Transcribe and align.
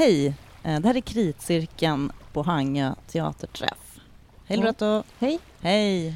Hej! 0.00 0.34
Eh, 0.62 0.80
Det 0.80 0.88
här 0.88 0.96
är 0.96 1.00
Kritcirkeln 1.00 2.12
på 2.32 2.42
Hangö 2.42 2.94
teaterträff. 3.06 4.00
Hej 4.46 4.58
Ja. 4.58 4.64
Loretto! 4.64 5.02
Hej. 5.18 5.38
Hej! 5.60 6.14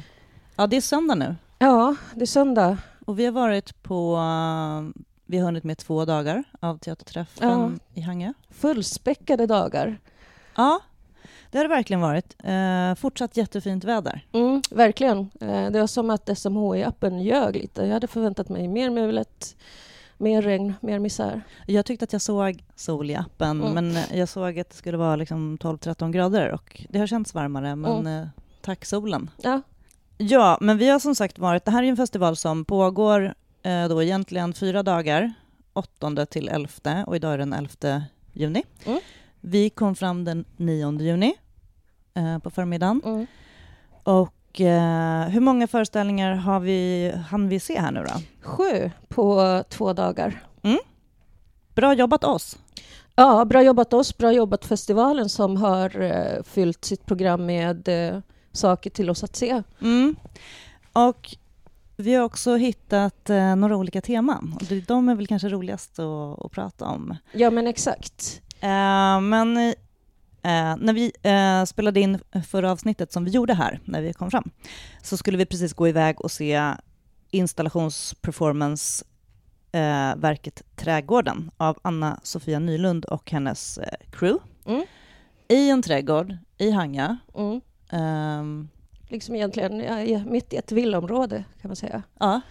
Ja, 0.55 0.67
det 0.67 0.77
är 0.77 0.81
söndag 0.81 1.15
nu 1.15 1.35
Ja, 1.59 1.95
det 2.15 2.21
är 2.21 2.25
söndag. 2.25 2.77
och 3.05 3.19
vi 3.19 3.25
har 3.25 3.31
varit 3.31 3.83
på... 3.83 4.15
eh, 4.15 5.01
Vi 5.25 5.37
har 5.37 5.45
hunnit 5.45 5.63
med 5.63 5.77
två 5.77 6.05
dagar 6.05 6.43
av 6.59 6.77
teaterträffen 6.77 7.79
i 7.93 8.01
Hangö. 8.01 8.33
Fullspäckade 8.49 9.45
dagar. 9.45 9.99
Ja, 10.55 10.79
det 11.51 11.57
har 11.57 11.65
det 11.65 11.69
verkligen 11.75 12.01
varit. 12.01 12.35
Eh, 12.43 12.95
fortsatt 12.95 13.37
jättefint 13.37 13.83
väder. 13.83 14.25
Mm, 14.31 14.61
verkligen. 14.71 15.19
Eh, 15.41 15.71
Det 15.71 15.79
var 15.79 15.87
som 15.87 16.09
att 16.09 16.29
SMHI-appen 16.29 17.23
ljög 17.23 17.55
lite. 17.55 17.85
Jag 17.85 17.93
hade 17.93 18.07
förväntat 18.07 18.49
mig 18.49 18.67
mer 18.67 18.89
mulet, 18.89 19.55
mer 20.17 20.41
regn, 20.41 20.73
mer 20.81 20.99
misär. 20.99 21.41
Jag 21.67 21.85
tyckte 21.85 22.03
att 22.05 22.13
jag 22.13 22.21
såg 22.21 22.63
sol 22.75 23.09
i 23.11 23.15
appen, 23.15 23.61
Mm. 23.63 23.73
men 23.91 24.17
jag 24.19 24.29
såg 24.29 24.59
att 24.59 24.69
det 24.69 24.75
skulle 24.75 24.97
vara 24.97 25.15
liksom 25.15 25.57
12-13 25.57 26.11
grader 26.11 26.51
och 26.51 26.85
det 26.89 26.99
har 26.99 27.07
känts 27.07 27.33
varmare, 27.33 27.75
men 27.75 27.91
Mm. 27.99 28.21
eh, 28.21 28.27
tack 28.61 28.85
solen. 28.85 29.29
Ja, 29.37 29.61
Ja, 30.17 30.57
men 30.61 30.77
vi 30.77 30.89
har 30.89 30.99
som 30.99 31.15
sagt 31.15 31.39
varit, 31.39 31.65
det 31.65 31.71
här 31.71 31.83
är 31.83 31.87
en 31.87 31.97
festival 31.97 32.35
som 32.35 32.65
pågår 32.65 33.33
eh, 33.63 33.87
då 33.87 34.03
egentligen 34.03 34.53
fyra 34.53 34.83
dagar, 34.83 35.33
8 35.73 36.25
till 36.25 36.47
11 36.49 37.03
och 37.07 37.15
idag 37.15 37.33
är 37.33 37.37
den 37.37 37.53
11 37.53 38.03
juni. 38.33 38.63
Mm. 38.85 38.99
Vi 39.41 39.69
kom 39.69 39.95
fram 39.95 40.23
den 40.25 40.45
9 40.57 40.99
juni 41.01 41.33
eh, 42.13 42.39
på 42.39 42.49
förmiddagen. 42.49 43.01
mm. 43.05 43.27
Och 44.55 44.61
eh, 44.61 45.29
hur 45.29 45.39
många 45.41 45.67
föreställningar 45.67 46.35
har 46.35 46.59
vi, 46.59 47.11
hann 47.29 47.49
vi 47.49 47.59
se 47.59 47.79
här 47.79 47.91
nu 47.91 48.03
då? 48.03 48.21
Sju 48.41 48.91
på 49.07 49.63
två 49.69 49.93
dagar. 49.93 50.43
Bra 51.75 51.93
jobbat 51.93 52.23
oss! 52.23 52.57
Ja, 53.15 53.45
bra 53.45 53.63
jobbat 53.63 53.93
oss, 53.93 54.17
bra 54.17 54.31
jobbat 54.31 54.65
festivalen 54.65 55.29
som 55.29 55.57
har 55.57 56.01
eh, 56.01 56.43
fyllt 56.43 56.85
sitt 56.85 57.05
program 57.05 57.45
med 57.45 57.87
eh, 57.87 58.19
saker 58.51 58.89
till 58.89 59.09
oss 59.09 59.23
att 59.23 59.35
se. 59.35 59.63
Mm. 59.81 60.15
Och 60.93 61.35
vi 61.97 62.15
har 62.15 62.23
också 62.23 62.55
hittat 62.55 63.29
eh, 63.29 63.55
några 63.55 63.77
olika 63.77 64.01
teman. 64.01 64.53
Och 64.55 64.75
de 64.87 65.09
är 65.09 65.15
väl 65.15 65.27
kanske 65.27 65.49
roligast 65.49 65.99
att, 65.99 66.45
att 66.45 66.51
prata 66.51 66.85
om. 66.85 67.15
Ja, 67.31 67.49
men 67.49 67.67
exakt. 67.67 68.41
Eh, 68.59 69.21
men 69.21 69.73
eh, 70.45 70.75
när 70.77 70.93
vi 70.93 71.11
eh, 71.23 71.65
spelade 71.65 71.99
in 71.99 72.19
förra 72.47 72.71
avsnittet 72.71 73.11
som 73.11 73.25
vi 73.25 73.31
gjorde 73.31 73.53
här, 73.53 73.79
när 73.85 74.01
vi 74.01 74.13
kom 74.13 74.31
fram, 74.31 74.51
så 75.01 75.17
skulle 75.17 75.37
vi 75.37 75.45
precis 75.45 75.73
gå 75.73 75.87
iväg 75.87 76.21
och 76.21 76.31
se 76.31 76.73
installationsperformance 77.31 79.05
eh, 79.71 80.15
verket 80.15 80.61
Trädgården 80.75 81.51
av 81.57 81.79
Anna-Sofia 81.81 82.59
Nylund 82.59 83.05
och 83.05 83.31
hennes 83.31 83.77
eh, 83.77 83.97
crew. 84.11 84.43
Mm. 84.65 84.85
I 85.47 85.69
en 85.69 85.81
trädgård 85.81 86.37
i 86.57 86.71
Hanga. 86.71 87.17
Mm. 87.35 87.61
Ehm, 87.89 88.67
Liksom 89.07 89.35
egentligen 89.35 89.77
mitt 90.31 90.53
i 90.53 90.57
ett 90.57 90.71
villaområde, 90.71 91.43
kan 91.61 91.69
man 91.69 91.75
säga. 91.75 92.03
Ja. 92.19 92.41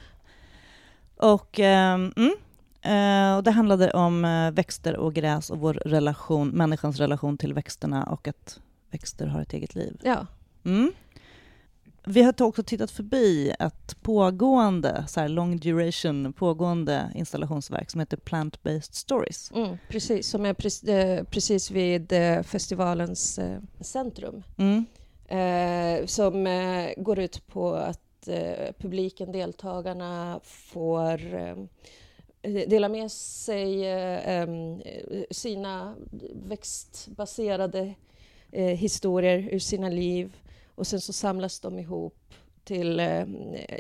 Och, 1.17 1.61
ehm, 1.61 2.13
mm, 2.17 2.35
och 3.37 3.43
det 3.45 3.51
handlade 3.51 3.91
om 3.91 4.25
eh, 4.25 4.51
växter 4.51 4.97
och 4.97 5.15
gräs 5.15 5.51
och 5.51 5.59
vår 5.59 5.75
relation, 5.75 6.49
människans 6.49 6.99
relation 6.99 7.39
till 7.39 7.55
växterna 7.55 8.05
och 8.05 8.29
att 8.29 8.61
växter 8.91 9.27
har 9.27 9.41
ett 9.41 9.53
eget 9.53 9.75
liv. 9.75 10.01
Ja, 10.03 10.27
Mm. 10.65 10.93
Vi 12.07 12.23
har 12.23 12.43
också 12.43 12.63
tittat 12.63 12.91
förbi 12.91 13.55
ett 13.61 14.03
pågående, 14.03 15.05
så 15.09 15.21
här 15.21 15.29
long 15.29 15.59
duration, 15.59 16.33
pågående 16.33 17.13
installationsverk 17.15 17.91
som 17.91 18.01
heter 18.01 18.17
Plant-Based 18.17 18.93
Stories. 18.95 19.53
mm, 19.55 19.79
precis. 19.89 20.29
Som 20.29 20.47
är 20.47 20.55
precis, 20.55 20.89
eh, 20.89 21.25
precis 21.25 21.71
vid 21.71 22.13
eh, 22.13 22.43
festivalens 22.43 23.39
eh, 23.39 23.59
centrum. 23.81 24.43
Mm. 24.57 24.85
eh, 25.29 26.07
som 26.07 26.47
eh, 26.47 26.91
går 26.97 27.19
ut 27.19 27.47
på 27.47 27.75
att 27.75 28.29
eh, 28.29 28.73
publiken, 28.79 29.33
deltagarna, 29.33 30.41
får 30.45 31.35
eh, 31.35 31.57
dela 32.45 32.89
med 32.89 33.13
sig 33.13 33.87
eh, 33.93 34.29
em, 34.29 34.83
sina 35.31 35.95
växtbaserade 36.33 37.95
eh, 38.53 38.65
historier 38.77 39.49
ur 39.53 39.59
sina 39.59 39.89
liv 39.89 40.37
och 40.75 40.87
sen 40.87 41.01
så 41.01 41.13
samlas 41.13 41.61
de 41.61 41.79
ihop 41.79 42.35
till, 42.65 43.01
eh, 43.01 43.25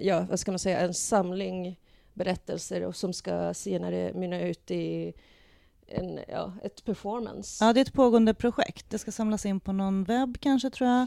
ja, 0.02 0.26
vad 0.30 0.40
ska 0.40 0.52
man 0.52 0.58
säga, 0.58 0.80
en 0.80 0.94
samling 0.94 1.80
berättelser 2.12 2.80
och 2.84 2.96
som 2.96 3.12
ska 3.12 3.54
senare 3.54 4.12
mynna 4.14 4.40
ut 4.40 4.70
i 4.70 5.12
en, 5.86 6.20
ja, 6.28 6.52
ett 6.62 6.84
performance. 6.84 7.64
Ja, 7.64 7.72
det 7.72 7.80
är 7.80 7.82
ett 7.82 7.92
pågående 7.92 8.34
projekt. 8.34 8.90
Det 8.90 8.98
ska 8.98 9.12
samlas 9.12 9.46
in 9.46 9.60
på 9.60 9.72
någon 9.72 10.04
webb 10.04 10.36
kanske, 10.40 10.70
tror 10.70 10.90
jag. 10.90 11.06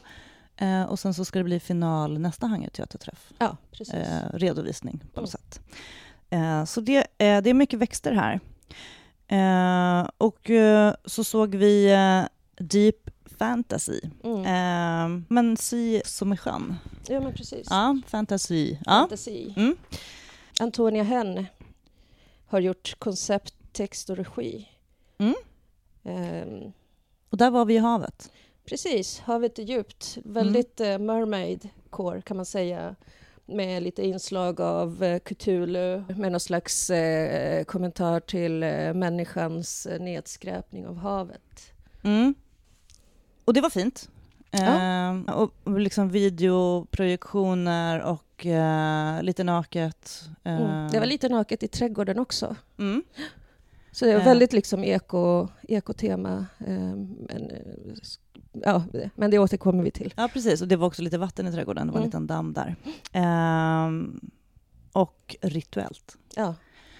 Eh, 0.57 0.83
och 0.83 0.99
sen 0.99 1.13
så 1.13 1.25
ska 1.25 1.39
det 1.39 1.43
bli 1.45 1.59
final 1.59 2.19
nästa 2.19 2.47
Hangö 2.47 2.69
teaterträff. 2.69 3.31
Ja, 3.39 3.57
precis. 3.71 3.93
eh, 3.93 4.29
redovisning 4.33 4.99
på 5.13 5.21
något 5.21 5.33
Mm. 5.35 5.43
sätt. 5.51 5.61
Eh, 6.29 6.65
så 6.65 6.81
det, 6.81 6.97
eh, 6.97 7.41
det 7.41 7.49
är 7.49 7.53
mycket 7.53 7.79
växter 7.79 8.11
här. 8.11 8.39
Eh, 9.27 10.09
och 10.17 10.49
så 11.05 11.23
såg 11.23 11.55
vi 11.55 11.95
Deep 12.59 12.95
Fantasy. 13.39 13.99
Mm. 14.23 15.25
Men 15.29 15.57
sy 15.57 16.01
som 16.05 16.31
är 16.31 16.35
skön. 16.35 16.75
Ja, 17.07 17.19
men 17.19 17.33
precis. 17.33 17.67
Ja, 17.69 17.97
fantasy. 18.07 18.77
Ja. 18.85 18.91
Fantasi. 18.91 19.53
Mm. 19.57 19.75
Antonia 20.59 21.03
Henn 21.03 21.45
har 22.47 22.59
gjort 22.59 22.95
koncept, 22.99 23.53
text 23.71 24.09
och 24.09 24.17
regi. 24.17 24.69
Mm. 25.17 25.33
Ehm, 26.03 26.71
Och 27.29 27.37
där 27.37 27.51
var 27.51 27.65
vi 27.65 27.73
i 27.73 27.77
havet. 27.77 28.31
precis, 28.65 29.19
havet 29.19 29.59
är 29.59 29.63
djupt. 29.63 30.17
Väldigt 30.23 30.79
eh, 30.81 30.85
mermaid-core 30.85 32.21
kan 32.21 32.37
man 32.37 32.45
säga. 32.45 32.95
Med 33.49 33.83
lite 33.83 34.05
inslag 34.05 34.61
av 34.61 35.03
eh, 35.03 35.19
Cthulhu, 35.19 36.03
med 36.15 36.31
någon 36.31 36.39
slags 36.39 36.89
eh, 36.89 37.63
kommentar 37.63 38.19
till 38.19 38.63
eh, 38.63 38.93
människans 38.93 39.85
eh, 39.85 39.99
nedskräpning 40.01 40.87
av 40.87 40.97
havet. 40.97 41.71
Mm. 42.03 42.35
Och 43.45 43.53
det 43.53 43.61
var 43.61 43.69
fint. 43.69 44.09
Eh, 44.51 45.35
och 45.35 45.79
liksom 45.79 46.09
videoprojektioner 46.09 48.01
och 48.01 48.45
eh, 48.45 49.23
lite 49.23 49.43
naket. 49.43 50.23
Mm. 50.43 50.91
Det 50.91 50.99
var 50.99 51.05
lite 51.05 51.29
naket 51.29 51.63
i 51.63 51.67
trädgården 51.67 52.19
också. 52.19 52.55
Mm. 52.79 53.03
Så 53.97 54.05
det 54.05 54.13
var 54.17 54.23
väldigt 54.23 54.53
liksom 54.53 54.83
eko, 54.83 55.47
ekotema. 55.67 56.45
ehm, 56.67 57.15
men, 57.29 57.51
eh, 57.51 57.57
ja, 58.53 58.83
men 59.15 59.31
det 59.31 59.39
återkommer 59.39 59.83
vi 59.83 59.91
till. 59.91 60.13
Ja, 60.17 60.29
precis. 60.33 60.61
Och 60.61 60.67
det 60.67 60.75
var 60.75 60.87
också 60.87 61.01
lite 61.01 61.17
vatten 61.17 61.47
i 61.47 61.51
trädgården. 61.51 61.87
Det 61.87 61.93
var 61.93 61.99
en 61.99 62.03
Mm. 62.03 62.07
liten 62.07 62.27
damm 62.27 62.53
där. 62.53 62.75
Ehm, 63.11 64.19
och 64.93 65.35
rituellt. 65.41 66.17
Ja, 66.35 66.55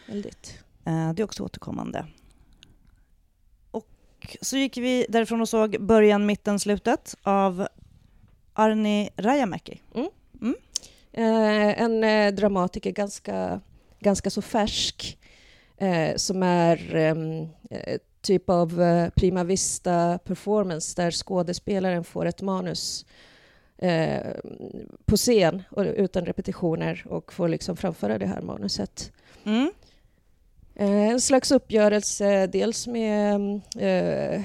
väldigt. 0.08 0.60
Eh, 0.86 1.14
det 1.14 1.22
är 1.22 1.24
också 1.24 1.44
återkommande. 1.44 2.06
Och 3.72 4.38
så 4.42 4.58
gick 4.58 4.78
vi 4.78 5.06
därifrån 5.10 5.42
och 5.42 5.50
såg 5.50 5.78
början, 5.82 6.26
mitten, 6.26 6.60
slutet 6.60 7.16
av 7.24 7.68
Arni 8.54 9.10
Rajamäki. 9.18 9.82
Eh, 11.14 11.82
en 11.82 12.04
eh, 12.04 12.34
dramatiker, 12.34 12.92
ganska, 12.92 13.62
ganska 14.00 14.30
så 14.30 14.42
färsk, 14.42 15.18
eh, 15.78 16.16
som 16.16 16.44
är 16.44 16.96
ehm, 16.96 17.48
eh, 17.70 17.98
typ 18.22 18.50
av 18.50 18.82
eh, 18.82 19.10
prima 19.10 19.44
vista 19.44 20.20
performance 20.24 21.02
där 21.02 21.12
skådespelaren 21.12 22.04
får 22.04 22.26
ett 22.26 22.42
manus 22.42 23.06
eh, 23.78 24.32
på 25.06 25.18
scen 25.18 25.64
och, 25.72 25.86
utan 25.86 26.26
repetitioner 26.26 27.06
och 27.10 27.34
får 27.34 27.48
liksom 27.48 27.78
framföra 27.78 28.18
det 28.18 28.26
här 28.26 28.42
manuset. 28.42 29.12
Mm. 29.44 29.72
Eh, 30.76 31.10
En 31.10 31.22
slags 31.22 31.52
uppgörelse 31.52 32.48
dels 32.48 32.88
med 32.88 33.62
eh, 33.78 34.42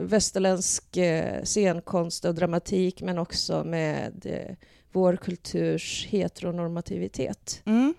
västerländsk 0.00 0.96
eh, 0.96 1.42
scenkonst 1.42 2.24
och 2.24 2.34
dramatik 2.34 3.02
men 3.02 3.18
också 3.18 3.64
med 3.64 4.26
eh, 4.26 4.56
vår 4.92 5.16
kulturs 5.16 6.06
heteronormativitet. 6.10 7.62
Mm. 7.66 7.94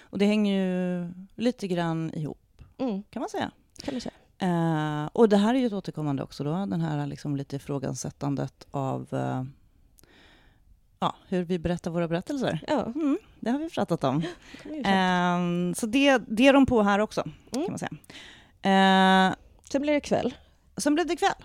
Och 0.00 0.18
det 0.18 0.26
hänger 0.26 0.60
ju 0.62 1.08
lite 1.34 1.68
grann 1.68 2.10
ihop, 2.14 2.62
Mm, 2.78 3.02
kan 3.10 3.20
man 3.20 3.28
säga. 3.28 3.50
kan 3.82 3.94
man 3.94 4.00
säga. 4.00 4.12
Eh, 4.38 5.08
och 5.12 5.28
det 5.28 5.36
här 5.36 5.54
är 5.54 5.58
ju 5.58 5.66
ett 5.66 5.72
återkommande 5.72 6.22
också 6.22 6.44
då, 6.44 6.50
den 6.66 6.80
här 6.80 7.06
liksom 7.06 7.36
lite 7.36 7.56
ifrågasättandet 7.56 8.66
av 8.70 9.08
eh, 9.14 9.44
ja, 11.00 11.16
hur 11.28 11.42
vi 11.44 11.58
berättar 11.58 11.90
våra 11.90 12.08
berättelser. 12.08 12.64
Ja, 12.68 12.84
Mm, 12.84 13.18
det 13.40 13.50
har 13.50 13.58
vi 13.58 13.70
pratat 13.70 14.04
om. 14.04 14.22
det. 14.64 14.82
Ehm, 14.84 15.74
så 15.74 15.86
det, 15.86 16.18
det 16.28 16.46
är 16.46 16.52
de 16.52 16.66
på 16.66 16.82
här 16.82 16.98
också, 16.98 17.20
Mm. 17.20 17.32
kan 17.66 17.72
man 17.72 17.78
säga. 17.78 17.92
Eh, 19.30 19.34
Sen 19.70 19.82
blir 19.82 19.92
det 19.92 20.00
kväll 20.00 20.34
sen 20.76 20.94
blev 20.94 21.06
det 21.06 21.16
kväll. 21.16 21.44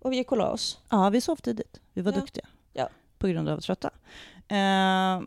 och 0.00 0.12
vi 0.12 0.16
gick 0.16 0.32
och 0.32 0.38
la 0.38 0.50
oss. 0.50 0.78
Ja, 0.88 1.10
vi 1.10 1.20
sov 1.20 1.36
tidigt. 1.36 1.80
Vi 1.92 2.02
var 2.02 2.12
Ja. 2.12 2.18
duktiga. 2.20 2.46
Ja. 2.72 2.88
På 3.18 3.26
grund 3.28 3.48
av 3.48 3.60
trötta. 3.60 3.90
Eh, 4.48 5.20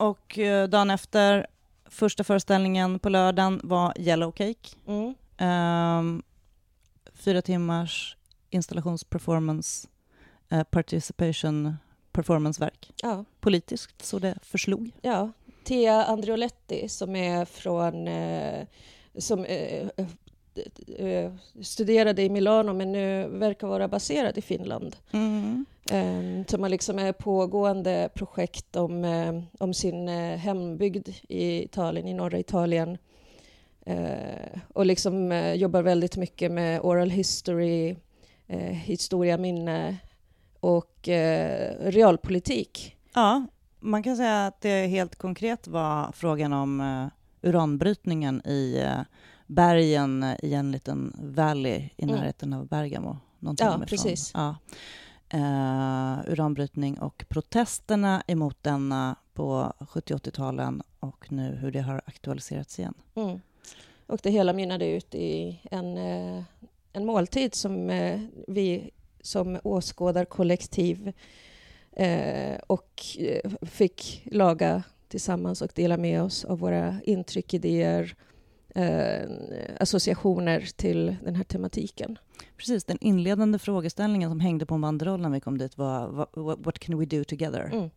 och 0.00 0.38
eh, 0.38 0.68
dagen 0.68 0.90
efter, 0.90 1.46
första 1.86 2.24
föreställningen 2.24 2.98
på 2.98 3.08
lördagen 3.08 3.60
var 3.64 3.92
Yellow 3.98 4.32
Cake. 4.32 4.76
Mm. 4.86 5.14
Ehm, 5.36 6.22
fyra 7.14 7.42
timmars 7.42 8.16
installationsperformance, 8.50 9.88
eh, 10.48 10.62
participation 10.62 11.76
performanceverk. 12.12 12.92
Ja. 13.02 13.24
Politiskt, 13.40 14.04
så 14.04 14.18
det 14.18 14.38
förslog. 14.42 14.90
Ja, 15.02 15.30
Thea 15.64 16.04
Andrioletti 16.04 16.88
som 16.88 17.16
är 17.16 17.44
från... 17.44 18.08
Eh, 18.08 18.66
som 19.18 19.44
eh, 19.44 19.88
studerade 21.62 22.22
i 22.22 22.28
Milano 22.28 22.72
men 22.72 22.92
nu 22.92 23.28
verkar 23.28 23.66
vara 23.66 23.88
baserad 23.88 24.38
i 24.38 24.42
Finland. 24.42 24.96
Mm. 25.12 25.64
Eh, 25.90 26.46
som 26.46 26.62
har 26.62 26.68
liksom 26.68 26.98
ett 26.98 27.18
pågående 27.18 28.08
projekt 28.14 28.76
om, 28.76 29.04
eh, 29.04 29.42
om 29.58 29.74
sin 29.74 30.08
eh, 30.08 30.36
hembygd 30.36 31.08
i 31.28 31.62
Italien, 31.64 32.08
i 32.08 32.14
norra 32.14 32.38
Italien. 32.38 32.98
Eh, 33.86 34.60
och 34.68 34.86
liksom 34.86 35.32
eh, 35.32 35.54
jobbar 35.54 35.82
väldigt 35.82 36.16
mycket 36.16 36.52
med 36.52 36.80
oral 36.80 37.10
history, 37.10 37.96
eh, 38.46 38.60
historia, 38.60 39.38
minne 39.38 39.96
och 40.60 41.08
eh, 41.08 41.74
realpolitik. 41.80 42.96
Ja, 43.14 43.46
man 43.80 44.02
kan 44.02 44.16
säga 44.16 44.46
att 44.46 44.60
det 44.60 44.86
helt 44.86 45.16
konkret 45.16 45.68
var 45.68 46.12
frågan 46.12 46.52
om 46.52 47.10
uranbrytningen 47.42 48.46
i 48.46 48.84
bergen 49.50 50.34
i 50.42 50.54
en 50.54 50.72
liten 50.72 51.12
valley 51.18 51.88
i 51.96 52.04
Mm. 52.04 52.16
närheten 52.16 52.52
av 52.52 52.66
Bergamo. 52.66 53.18
Ja, 53.40 53.52
därifrån. 53.52 53.86
precis. 53.86 54.32
Ja. 54.34 54.56
Uh, 55.34 56.32
uranbrytning 56.32 56.98
och 56.98 57.24
protesterna 57.28 58.22
emot 58.26 58.56
denna 58.62 59.16
på 59.34 59.72
70 59.88 60.14
80-talen 60.14 60.82
och 61.00 61.32
nu 61.32 61.54
hur 61.54 61.70
det 61.70 61.80
har 61.80 62.02
aktualiserats 62.06 62.78
igen. 62.78 62.94
Mm. 63.14 63.40
Och 64.06 64.20
det 64.22 64.30
hela 64.30 64.52
mynnade 64.52 64.86
ut 64.86 65.14
i 65.14 65.60
en, 65.70 65.98
eh, 65.98 66.42
en 66.92 67.06
måltid 67.06 67.54
som 67.54 67.90
eh, 67.90 68.20
vi 68.48 68.90
som 69.20 69.58
åskådarkollektiv 69.64 71.12
och 72.66 73.02
fick 73.62 74.22
laga 74.32 74.82
tillsammans 75.08 75.62
och 75.62 75.70
dela 75.74 75.96
med 75.96 76.22
oss 76.22 76.44
av 76.44 76.58
våra 76.58 77.00
intryck, 77.04 77.54
idéer, 77.54 78.14
eh, 78.74 79.30
associationer 79.80 80.60
till 80.76 81.16
den 81.24 81.34
här 81.36 81.44
tematiken. 81.44 82.18
Precis, 82.56 82.84
den 82.84 82.98
inledande 83.00 83.58
frågeställningen 83.58 84.30
som 84.30 84.40
hängde 84.40 84.66
på 84.66 84.74
en 84.74 84.80
banderoll 84.80 85.20
när 85.20 85.30
vi 85.30 85.40
kom 85.40 85.58
dit 85.58 85.78
var 85.78 86.08
"What- 86.56 86.78
can 86.78 86.98
we 86.98 87.04
do 87.06 87.24
together? 87.24 87.70
Mm. 87.72 87.90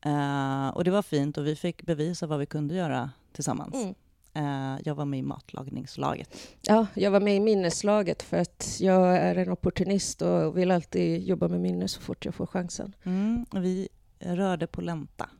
Eh, 0.00 0.68
och 0.68 0.84
det 0.84 0.90
var 0.90 1.02
fint 1.02 1.38
och 1.38 1.46
vi 1.46 1.56
fick 1.56 1.82
bevisa 1.82 2.26
vad 2.26 2.38
vi 2.38 2.46
kunde 2.46 2.74
göra 2.74 3.10
tillsammans. 3.32 3.74
Mm. 3.74 3.94
Eh, 4.34 4.80
jag 4.84 4.94
var 4.94 5.04
med 5.04 5.18
i 5.18 5.22
matlagningslaget. 5.22 6.36
Ja, 6.62 6.86
jag 6.94 7.10
var 7.10 7.20
med 7.20 7.36
i 7.36 7.40
minneslaget 7.40 8.22
för 8.22 8.36
att 8.36 8.76
jag 8.80 9.16
är 9.16 9.36
en 9.36 9.50
opportunist 9.50 10.22
och 10.22 10.58
vill 10.58 10.70
alltid 10.70 11.22
jobba 11.22 11.48
med 11.48 11.60
minne 11.60 11.88
så 11.88 12.00
fort 12.00 12.24
jag 12.24 12.34
får 12.34 12.46
chansen. 12.46 12.92
Mm, 13.04 13.46
vi 13.52 13.88
rörde 14.20 14.66
på 14.66 14.80
länta, 14.80 15.30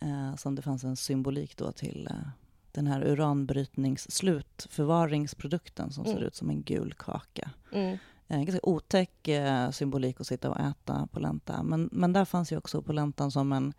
eh, 0.00 0.36
som 0.36 0.54
det 0.54 0.62
fanns 0.62 0.84
en 0.84 0.96
symbolik 0.96 1.56
då 1.56 1.72
till 1.72 2.08
eh, 2.10 2.16
den 2.74 2.86
här 2.86 3.02
uranbrytningsslutförvaringsprodukten 3.04 5.92
som 5.92 6.04
ser 6.04 6.12
Mm. 6.12 6.24
ut 6.24 6.34
som 6.34 6.50
en 6.50 6.62
gul 6.62 6.94
kaka. 6.98 7.50
Mm. 7.72 7.98
En 8.28 8.44
ganska 8.44 8.66
otäck 8.68 9.28
eh, 9.28 9.70
symbolik 9.70 10.20
att 10.20 10.26
sitta 10.26 10.50
och 10.50 10.60
äta 10.60 11.08
polenta. 11.12 11.62
Men, 11.62 11.88
men 11.92 12.12
där 12.12 12.24
fanns 12.24 12.52
ju 12.52 12.56
också 12.56 12.82
polentan 12.82 13.30
som 13.30 13.52
en, 13.52 13.72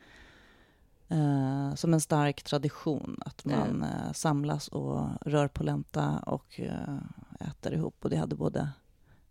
eh, 1.09 1.75
som 1.75 1.93
en 1.93 2.01
stark 2.01 2.43
tradition. 2.43 3.17
Att 3.25 3.45
man 3.45 3.83
eh, 3.83 4.11
samlas 4.13 4.67
och 4.67 5.07
rör 5.21 5.47
polenta 5.47 6.19
och 6.25 6.59
eh, 6.59 6.97
äter 7.39 7.73
ihop. 7.73 7.95
Och 8.03 8.09
det 8.09 8.17
hade 8.17 8.35
både 8.35 8.69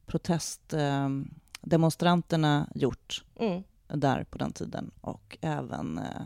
protestdemonstranterna 0.06 2.69
eh, 2.75 2.82
gjort 2.82 3.25
Mm. 3.37 3.62
där 3.87 4.25
på 4.25 4.38
den 4.38 4.52
tiden 4.52 4.90
och 5.00 5.38
även 5.40 5.99
eh, 5.99 6.22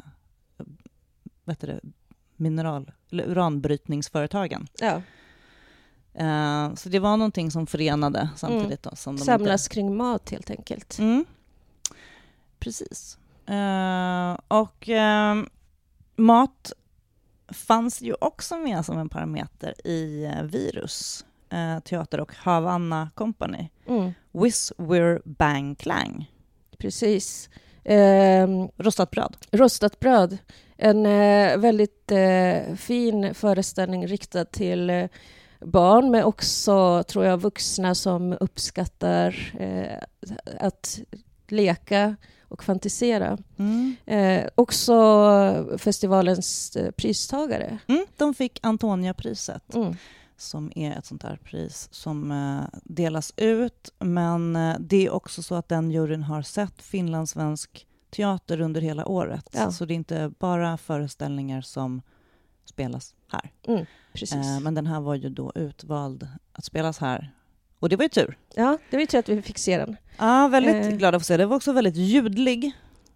vad 1.45 1.53
heter 1.57 1.67
det, 1.67 1.81
mineral, 2.39 2.93
eller 3.13 3.25
uranbrytningsföretagen. 3.25 4.69
Ja, 4.81 5.03
Eh, 6.19 6.75
så 6.75 6.89
det 6.89 6.99
var 6.99 7.17
någonting 7.17 7.51
som 7.51 7.67
förenade 7.67 8.29
samtidigt. 8.37 8.83
Då, 8.83 8.97
som 8.97 9.17
de 9.17 9.25
samlas 9.25 9.69
kring 9.69 9.97
mat 9.97 10.31
helt 10.31 10.51
enkelt. 10.51 10.99
Inte... 10.99 11.03
Mm. 11.03 11.25
Precis. 12.59 13.19
Eh, 13.47 14.37
och 14.49 14.89
eh, 14.89 15.35
mat 16.17 16.73
fanns 17.49 18.03
ju 18.03 18.15
också 18.21 18.57
med 18.57 18.85
som 18.85 18.99
en 18.99 19.09
parameter 19.09 19.87
i 19.87 20.25
eh, 20.25 20.43
Virus 20.43 21.25
eh, 21.51 21.79
teater 21.81 22.21
och 22.21 22.35
Havanna 22.37 23.11
Company. 23.15 23.69
Mm. 23.87 24.13
Whiz, 24.33 24.73
Whir, 24.79 25.23
Bang, 25.25 25.79
Clang. 25.79 26.33
Precis. 26.79 27.51
Ehm, 27.85 28.69
Rostat 28.77 29.11
bröd. 29.11 29.37
Rostat 29.51 30.01
bröd. 30.01 30.39
En 30.79 31.07
eh, 31.07 31.59
väldigt 31.59 32.13
eh, 32.13 32.75
fin 32.77 33.35
föreställning 33.35 34.07
riktad 34.07 34.45
till 34.45 34.91
eh, 34.91 35.09
barn 35.61 36.11
men 36.11 36.25
också, 36.25 37.03
tror 37.03 37.25
jag, 37.25 37.39
vuxna 37.39 37.95
som 37.95 38.37
uppskattar 38.41 39.53
att 40.59 41.01
leka 41.49 42.17
och 42.49 42.65
fantisera. 42.65 43.39
Mm. 43.59 43.97
Eh, 44.07 44.51
också 44.55 45.79
festivalens 45.79 46.77
eh, 46.77 46.91
pristagare. 46.91 47.79
Mm, 47.87 48.07
de 48.17 48.35
fick 48.35 48.59
Antonia-priset. 48.63 49.75
Mm. 49.75 49.97
som 50.37 50.73
är 50.75 50.99
ett 50.99 51.07
sånt 51.07 51.23
där 51.23 51.39
pris 51.45 51.89
som 51.91 52.31
eh, 52.31 52.79
delas 52.85 53.33
ut. 53.37 53.93
Men 53.99 54.59
det 54.81 55.07
är 55.07 55.11
också 55.11 55.43
så 55.43 55.55
att 55.55 55.69
den 55.69 55.91
juryn 55.91 56.23
har 56.23 56.43
sett 56.43 56.83
finlandssvensk 56.83 57.87
teater 58.11 58.61
under 58.61 58.81
hela 58.81 59.07
året. 59.09 59.49
Ja. 59.53 59.71
Så 59.73 59.85
det 59.85 59.95
är 59.95 59.97
inte 59.97 60.33
bara 60.39 60.77
föreställningar 60.77 61.61
som 61.61 62.03
spelas 62.65 63.15
här. 63.33 63.51
Precis. 64.13 64.35
Eh, 64.35 64.61
men 64.61 64.75
den 64.75 64.87
här 64.87 65.01
var 65.01 65.15
ju 65.15 65.29
då 65.29 65.53
utvald 65.55 66.29
att 66.53 66.65
spelas 66.65 66.99
här. 66.99 67.33
Och 67.79 67.89
det 67.89 67.97
var 67.97 68.03
ju 68.03 68.09
tur. 68.09 68.39
Ja, 68.55 68.79
det 68.91 68.97
var 68.97 69.01
ju 69.01 69.07
tur 69.07 69.19
att 69.19 69.29
vi 69.29 69.43
fick 69.43 69.59
se 69.59 69.79
den. 69.79 69.97
Ja, 70.19 70.49
väldigt 70.49 70.75
Eh. 70.87 70.91
glad 70.91 71.15
att 71.15 71.21
få 71.23 71.25
se. 71.25 71.37
Det 71.37 71.47
var 71.47 71.57
också 71.57 71.73
väldigt 71.73 71.97
ljudlig 71.97 72.73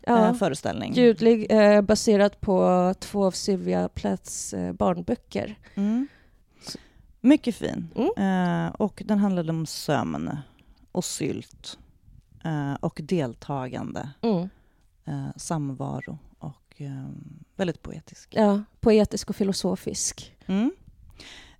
Ja. 0.06 0.26
eh, 0.28 0.34
föreställning. 0.34 0.94
Ljudlig, 0.94 1.46
eh, 1.52 1.80
baserat 1.82 2.40
på 2.40 2.94
två 2.98 3.24
av 3.24 3.30
Sylvia 3.30 3.88
Plaths 3.88 4.54
eh, 4.54 4.72
barnböcker. 4.72 5.58
Mm. 5.74 6.08
Mycket 7.20 7.54
fin. 7.54 7.88
Mm. 7.96 8.66
Eh, 8.66 8.72
och 8.72 9.02
den 9.06 9.18
handlade 9.18 9.50
om 9.50 9.66
sömn 9.66 10.36
och 10.92 11.04
sylt 11.04 11.78
eh, 12.44 12.74
och 12.74 13.00
deltagande, 13.02 14.08
Mm. 14.22 14.48
Eh, 15.04 15.28
samvaro 15.36 16.18
och 16.38 16.74
eh, 16.80 17.06
väldigt 17.56 17.82
poetisk. 17.82 18.28
Ja, 18.36 18.62
poetisk 18.80 19.30
och 19.30 19.36
filosofisk. 19.36 20.36
Mm. 20.46 20.70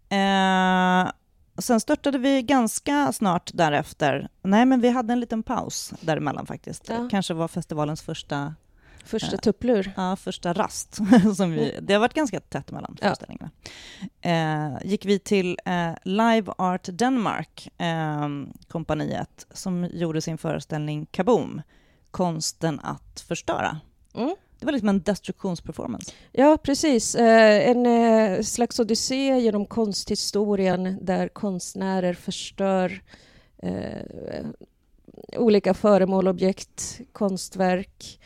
Eh, 0.08 1.12
sen 1.58 1.80
störtade 1.80 2.18
vi 2.18 2.42
ganska 2.42 3.12
snart 3.12 3.50
därefter. 3.54 4.28
Nej, 4.42 4.66
men 4.66 4.80
vi 4.80 4.88
hade 4.90 5.12
en 5.12 5.20
liten 5.20 5.42
paus 5.42 5.92
däremellan 6.00 6.46
faktiskt. 6.46 6.88
Ja. 6.88 7.08
Kanske 7.10 7.34
var 7.34 7.48
festivalens 7.48 8.02
första, 8.02 8.54
Första 9.04 9.28
Ja. 9.32 9.38
tupplur. 9.38 9.92
ja, 9.96 10.16
första 10.16 10.52
rast. 10.52 10.94
som 11.36 11.50
vi, 11.50 11.78
det 11.82 11.92
har 11.92 12.00
varit 12.00 12.14
ganska 12.14 12.40
tätt 12.40 12.70
mellan 12.70 12.96
Ja. 13.00 13.06
föreställningarna. 13.06 13.50
Eh, 14.20 14.86
gick 14.90 15.04
vi 15.06 15.18
till 15.18 15.58
eh, 15.64 15.92
Live 16.04 16.52
Art 16.58 16.88
Denmark, 16.92 17.68
eh, 17.78 18.28
kompaniet, 18.68 19.46
som 19.50 19.88
gjorde 19.92 20.20
sin 20.20 20.38
föreställning 20.38 21.06
Kaboom, 21.10 21.62
konsten 22.12 22.80
att 22.82 23.20
förstöra. 23.28 23.80
Mm. 24.14 24.34
Det 24.58 24.66
var 24.66 24.72
liksom 24.72 24.88
en 24.88 25.02
destruktionsperformance. 25.02 26.12
Ja, 26.32 26.58
precis. 26.62 27.14
Eh, 27.14 27.68
en 27.70 27.86
eh, 27.86 28.42
slags 28.42 28.80
odyssé 28.80 29.38
genom 29.38 29.66
konsthistorien 29.66 30.98
där 31.02 31.28
konstnärer 31.28 32.14
förstör 32.14 33.02
eh, 33.58 34.46
olika 35.36 35.74
föremål, 35.74 36.28
objekt, 36.28 37.00
konstverk. 37.12 38.20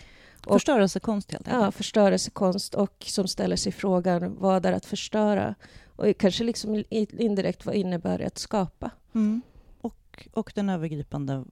Och- 0.47 0.52
Förstörelsekonst 0.52 1.33
helt 1.33 1.49
enkelt. 1.49 1.64
Ja, 1.64 1.71
förstörelsekonst 1.73 2.75
och 2.75 3.05
som 3.07 3.28
ställer 3.28 3.57
sig 3.57 3.73
frågan 3.73 4.37
vad 4.38 4.66
är 4.66 4.73
att 4.73 4.87
förstöra? 4.87 5.55
Och 5.97 6.19
kanske 6.19 6.45
liksom 6.45 6.85
indirekt 6.90 7.66
vad 7.66 7.75
innebär 7.75 8.19
det 8.19 8.26
att 8.26 8.38
skapa? 8.38 8.90
Mm. 9.14 9.43
Och, 9.81 10.28
och 10.33 10.52
den 10.55 10.69
övergripande, 10.69 11.45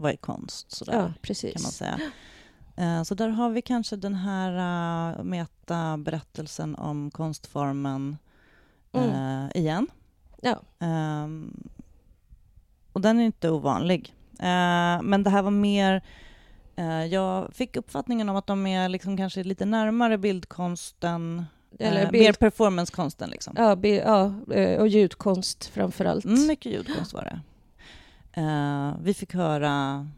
vad 0.00 0.12
är 0.12 0.16
konst? 0.16 0.72
Sådär, 0.72 0.92
Ja, 0.92 1.12
precis. 1.22 1.52
kan 1.52 1.62
man 1.62 1.72
säga. 1.72 2.00
Eh, 2.76 3.02
Så 3.02 3.14
där 3.14 3.28
har 3.28 3.50
vi 3.50 3.62
kanske 3.62 3.96
den 3.96 4.14
här 4.14 4.52
uh, 5.18 5.24
metaberättelsen 5.24 6.74
om 6.74 7.10
konstformen 7.10 8.16
Mm. 8.92 9.10
eh, 9.10 9.60
igen. 9.60 9.86
Ja. 10.42 10.60
Ehm, 10.78 11.68
och 12.92 13.00
den 13.00 13.20
är 13.20 13.24
inte 13.24 13.50
ovanlig. 13.50 14.14
Men 15.02 15.22
det 15.22 15.30
här 15.30 15.42
var 15.42 15.50
mer... 15.50 16.02
jag 17.10 17.54
fick 17.54 17.76
uppfattningen 17.76 18.28
om 18.28 18.36
att 18.36 18.46
de 18.46 18.66
är 18.66 18.88
liksom 18.88 19.16
kanske 19.16 19.44
lite 19.44 19.64
närmare 19.64 20.18
bildkonsten, 20.18 21.44
Eller 21.78 22.10
bild- 22.10 22.22
mer 22.24 22.32
performancekonsten. 22.32 23.30
Liksom. 23.30 23.54
Ja, 23.56 23.76
bi- 23.76 23.98
ja, 23.98 24.34
och 24.78 24.88
ljudkonst 24.88 25.64
framför 25.66 26.04
allt. 26.04 26.24
Mm, 26.24 26.46
mycket 26.46 26.72
ljudkonst 26.72 27.12
var 27.12 27.22
det. 27.24 27.40
Eh, 28.32 28.94
vi 29.02 29.14
fick 29.14 29.34
höra 29.34 30.08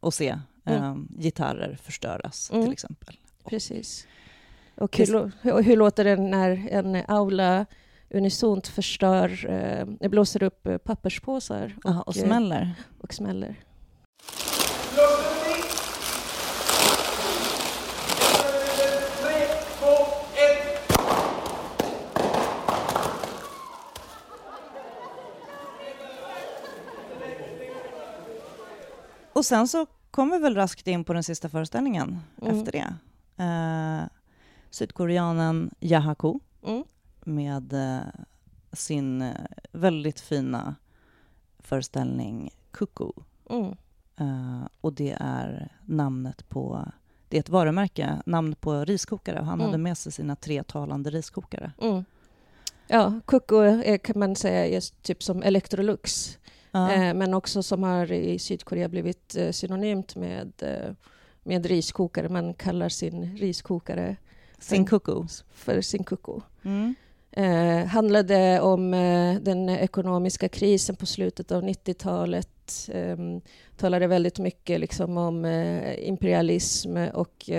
och 0.00 0.14
se 0.14 0.38
Mm. 0.64 0.82
eh, 0.82 0.96
gitarrer 1.22 1.78
förstöras, 1.82 2.50
Mm. 2.50 2.64
till 2.64 2.72
exempel. 2.72 3.16
Precis. 3.44 4.06
Och 4.74 4.96
hur, 4.98 5.16
och 5.52 5.62
hur 5.62 5.76
låter 5.76 6.04
det 6.04 6.16
när 6.16 6.68
en 6.70 7.02
aula 7.08 7.66
unisont 8.10 8.66
förstör, 8.68 9.46
eh, 10.00 10.08
blåser 10.08 10.42
upp 10.42 10.66
eh, 10.66 10.78
papperspåsar 10.78 11.74
och, 11.84 11.90
Ja, 11.90 12.02
och 12.02 12.16
eh, 12.16 12.22
smäller. 12.24 12.74
och 13.00 13.14
smäller? 13.14 13.54
Och 29.36 29.44
sen 29.46 29.68
så 29.68 29.86
kom 30.10 30.30
vi 30.30 30.38
väl 30.38 30.54
raskt 30.54 30.86
in 30.86 31.04
på 31.04 31.12
den 31.12 31.22
sista 31.22 31.48
föreställningen 31.48 32.18
Mm. 32.42 32.58
efter 32.58 32.72
det. 32.72 32.94
Eh, 33.44 34.08
Sydkoreanen 34.70 35.70
Yahako 35.80 36.40
Mm. 36.66 36.84
med 37.24 37.72
eh, 37.72 38.00
sin 38.72 39.22
eh, 39.22 39.34
väldigt 39.72 40.20
fina 40.20 40.74
föreställning 41.58 42.50
Kuku. 42.70 43.10
Mm. 43.50 43.76
Eh, 44.16 44.66
och 44.80 44.92
det 44.92 45.16
är 45.20 45.72
namnet 45.84 46.48
på... 46.48 46.88
Det 47.28 47.36
är 47.36 47.40
ett 47.40 47.48
varumärke, 47.48 48.22
namn 48.26 48.54
på 48.54 48.84
riskokare. 48.84 49.36
Han 49.38 49.54
Mm. 49.54 49.66
hade 49.66 49.78
med 49.78 49.98
sig 49.98 50.12
sina 50.12 50.36
tre 50.36 50.62
talande 50.62 51.10
riskokare. 51.10 51.72
Mm. 51.82 52.04
Ja, 52.86 53.20
Kuku 53.26 53.56
är, 53.62 53.98
kan 53.98 54.18
man 54.18 54.36
säga 54.36 54.66
är 54.66 55.02
typ 55.02 55.22
som 55.22 55.42
Electrolux, 55.42 56.38
Ja. 56.76 56.92
eh, 56.92 57.14
men 57.14 57.34
också 57.34 57.62
som 57.62 57.82
har 57.82 58.12
i 58.12 58.38
Sydkorea 58.38 58.88
blivit 58.88 59.36
eh, 59.36 59.50
synonymt 59.50 60.16
med, 60.16 60.52
eh, 60.62 60.92
med 61.42 61.66
riskokare. 61.66 62.28
Man 62.28 62.54
kallar 62.54 62.88
sin 62.88 63.36
riskokare 63.36 64.16
Sin 64.58 64.84
Kuku. 64.86 65.24
för 65.52 65.80
sin 65.80 66.04
Kuku. 66.04 66.40
Mm. 66.64 66.94
eh, 67.32 67.86
handlade 67.86 68.60
om 68.60 68.94
eh, 68.94 69.34
den 69.40 69.68
ekonomiska 69.68 70.48
krisen 70.48 70.96
på 70.96 71.06
slutet 71.06 71.52
av 71.52 71.62
90-talet. 71.62 72.88
Eh, 72.92 73.16
talade 73.76 74.06
väldigt 74.06 74.38
mycket 74.38 74.80
liksom, 74.80 75.16
om 75.16 75.44
imperialism 75.98 76.96
och 76.96 77.50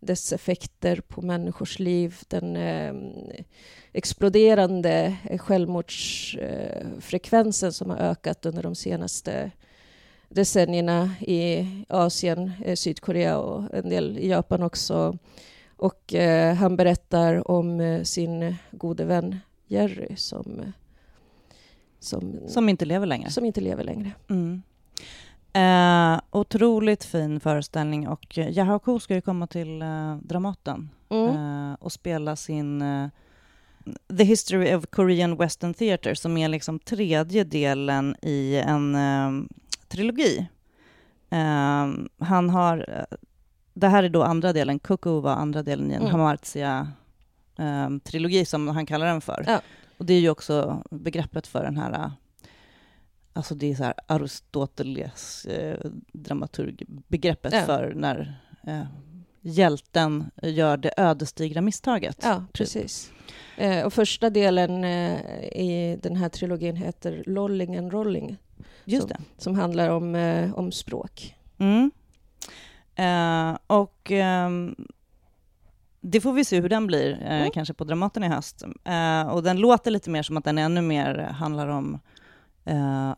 dess 0.00 0.32
effekter 0.32 1.00
på 1.08 1.22
människors 1.22 1.78
liv. 1.78 2.16
Den 2.28 2.56
eh, 2.56 2.94
exploderande 3.94 5.16
självmordsfrekvensen 5.38 7.72
som 7.72 7.90
har 7.90 7.96
ökat 7.96 8.46
under 8.46 8.62
de 8.62 8.74
senaste 8.74 9.50
decennierna 10.28 11.10
i 11.20 11.68
Asien, 11.88 12.52
eh, 12.64 12.74
Sydkorea 12.74 13.38
och 13.38 13.74
en 13.74 13.88
del 13.88 14.18
i 14.18 14.28
Japan 14.28 14.62
också. 14.62 15.18
Och 15.76 16.14
eh, 16.14 16.54
han 16.54 16.76
berättar 16.76 17.50
om 17.50 17.80
eh, 17.80 18.02
sin 18.02 18.56
gode 18.70 19.04
vän 19.04 19.38
Jerry 19.66 20.16
som, 20.16 20.60
eh, 20.60 20.66
som, 22.00 22.36
Som 22.48 22.68
inte 22.68 22.84
lever 22.84 23.06
längre. 23.06 23.30
som 23.30 23.44
inte 23.44 23.60
lever 23.60 23.84
längre. 23.84 24.10
Mm. 24.30 24.62
Eh, 25.52 26.20
otroligt 26.30 27.04
fin 27.04 27.40
föreställning 27.40 28.08
och 28.08 28.38
eh, 28.38 28.50
Yahako 28.58 28.98
ska 29.00 29.14
ju 29.14 29.20
komma 29.20 29.46
till 29.46 29.82
eh, 29.82 30.16
Dramaten 30.16 30.90
Mm. 31.08 31.36
eh, 31.70 31.76
och 31.80 31.92
spela 31.92 32.36
sin 32.36 32.82
eh, 32.82 33.06
The 34.18 34.24
History 34.24 34.74
of 34.74 34.86
Korean 34.90 35.36
Western 35.36 35.74
Theatre 35.74 36.16
som 36.16 36.36
är 36.36 36.48
liksom 36.48 36.78
tredje 36.78 37.44
delen 37.44 38.16
i 38.22 38.56
en 38.66 38.94
eh, 38.94 39.30
trilogi. 39.88 40.46
Eh, 41.30 41.88
han 42.18 42.50
har, 42.50 42.84
eh, 42.88 43.04
det 43.74 43.88
här 43.88 44.02
är 44.02 44.08
då 44.08 44.22
andra 44.22 44.52
delen, 44.52 44.78
Kuku 44.78 45.20
var 45.20 45.32
andra 45.32 45.62
delen 45.62 45.90
i 45.90 45.94
en 45.94 46.00
Mm. 46.02 46.12
Hamartia-trilogi 46.12 48.44
som 48.44 48.68
han 48.68 48.86
kallar 48.86 49.06
den 49.06 49.20
för. 49.20 49.44
Ja. 49.46 49.60
Och 49.98 50.06
det 50.06 50.14
är 50.14 50.20
ju 50.20 50.30
också 50.30 50.82
begreppet 50.90 51.46
för 51.46 51.64
den 51.64 51.76
här 51.76 51.92
eh, 51.92 52.10
Alltså 53.36 53.54
det 53.54 53.70
är 53.70 53.74
så 53.74 53.84
här 53.84 53.94
Aristoteles 54.06 55.44
eh, 55.46 55.90
dramaturgbegreppet 56.12 57.52
Ja. 57.52 57.62
för 57.62 57.92
när 57.96 58.40
eh, 58.66 58.82
hjälten 59.46 60.30
gör 60.42 60.76
det 60.76 60.92
ödesdigra 60.96 61.60
misstaget. 61.60 62.18
Ja, 62.22 62.44
precis. 62.52 63.12
Eh, 63.56 63.84
och 63.86 63.92
första 63.92 64.30
delen 64.30 64.84
eh, 64.84 65.20
i 65.44 65.98
den 66.02 66.16
här 66.16 66.28
trilogin 66.28 66.76
heter 66.76 67.22
Lolling 67.26 67.76
and 67.76 67.92
Rolling, 67.92 68.36
Just 68.84 69.08
det. 69.08 69.16
som 69.38 69.54
handlar 69.54 69.88
om, 69.90 70.14
eh, 70.14 70.54
om 70.54 70.72
språk. 70.72 71.34
Mm. 71.58 71.90
Eh, 72.94 73.58
och 73.66 74.10
ehm, 74.10 74.74
det 76.00 76.20
får 76.20 76.32
vi 76.32 76.44
se 76.44 76.60
hur 76.60 76.68
den 76.68 76.86
blir, 76.86 77.12
eh, 77.22 77.36
Mm. 77.40 77.50
kanske 77.50 77.74
på 77.74 77.84
Dramaten 77.84 78.24
i 78.24 78.28
höst. 78.28 78.62
Eh, 78.84 79.22
och 79.28 79.42
den 79.42 79.56
låter 79.56 79.90
lite 79.90 80.10
mer 80.10 80.22
som 80.22 80.36
att 80.36 80.44
den 80.44 80.58
ännu 80.58 80.82
mer 80.82 81.14
handlar 81.14 81.68
om 81.68 81.98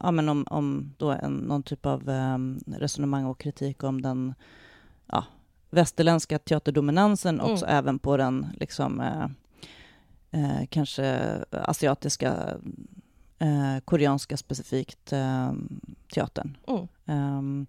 ja, 0.00 0.11
men 0.11 0.28
om, 0.28 0.47
om 0.50 0.95
då 0.99 1.11
en, 1.11 1.33
någon 1.33 1.62
typ 1.62 1.87
av 1.87 2.09
ehm, 2.09 2.61
resonemang 2.66 3.25
och 3.25 3.40
kritik 3.40 3.83
om 3.85 4.02
den 4.02 4.35
ja, 5.06 5.25
västerländska 5.76 6.38
teaterdominansen, 6.38 7.40
Mm. 7.40 7.52
också 7.52 7.66
även 7.66 7.99
på 7.99 8.16
den 8.16 8.47
liksom, 8.61 9.00
eh, 9.00 9.25
eh, 10.30 10.66
kanske 10.71 11.21
asiatiska, 11.50 12.56
eh, 13.38 13.78
koreanska 13.85 14.37
specifikt 14.37 15.12
eh, 15.12 15.52
teatern. 16.14 16.56
Mm. 16.68 16.88
Ehm, 17.06 17.66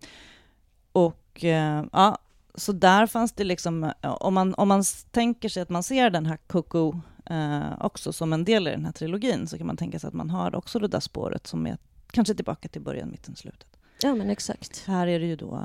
och 0.92 1.44
eh, 1.44 1.84
ja, 1.92 2.18
så 2.56 2.72
där 2.72 3.08
fanns 3.08 3.32
det 3.32 3.44
liksom, 3.44 3.92
om 4.02 4.34
man, 4.34 4.54
om 4.54 4.68
man 4.68 4.84
tänker 5.12 5.50
sig 5.50 5.62
att 5.64 5.70
man 5.70 5.84
ser 5.84 6.10
den 6.10 6.26
här 6.26 6.38
Coco 6.48 6.94
eh, 7.26 7.72
också 7.80 8.14
som 8.14 8.34
en 8.34 8.44
del 8.46 8.68
i 8.68 8.72
den 8.72 8.86
här 8.86 8.92
trilogin, 8.92 9.48
så 9.48 9.58
kan 9.58 9.68
man 9.68 9.78
tänka 9.78 10.00
sig 10.00 10.08
att 10.08 10.14
man 10.14 10.30
har 10.30 10.56
också 10.56 10.80
det 10.80 10.88
där 10.88 11.00
spåret 11.00 11.48
som 11.48 11.68
är 11.68 11.78
kanske 12.12 12.34
tillbaka 12.36 12.68
till 12.68 12.82
början, 12.82 13.12
mitten, 13.12 13.36
slutet. 13.36 13.68
Ja, 14.02 14.16
men 14.16 14.30
exakt. 14.30 14.84
Här 14.88 15.08
är 15.08 15.20
det 15.20 15.26
ju 15.26 15.36
då, 15.36 15.64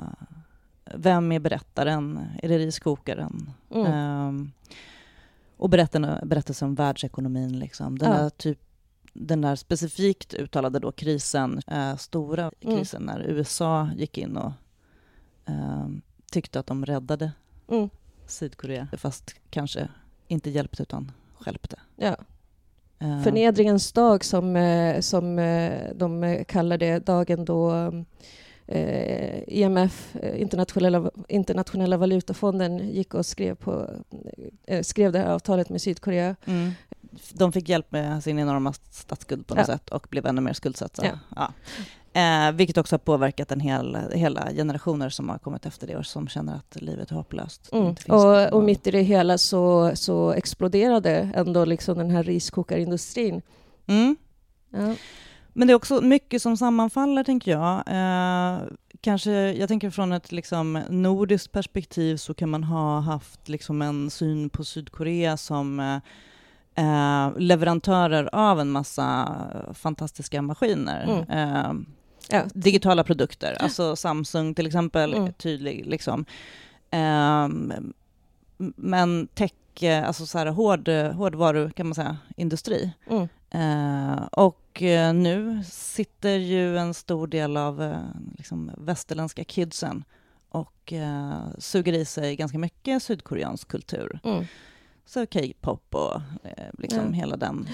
vem 0.95 1.31
är 1.31 1.39
berättaren? 1.39 2.19
Är 2.43 2.49
det 2.49 2.57
riskokaren? 2.57 3.49
Mm. 3.71 3.85
Ehm, 3.91 4.51
och 5.57 5.69
berättelsen, 5.69 6.67
om 6.67 6.75
världsekonomin, 6.75 7.59
liksom. 7.59 7.99
den, 7.99 8.11
Ja. 8.11 8.17
där 8.17 8.29
typ, 8.29 8.59
den 9.13 9.41
där 9.41 9.55
specifikt 9.55 10.33
uttalade 10.33 10.79
då 10.79 10.91
krisen, 10.91 11.61
eh, 11.67 11.95
stora 11.95 12.51
Mm. 12.61 12.77
krisen, 12.77 13.01
när 13.03 13.19
USA 13.19 13.89
gick 13.97 14.17
in 14.17 14.37
och 14.37 14.51
ehm, 15.45 16.01
tyckte 16.31 16.59
att 16.59 16.67
de 16.67 16.85
räddade 16.85 17.31
Mm. 17.67 17.89
Sydkorea, 18.25 18.87
fast 18.97 19.35
kanske 19.49 19.87
inte 20.27 20.49
hjälpte 20.49 20.83
utan 20.83 21.11
stjälpte. 21.33 21.79
Ja. 21.95 22.15
Ehm, 22.99 23.23
Förnedringens 23.23 23.91
dag, 23.91 24.25
som, 24.25 24.55
eh, 24.55 24.99
som 24.99 25.39
eh, 25.39 25.93
de 25.95 26.43
kallar 26.47 26.77
det, 26.77 26.99
dagen 27.05 27.45
då 27.45 27.91
eh, 28.67 29.43
IMF, 29.47 30.15
eh, 30.15 30.41
internationella, 30.41 31.11
internationella 31.29 31.97
valutafonden, 31.97 32.89
gick 32.89 33.13
och 33.13 33.25
skrev, 33.25 33.55
på, 33.55 33.89
eh, 34.67 34.81
skrev 34.81 35.11
det 35.11 35.19
här 35.19 35.27
avtalet 35.27 35.69
med 35.69 35.81
Sydkorea. 35.81 36.35
Mm. 36.45 36.71
De 37.33 37.51
fick 37.51 37.69
hjälp 37.69 37.91
med 37.91 38.23
sin 38.23 38.39
enorma 38.39 38.73
statsskuld 38.91 39.47
på 39.47 39.55
något 39.55 39.67
Ja. 39.67 39.73
sätt 39.73 39.89
och 39.89 40.07
blev 40.09 40.25
ännu 40.25 40.41
mer 40.41 40.53
skuldsatta. 40.53 41.05
Ja. 41.05 41.19
Ja. 41.35 41.53
Eh, 42.15 42.51
vilket 42.51 42.77
också 42.77 42.93
har 42.93 42.99
påverkat 42.99 43.51
en 43.51 43.59
hel, 43.59 43.97
hela 44.11 44.51
generationer 44.51 45.09
som 45.09 45.29
har 45.29 45.37
kommit 45.37 45.65
efter 45.65 45.87
det 45.87 45.95
och 45.95 46.05
som 46.05 46.27
känner 46.27 46.55
att 46.55 46.81
livet 46.81 47.11
är 47.11 47.15
hopplöst. 47.15 47.69
Mm. 47.71 47.95
Och, 48.07 48.53
och 48.53 48.63
mitt 48.63 48.87
i 48.87 48.91
det 48.91 49.01
hela 49.01 49.37
så, 49.37 49.91
så 49.95 50.31
exploderade 50.31 51.31
ändå 51.35 51.65
liksom 51.65 51.97
den 51.97 52.11
här 52.11 52.23
riskokarindustrin. 52.23 53.41
Mm. 53.87 54.15
Ja. 54.69 54.95
Men 55.53 55.67
det 55.67 55.71
är 55.71 55.75
också 55.75 56.01
mycket 56.01 56.41
som 56.41 56.57
sammanfaller, 56.57 57.23
tänker 57.23 57.51
jag. 57.51 57.83
Eh, 57.87 58.61
kanske, 59.01 59.31
jag 59.31 59.67
tänker 59.67 59.89
från 59.89 60.11
ett 60.11 60.31
liksom, 60.31 60.81
nordiskt 60.89 61.51
perspektiv 61.51 62.17
så 62.17 62.33
kan 62.33 62.49
man 62.49 62.63
ha 62.63 62.99
haft 62.99 63.49
liksom, 63.49 63.81
en 63.81 64.09
syn 64.09 64.49
på 64.49 64.63
Sydkorea 64.63 65.37
som 65.37 65.79
eh, 65.79 65.95
eh, 66.85 67.31
leverantörer 67.37 68.29
av 68.35 68.59
en 68.59 68.71
massa 68.71 69.35
fantastiska 69.73 70.41
maskiner. 70.41 71.25
Mm. 71.27 71.55
Eh, 71.55 71.73
Ja. 72.29 72.41
digitala 72.53 73.03
produkter, 73.03 73.57
alltså 73.59 73.95
Samsung 73.95 74.53
till 74.55 74.67
exempel, 74.67 75.13
Mm. 75.13 75.33
tydlig 75.33 75.85
liksom. 75.85 76.25
Ehm, 76.91 77.73
men 78.75 79.27
tech, 79.27 79.83
eh, 79.83 80.07
alltså 80.07 80.25
så 80.25 80.37
här 80.37 80.45
hård, 80.45 80.87
hårdvaru 80.89 81.71
kan 81.71 81.87
man 81.87 81.95
säga, 81.95 82.17
industri. 82.37 82.93
Mm. 83.09 83.27
Eh, 83.53 84.23
och 84.31 84.81
eh, 84.81 85.13
nu 85.13 85.63
sitter 85.63 86.37
ju 86.37 86.77
en 86.77 86.93
stor 86.93 87.27
del 87.27 87.57
av 87.57 87.81
eh, 87.81 87.99
liksom 88.37 88.71
västerländska 88.77 89.43
kidsen 89.43 90.03
och 90.49 90.93
eh, 90.93 91.41
suger 91.57 91.93
i 91.93 92.05
sig 92.05 92.35
ganska 92.35 92.57
mycket 92.57 93.03
sydkoreansk 93.03 93.67
kultur. 93.67 94.19
Mm. 94.23 94.45
Så 95.05 95.25
K-pop 95.25 95.95
och 95.95 96.15
eh, 96.43 96.69
liksom 96.77 97.05
Ja. 97.05 97.11
hela 97.11 97.37
den 97.37 97.67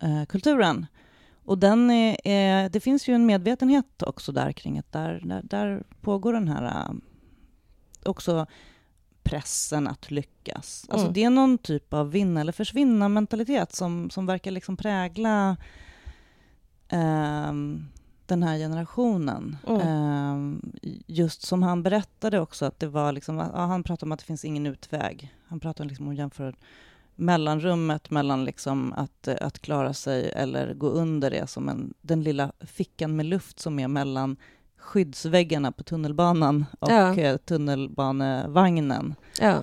eh, 0.00 0.24
kulturen. 0.24 0.86
Och 1.44 1.58
den 1.58 1.90
är, 1.90 2.16
är, 2.24 2.68
det 2.68 2.80
finns 2.80 3.08
ju 3.08 3.14
en 3.14 3.26
medvetenhet 3.26 4.02
också 4.02 4.32
där 4.32 4.52
kring 4.52 4.78
att 4.78 4.92
där, 4.92 5.20
där, 5.24 5.42
där 5.42 5.82
pågår 6.00 6.32
den 6.32 6.48
här 6.48 6.90
också 8.04 8.46
pressen 9.24 9.88
att 9.88 10.10
lyckas. 10.10 10.86
Alltså 10.88 11.06
Mm. 11.06 11.12
det 11.12 11.24
är 11.24 11.30
någon 11.30 11.58
typ 11.58 11.94
av 11.94 12.10
vinna 12.10 12.40
eller 12.40 12.52
försvinna 12.52 13.08
mentalitet 13.08 13.74
som, 13.74 14.10
som 14.10 14.26
verkar 14.26 14.50
liksom 14.50 14.76
prägla 14.76 15.56
ehm, 16.88 17.86
den 18.26 18.42
här 18.42 18.58
generationen. 18.58 19.56
Mm. 19.68 19.80
Ehm, 19.80 20.72
just 21.06 21.42
som 21.42 21.62
han 21.62 21.82
berättade 21.82 22.40
också 22.40 22.64
att 22.64 22.80
det 22.80 22.86
var 22.86 23.12
liksom, 23.12 23.36
ja, 23.36 23.66
han 23.66 23.82
pratade 23.82 24.08
om 24.08 24.12
att 24.12 24.18
det 24.18 24.24
finns 24.24 24.44
ingen 24.44 24.66
utväg. 24.66 25.34
Han 25.46 25.60
pratade 25.60 25.88
liksom 25.88 26.08
om 26.08 26.14
jämför 26.14 26.56
mellanrummet 27.16 28.10
mellan 28.10 28.44
liksom 28.44 28.92
att, 28.92 29.28
eh, 29.28 29.36
att 29.40 29.58
klara 29.58 29.94
sig 29.94 30.30
eller 30.30 30.74
gå 30.74 30.88
under 30.88 31.30
det 31.30 31.46
som 31.46 31.68
en, 31.68 31.94
den 32.00 32.22
lilla 32.22 32.52
fickan 32.60 33.16
med 33.16 33.26
luft 33.26 33.60
som 33.60 33.78
är 33.78 33.88
mellan 33.88 34.36
skyddsväggarna 34.84 35.72
på 35.72 35.82
tunnelbanan 35.82 36.66
och 36.80 36.90
Ja. 36.90 37.14
eh, 37.18 37.36
tunnelbanevagnen. 37.36 39.14
Ja. 39.40 39.58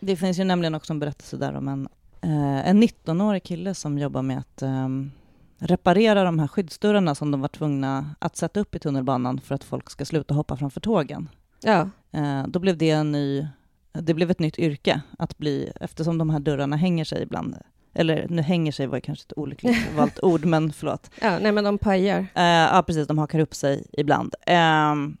Det 0.00 0.16
finns 0.16 0.38
ju 0.38 0.44
nämligen 0.44 0.74
också 0.74 0.92
en 0.92 0.98
berättelse 0.98 1.36
där 1.36 1.54
om 1.54 1.68
en, 1.68 1.88
eh, 2.20 2.68
en 2.68 2.82
19-årig 2.82 3.42
kille 3.42 3.74
som 3.74 3.98
jobbar 3.98 4.22
med 4.22 4.38
att 4.38 4.62
ehm, 4.62 5.10
reparera 5.58 6.24
de 6.24 6.38
här 6.38 6.48
skyddsdörrarna 6.48 7.14
som 7.14 7.30
de 7.30 7.40
var 7.40 7.48
tvungna 7.48 8.14
att 8.18 8.36
sätta 8.36 8.60
upp 8.60 8.74
i 8.74 8.78
tunnelbanan 8.78 9.40
för 9.40 9.54
att 9.54 9.64
folk 9.64 9.90
ska 9.90 10.04
sluta 10.04 10.34
hoppa 10.34 10.56
framför 10.56 10.80
tågen. 10.80 11.28
Ja. 11.62 11.88
Eh, 12.12 12.46
då 12.48 12.58
blev 12.58 12.76
det 12.78 12.90
en 12.90 13.12
ny, 13.12 13.46
det 13.92 14.14
blev 14.14 14.30
ett 14.30 14.38
nytt 14.38 14.58
yrke 14.58 15.00
att 15.18 15.38
bli, 15.38 15.72
eftersom 15.80 16.18
de 16.18 16.30
här 16.30 16.40
dörrarna 16.40 16.76
hänger 16.76 17.04
sig 17.04 17.22
ibland. 17.22 17.56
Eller 17.94 18.26
nu 18.28 18.42
hänger 18.42 18.72
sig 18.72 18.86
var 18.86 19.00
kanske 19.00 19.26
ett 19.26 19.38
olyckligt 19.38 19.92
valt 19.96 20.18
ord, 20.22 20.44
men 20.44 20.72
förlåt. 20.72 21.10
ja. 21.20 21.38
Nej, 21.38 21.52
men 21.52 21.64
de 21.64 21.78
pajar. 21.78 22.26
Eh, 22.34 22.44
ja, 22.44 22.82
precis, 22.86 23.06
de 23.06 23.18
hakar 23.18 23.38
upp 23.38 23.54
sig 23.54 23.86
ibland. 23.92 24.34
Ehm, 24.46 25.16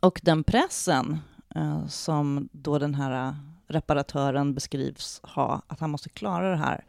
och 0.00 0.20
den 0.22 0.44
pressen 0.44 1.18
eh, 1.54 1.86
som 1.86 2.48
då 2.52 2.78
den 2.78 2.94
här 2.94 3.36
reparatören 3.68 4.54
beskrivs 4.54 5.20
ha, 5.22 5.62
att 5.66 5.80
han 5.80 5.90
måste 5.90 6.08
klara 6.08 6.50
det 6.50 6.56
här 6.56 6.84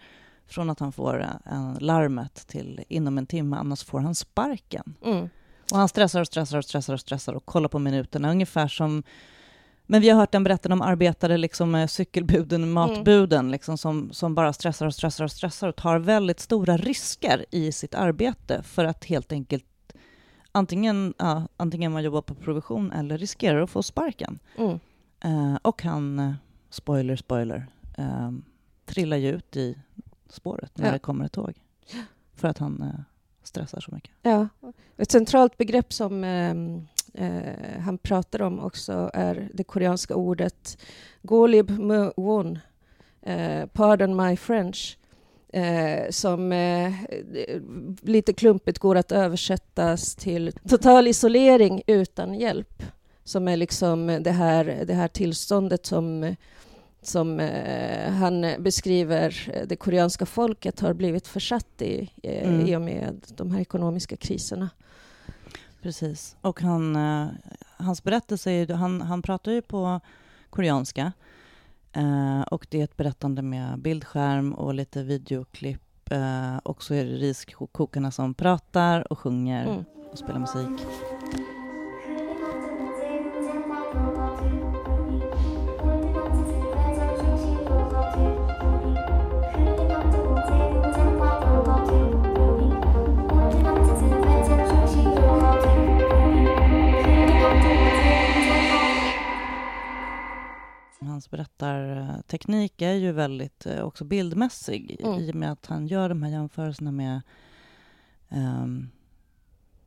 från 0.48 0.70
att 0.70 0.80
han 0.80 0.92
får 0.92 1.22
eh, 1.52 1.80
larmet 1.80 2.48
till 2.48 2.84
inom 2.88 3.18
en 3.18 3.26
timme, 3.26 3.58
annars 3.58 3.84
får 3.84 4.00
han 4.00 4.16
sparken. 4.16 4.96
Mm. 5.06 5.30
Och 5.72 5.78
han 5.78 5.90
stressar 5.90 6.22
och 6.22 6.28
stressar 6.28 6.58
och 6.58 6.66
stressar 6.66 6.94
och 6.94 7.00
stressar 7.00 7.34
och 7.34 7.46
kollar 7.46 7.70
på 7.70 7.80
minuterna, 7.80 8.32
ungefär 8.32 8.68
som 8.68 9.04
men 9.88 10.02
vi 10.02 10.10
har 10.10 10.20
hört 10.20 10.32
den 10.32 10.44
berätta 10.44 10.74
om 10.74 10.82
arbetare 10.82 11.38
liksom 11.38 11.72
med 11.72 11.90
cykelbuden, 11.90 12.72
matbuden, 12.72 13.52
liksom 13.52 13.78
som, 13.78 14.14
som 14.14 14.36
bara 14.36 14.54
stressar 14.54 14.86
och 14.86 14.94
stressar 14.94 15.24
och 15.24 15.32
stressar 15.32 15.68
och 15.68 15.76
tar 15.76 16.00
väldigt 16.00 16.40
stora 16.40 16.78
risker 16.78 17.46
i 17.52 17.72
sitt 17.72 17.96
arbete 17.96 18.64
för 18.64 18.86
att 18.86 19.06
helt 19.06 19.32
enkelt 19.32 19.66
antingen, 20.52 21.14
ja, 21.18 21.48
antingen 21.58 21.92
man 21.92 22.04
jobbar 22.04 22.22
på 22.22 22.36
provision 22.36 22.92
eller 22.92 23.18
riskerar 23.18 23.62
att 23.62 23.70
få 23.70 23.84
sparken. 23.84 24.40
Mm. 24.58 24.80
Eh, 25.24 25.56
och 25.62 25.84
han, 25.84 26.20
eh, 26.20 26.34
spoiler, 26.70 27.16
spoiler, 27.16 27.68
eh, 27.98 28.32
trillar 28.86 29.18
ju 29.18 29.30
ut 29.30 29.56
i 29.58 29.78
spåret 30.30 30.78
när 30.78 30.86
Ja. 30.86 30.92
det 30.92 31.00
kommer 31.00 31.26
ett 31.26 31.32
tåg. 31.32 31.54
För 32.36 32.48
att 32.48 32.58
han 32.58 32.82
eh, 32.82 33.00
stressar 33.44 33.80
så 33.80 33.92
mycket. 33.96 34.12
Ja. 34.22 34.48
Ett 34.98 35.12
centralt 35.12 35.58
begrepp 35.58 35.94
som 35.94 36.24
ehm, 36.24 36.88
eh, 37.18 37.82
han 37.86 37.98
pratar 37.98 38.42
om 38.42 38.60
också 38.60 39.12
är 39.14 39.50
det 39.54 39.64
koreanska 39.64 40.16
ordet 40.16 40.78
golib 41.22 41.70
mu 41.80 42.12
won, 42.18 42.60
eh, 43.22 43.66
pardon 43.74 44.16
my 44.16 44.38
French, 44.38 44.98
eh, 45.54 46.10
som 46.10 46.52
eh, 46.52 46.94
lite 48.02 48.34
klumpigt 48.34 48.80
går 48.80 48.96
att 48.96 49.12
översättas 49.12 50.16
till 50.16 50.52
total 50.70 51.08
isolering 51.08 51.82
utan 51.88 52.34
hjälp, 52.34 52.84
som 53.24 53.48
är 53.48 53.58
liksom 53.58 54.08
det 54.24 54.32
här, 54.32 54.84
det 54.88 54.94
här 54.94 55.08
tillståndet 55.08 55.86
som 55.86 56.36
som 57.02 57.40
eh, 57.40 58.12
han 58.12 58.46
beskriver 58.60 59.52
det 59.68 59.76
koreanska 59.76 60.26
folket 60.26 60.80
har 60.80 60.94
blivit 60.94 61.28
försatt 61.28 61.82
i 61.82 62.12
eh, 62.24 62.48
Mm. 62.50 62.68
i 62.68 62.76
och 62.76 62.82
med 62.82 63.26
de 63.36 63.52
här 63.52 63.62
ekonomiska 63.62 64.16
kriserna. 64.16 64.70
Precis. 65.82 66.38
Och 66.42 66.62
han, 66.62 66.96
eh, 66.96 67.28
hans 67.78 68.04
berättelse, 68.04 68.52
är, 68.52 68.66
ju- 68.68 68.74
han, 68.74 69.02
han 69.02 69.22
pratar 69.22 69.52
ju 69.52 69.62
på 69.62 70.00
koreanska. 70.50 71.12
Eh, 71.94 72.42
och 72.42 72.68
det 72.70 72.80
är 72.80 72.84
ett 72.84 72.98
berättande 72.98 73.42
med 73.42 73.80
bildskärm 73.80 74.54
och 74.54 74.74
lite 74.74 75.04
videoklipp. 75.04 76.12
Eh, 76.12 76.58
och 76.58 76.84
så 76.84 76.94
är 76.94 77.06
det 77.06 77.12
riskokarna 77.12 78.12
som 78.12 78.34
pratar 78.34 79.12
och 79.12 79.20
sjunger 79.20 79.66
Mm. 79.68 79.84
och 80.12 80.18
spelar 80.18 80.40
musik. 80.40 80.88
Hans 101.00 101.30
berättarteknik 101.30 102.82
är 102.82 102.94
ju 102.94 103.12
väldigt 103.12 103.66
eh, 103.66 103.82
också 103.84 104.04
bildmässig 104.06 104.98
Mm. 105.04 105.20
i 105.20 105.32
och 105.32 105.36
med 105.36 105.52
att 105.52 105.66
han 105.66 105.88
gör 105.88 106.10
de 106.10 106.24
här 106.24 106.30
jämförelserna 106.32 106.92
med 106.92 107.22
ehm, 108.30 108.90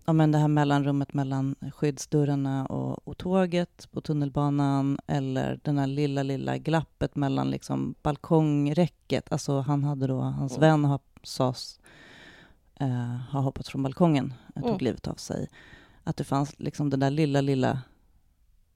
ja, 0.05 0.12
men 0.12 0.33
det 0.33 0.38
här 0.38 0.49
mellanrummet 0.49 1.14
mellan 1.14 1.55
skyddsdörrarna 1.75 2.66
och, 2.66 3.09
och 3.09 3.18
tåget 3.18 3.88
på 3.92 4.01
tunnelbanan 4.01 4.99
eller 5.07 5.61
den 5.64 5.79
här 5.79 5.87
lilla, 5.87 6.23
lilla 6.23 6.59
glappet 6.59 7.16
mellan 7.16 7.51
liksom 7.51 7.94
balkongräcket. 8.03 9.33
Alltså 9.33 9.61
han 9.61 9.85
hade 9.85 10.07
då, 10.07 10.20
hans 10.20 10.53
Mm. 10.57 10.61
vän 10.61 10.85
har, 10.85 11.01
sas 11.23 11.81
eh, 12.75 13.16
ha 13.33 13.40
hoppat 13.40 13.68
från 13.68 13.83
balkongen, 13.83 14.35
och 14.49 14.62
tog 14.62 14.68
Mm. 14.70 14.79
livet 14.85 15.09
av 15.09 15.14
sig. 15.14 15.49
Att 16.05 16.16
det 16.16 16.25
fanns 16.25 16.59
liksom 16.59 16.90
det 16.90 16.96
där 16.96 17.11
lilla, 17.11 17.40
lilla 17.40 17.79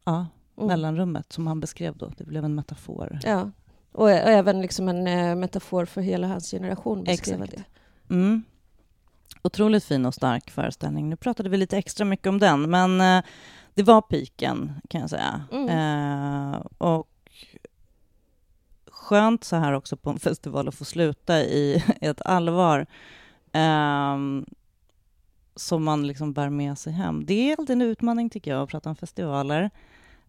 ja, 0.05 0.27
Mm. 0.57 0.67
mellanrummet 0.69 1.33
som 1.33 1.47
han 1.47 1.61
beskrev 1.61 1.97
då. 1.97 2.13
Det 2.17 2.25
blev 2.25 2.45
en 2.45 2.55
metafor. 2.55 3.19
Ja. 3.23 3.51
Och, 3.93 4.11
ä- 4.11 4.23
och 4.25 4.31
även 4.31 4.63
liksom 4.63 4.89
en 4.89 5.07
eh, 5.07 5.37
metafor 5.37 5.85
för 5.85 6.01
hela 6.01 6.27
hans 6.27 6.51
generation. 6.51 7.05
beskrev 7.05 7.43
Exakt. 7.43 7.65
Det. 8.09 8.15
Mm. 8.15 8.43
Otroligt 9.43 9.85
fin 9.85 10.07
och 10.07 10.15
stark 10.15 10.51
föreställning. 10.51 11.11
Nu 11.11 11.17
pratade 11.17 11.49
vi 11.49 11.57
lite 11.57 11.79
extra 11.79 12.05
mycket 12.05 12.27
om 12.27 12.39
den, 12.39 12.71
men 12.71 13.01
eh, 13.01 13.25
det 13.75 13.83
var 13.83 14.03
piken 14.03 14.73
kan 14.89 15.01
jag 15.01 15.11
säga. 15.11 15.45
Mm. 15.53 15.69
Eh, 15.69 16.61
och 16.79 17.09
skönt 18.91 19.45
så 19.45 19.57
här 19.57 19.73
också 19.73 19.97
på 19.97 20.11
en 20.11 20.19
festival 20.19 20.69
att 20.69 20.75
få 20.75 20.85
sluta 20.85 21.41
i 21.41 21.85
ett 22.01 22.23
allvar 22.23 22.87
ehm, 23.53 24.47
som 25.57 25.85
man 25.85 26.07
liksom 26.07 26.33
bär 26.33 26.51
med 26.51 26.79
sig 26.79 26.93
hem. 26.93 27.25
Det 27.27 27.53
är 27.53 27.57
alltid 27.59 27.75
en 27.77 27.83
utmaning 27.83 28.31
tycker 28.31 28.51
jag 28.51 28.63
att 28.63 28.69
prata 28.69 28.89
om 28.91 28.97
festivaler, 28.97 29.71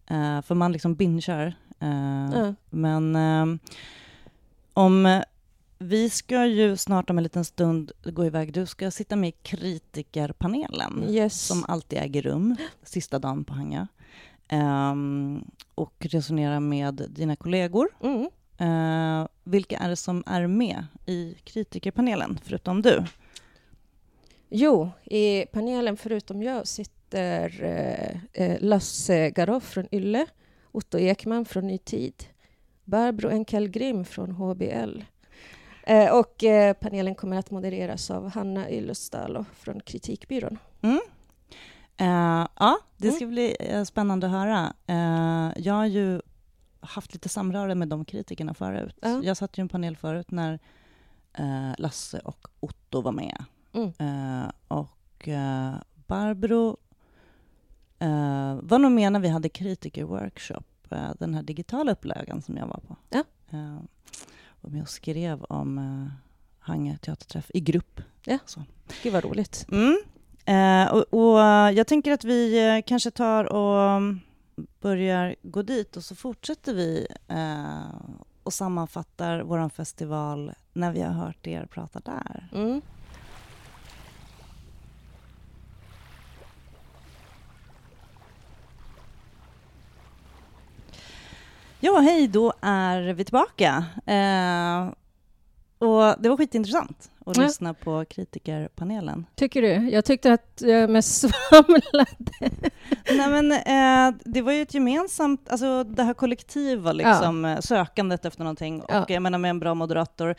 eh, 0.06 0.42
för 0.42 0.54
man 0.54 0.72
liksom 0.72 0.94
bingear. 0.94 1.54
Eh, 1.80 2.30
Ja. 2.34 2.54
men 2.70 3.16
ehm, 3.16 3.58
om 4.72 5.22
vi 5.78 6.10
ska 6.10 6.46
ju 6.46 6.76
snart 6.76 7.10
om 7.10 7.18
en 7.18 7.24
liten 7.24 7.44
stund 7.44 7.92
gå 8.04 8.24
iväg. 8.26 8.52
Du 8.52 8.66
ska 8.66 8.90
sitta 8.90 9.16
med 9.16 9.28
i 9.28 9.32
kritikerpanelen 9.42 11.04
Yes. 11.08 11.46
som 11.46 11.64
alltid 11.68 11.98
äger 11.98 12.22
rum 12.22 12.56
sista 12.82 13.18
dagen 13.18 13.44
på 13.44 13.54
Hanga 13.54 13.88
Ehm, 14.48 15.44
och 15.74 15.94
resonera 16.10 16.60
med 16.60 17.06
dina 17.10 17.36
kollegor. 17.36 17.88
Mm. 18.02 18.28
Eh, 18.58 19.28
vilka 19.44 19.78
är 19.78 19.88
det 19.88 19.96
som 19.96 20.22
är 20.26 20.46
med 20.46 20.86
i 21.06 21.34
kritikerpanelen, 21.44 22.38
förutom 22.44 22.82
du? 22.82 23.04
Jo, 24.48 24.90
i 25.04 25.44
panelen 25.52 25.96
förutom 25.96 26.42
jag 26.42 26.66
sitter 26.66 26.95
eh, 27.14 27.44
eh, 28.32 28.56
Lasse 28.60 29.30
Garoff 29.30 29.64
från 29.64 29.86
Ylle, 29.92 30.26
Otto 30.72 30.98
Ekman 30.98 31.44
från 31.44 31.66
Ny 31.66 31.78
Tid, 31.78 32.24
Barbro 32.84 33.28
Enkelgrim 33.30 34.04
från 34.04 34.30
HBL. 34.30 35.02
Eh, 35.82 36.14
och 36.18 36.44
eh, 36.44 36.72
panelen 36.72 37.14
kommer 37.14 37.36
att 37.38 37.50
modereras 37.50 38.10
av 38.10 38.30
Hanna 38.30 38.70
Yllestalo 38.70 39.44
från 39.52 39.80
Kritikbyrån. 39.80 40.58
Mm. 40.82 41.00
Eh, 41.96 42.48
ja, 42.58 42.78
det 42.96 43.08
Mm. 43.08 43.16
ska 43.16 43.26
bli 43.26 43.56
eh, 43.60 43.84
spännande 43.84 44.26
att 44.26 44.32
höra. 44.32 44.72
Jag 45.56 45.74
har 45.74 45.86
ju 45.86 46.20
haft 46.80 47.12
lite 47.14 47.28
samröre 47.28 47.74
med 47.74 47.88
de 47.88 48.04
kritikerna 48.04 48.54
förut. 48.54 48.96
Ja. 49.02 49.20
Jag 49.22 49.36
satt 49.36 49.58
ju 49.58 49.60
i 49.60 49.62
en 49.62 49.68
panel 49.68 49.96
förut 49.96 50.30
när 50.30 50.58
Lasse 51.78 52.18
och 52.18 52.48
Otto 52.60 53.00
var 53.00 53.12
med. 53.12 53.44
Mm. 53.74 53.92
Och 54.68 55.28
Barbro 56.06 56.76
eh, 57.98 58.54
var 58.62 58.78
nog 58.78 58.92
med 58.92 59.12
när 59.12 59.20
vi 59.20 59.28
hade 59.28 59.48
kritikerworkshop, 59.48 60.66
eh, 60.90 61.10
den 61.18 61.34
här 61.34 61.42
digitala 61.42 61.92
upplagan 61.92 62.42
som 62.42 62.56
jag 62.56 62.66
var 62.66 62.80
på. 62.88 62.96
Ja. 63.10 63.24
Eh, 63.50 63.78
och 64.60 64.70
och 64.82 64.88
skrev 64.88 65.42
om 65.42 65.78
eh, 65.78 66.12
Hangö 66.58 66.96
teaterträff 66.96 67.50
i 67.54 67.60
grupp. 67.60 68.00
Ja, 68.24 68.38
så. 68.46 68.62
gud 69.02 69.12
vad 69.12 69.24
roligt. 69.24 69.66
Mm. 69.72 69.98
Eh, 70.44 70.92
och, 70.92 71.14
och, 71.14 71.38
jag 71.74 71.86
tänker 71.86 72.12
att 72.12 72.24
vi 72.24 72.82
kanske 72.86 73.10
tar 73.10 73.44
och 73.44 74.02
börjar 74.80 75.36
gå 75.42 75.62
dit 75.62 75.96
och 75.96 76.04
så 76.04 76.14
fortsätter 76.14 76.74
vi 76.74 77.06
och 78.42 78.52
sammanfattar 78.52 79.40
vår 79.40 79.68
festival 79.68 80.52
när 80.72 80.92
vi 80.92 81.02
har 81.02 81.12
hört 81.12 81.46
er 81.46 81.66
prata 81.66 82.00
där. 82.00 82.48
Mm. 82.52 82.80
Ja, 91.80 91.98
hej, 91.98 92.28
då 92.28 92.52
är 92.60 93.12
vi 93.12 93.24
tillbaka. 93.24 93.84
Eh, 94.06 94.92
och 95.78 96.22
det 96.22 96.28
var 96.28 96.36
skitintressant 96.36 97.10
att 97.26 97.36
ja. 97.36 97.42
lyssna 97.42 97.74
på 97.74 98.04
kritikerpanelen. 98.04 99.26
Tycker 99.34 99.62
du? 99.62 99.90
Jag 99.90 100.04
tyckte 100.04 100.32
att 100.32 100.62
jag 100.64 100.90
mest 100.90 101.20
svamlade. 101.48 102.06
Nej, 103.16 103.42
men 103.42 103.52
eh, 103.52 104.20
det 104.24 104.42
var 104.42 104.52
ju 104.52 104.62
ett 104.62 104.74
gemensamt, 104.74 105.48
alltså 105.48 105.84
det 105.84 106.02
här 106.02 106.14
kollektiva 106.14 106.92
liksom, 106.92 107.44
ja. 107.44 107.52
Eh, 107.52 107.60
sökandet 107.60 108.24
efter 108.24 108.44
någonting 108.44 108.82
och 108.82 108.90
ja. 108.90 109.04
jag 109.08 109.22
menar 109.22 109.38
med 109.38 109.50
en 109.50 109.60
bra 109.60 109.74
moderator. 109.74 110.34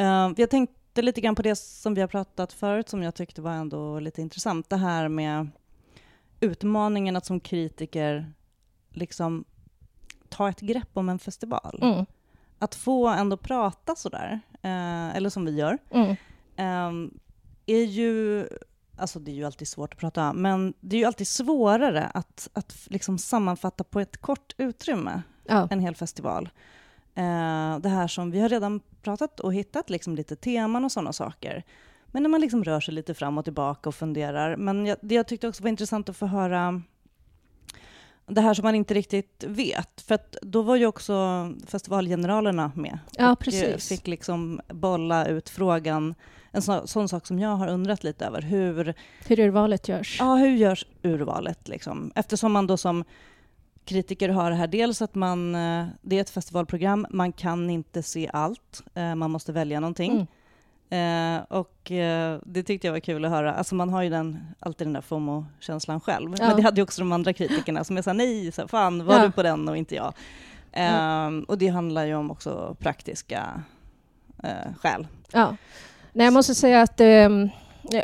Uh, 0.00 0.32
jag 0.36 0.50
tänkte 0.50 1.02
lite 1.02 1.20
grann 1.20 1.34
på 1.34 1.42
det 1.42 1.56
som 1.56 1.94
vi 1.94 2.00
har 2.00 2.08
pratat 2.08 2.52
förut 2.52 2.88
som 2.88 3.02
jag 3.02 3.14
tyckte 3.14 3.42
var 3.42 3.52
ändå 3.52 4.00
lite 4.00 4.22
intressant. 4.22 4.70
Det 4.70 4.76
här 4.76 5.08
med 5.08 5.48
utmaningen 6.40 7.16
att 7.16 7.26
som 7.26 7.40
kritiker 7.40 8.32
liksom 8.90 9.44
ta 10.28 10.48
ett 10.48 10.60
grepp 10.60 10.90
om 10.92 11.08
en 11.08 11.18
festival. 11.18 11.78
Mm. 11.82 12.06
Att 12.58 12.74
få 12.74 13.08
ändå 13.08 13.36
prata 13.36 13.96
sådär, 13.96 14.40
eh, 14.62 15.16
eller 15.16 15.30
som 15.30 15.44
vi 15.44 15.56
gör, 15.56 15.78
mm. 15.90 16.10
eh, 16.56 17.10
är 17.66 17.84
ju 17.84 18.48
Alltså 18.96 19.18
det 19.18 19.30
är 19.30 19.34
ju 19.34 19.44
alltid 19.44 19.68
svårt 19.68 19.92
att 19.94 20.00
prata, 20.00 20.32
men 20.32 20.74
det 20.80 20.96
är 20.96 21.00
ju 21.00 21.06
alltid 21.06 21.28
svårare 21.28 22.10
att, 22.14 22.48
att 22.52 22.86
liksom 22.90 23.18
sammanfatta 23.18 23.84
på 23.84 24.00
ett 24.00 24.16
kort 24.16 24.54
utrymme 24.58 25.22
ja. 25.44 25.68
en 25.70 25.80
hel 25.80 25.94
festival. 25.94 26.48
Eh, 27.14 27.78
det 27.78 27.88
här 27.88 28.08
som 28.08 28.30
vi 28.30 28.40
har 28.40 28.48
redan 28.48 28.80
pratat 29.02 29.40
och 29.40 29.54
hittat 29.54 29.90
liksom 29.90 30.16
lite 30.16 30.36
teman 30.36 30.84
och 30.84 30.92
sådana 30.92 31.12
saker. 31.12 31.64
Men 32.06 32.22
när 32.22 32.30
man 32.30 32.40
liksom 32.40 32.64
rör 32.64 32.80
sig 32.80 32.94
lite 32.94 33.14
fram 33.14 33.38
och 33.38 33.44
tillbaka 33.44 33.88
och 33.88 33.94
funderar. 33.94 34.56
Men 34.56 34.86
jag, 34.86 34.96
det 35.00 35.14
jag 35.14 35.26
tyckte 35.26 35.48
också 35.48 35.62
var 35.62 35.70
intressant 35.70 36.08
att 36.08 36.16
få 36.16 36.26
höra 36.26 36.82
det 38.26 38.40
här 38.40 38.54
som 38.54 38.62
man 38.62 38.74
inte 38.74 38.94
riktigt 38.94 39.44
vet. 39.46 40.00
För 40.00 40.18
då 40.42 40.62
var 40.62 40.76
ju 40.76 40.86
också 40.86 41.14
festivalgeneralerna 41.66 42.72
med. 42.74 42.98
Ja, 43.12 43.32
och 43.32 43.38
precis. 43.38 43.88
fick 43.88 44.06
liksom 44.06 44.60
bolla 44.68 45.26
ut 45.26 45.48
frågan, 45.48 46.14
en 46.50 46.62
så, 46.62 46.86
sån 46.86 47.08
sak 47.08 47.26
som 47.26 47.38
jag 47.38 47.56
har 47.56 47.68
undrat 47.68 48.04
lite 48.04 48.26
över. 48.26 48.42
Hur, 48.42 48.94
hur 49.26 49.38
urvalet 49.38 49.88
görs? 49.88 50.16
Ja, 50.20 50.34
hur 50.34 50.56
görs 50.56 50.86
urvalet? 51.02 51.68
Liksom? 51.68 52.12
Eftersom 52.14 52.52
man 52.52 52.66
då 52.66 52.76
som 52.76 53.04
kritiker 53.84 54.28
har 54.28 54.50
det 54.50 54.56
här, 54.56 54.66
dels 54.66 55.02
att 55.02 55.14
man, 55.14 55.54
eh, 55.54 55.86
det 56.02 56.16
är 56.16 56.20
ett 56.20 56.30
festivalprogram, 56.30 57.06
man 57.10 57.32
kan 57.32 57.70
inte 57.70 58.02
se 58.02 58.30
allt, 58.32 58.82
eh, 58.94 59.14
man 59.14 59.30
måste 59.30 59.52
välja 59.52 59.80
någonting. 59.80 60.12
Mm. 60.12 60.26
Eh, 60.90 61.42
och 61.48 61.90
eh, 61.90 62.38
det 62.46 62.62
tyckte 62.62 62.86
jag 62.86 62.92
var 62.92 63.00
kul 63.00 63.24
att 63.24 63.30
höra. 63.30 63.54
Alltså 63.54 63.74
man 63.74 63.90
har 63.90 64.02
ju 64.02 64.10
den, 64.10 64.40
alltid 64.60 64.86
den 64.86 64.92
där 64.92 65.00
FOMO-känslan 65.00 66.00
själv. 66.00 66.34
Ja. 66.38 66.46
Men 66.46 66.56
det 66.56 66.62
hade 66.62 66.76
ju 66.76 66.82
också 66.82 67.00
de 67.00 67.12
andra 67.12 67.32
kritikerna 67.32 67.84
som 67.84 67.96
är 67.96 68.02
såhär, 68.02 68.16
nej, 68.16 68.52
så 68.52 68.68
fan 68.68 69.04
var 69.04 69.14
ja. 69.14 69.26
du 69.26 69.30
på 69.30 69.42
den 69.42 69.68
och 69.68 69.76
inte 69.76 69.94
jag? 69.94 70.14
Eh. 70.72 71.28
Och 71.48 71.58
det 71.58 71.68
handlar 71.68 72.04
ju 72.04 72.14
om 72.14 72.30
också 72.30 72.76
praktiska 72.78 73.62
eh, 74.42 74.74
skäl. 74.80 75.06
Ja. 75.32 75.56
Nej, 76.12 76.24
jag 76.26 76.32
måste 76.32 76.54
säga 76.54 76.82
att 76.82 77.00
ehm, 77.00 77.48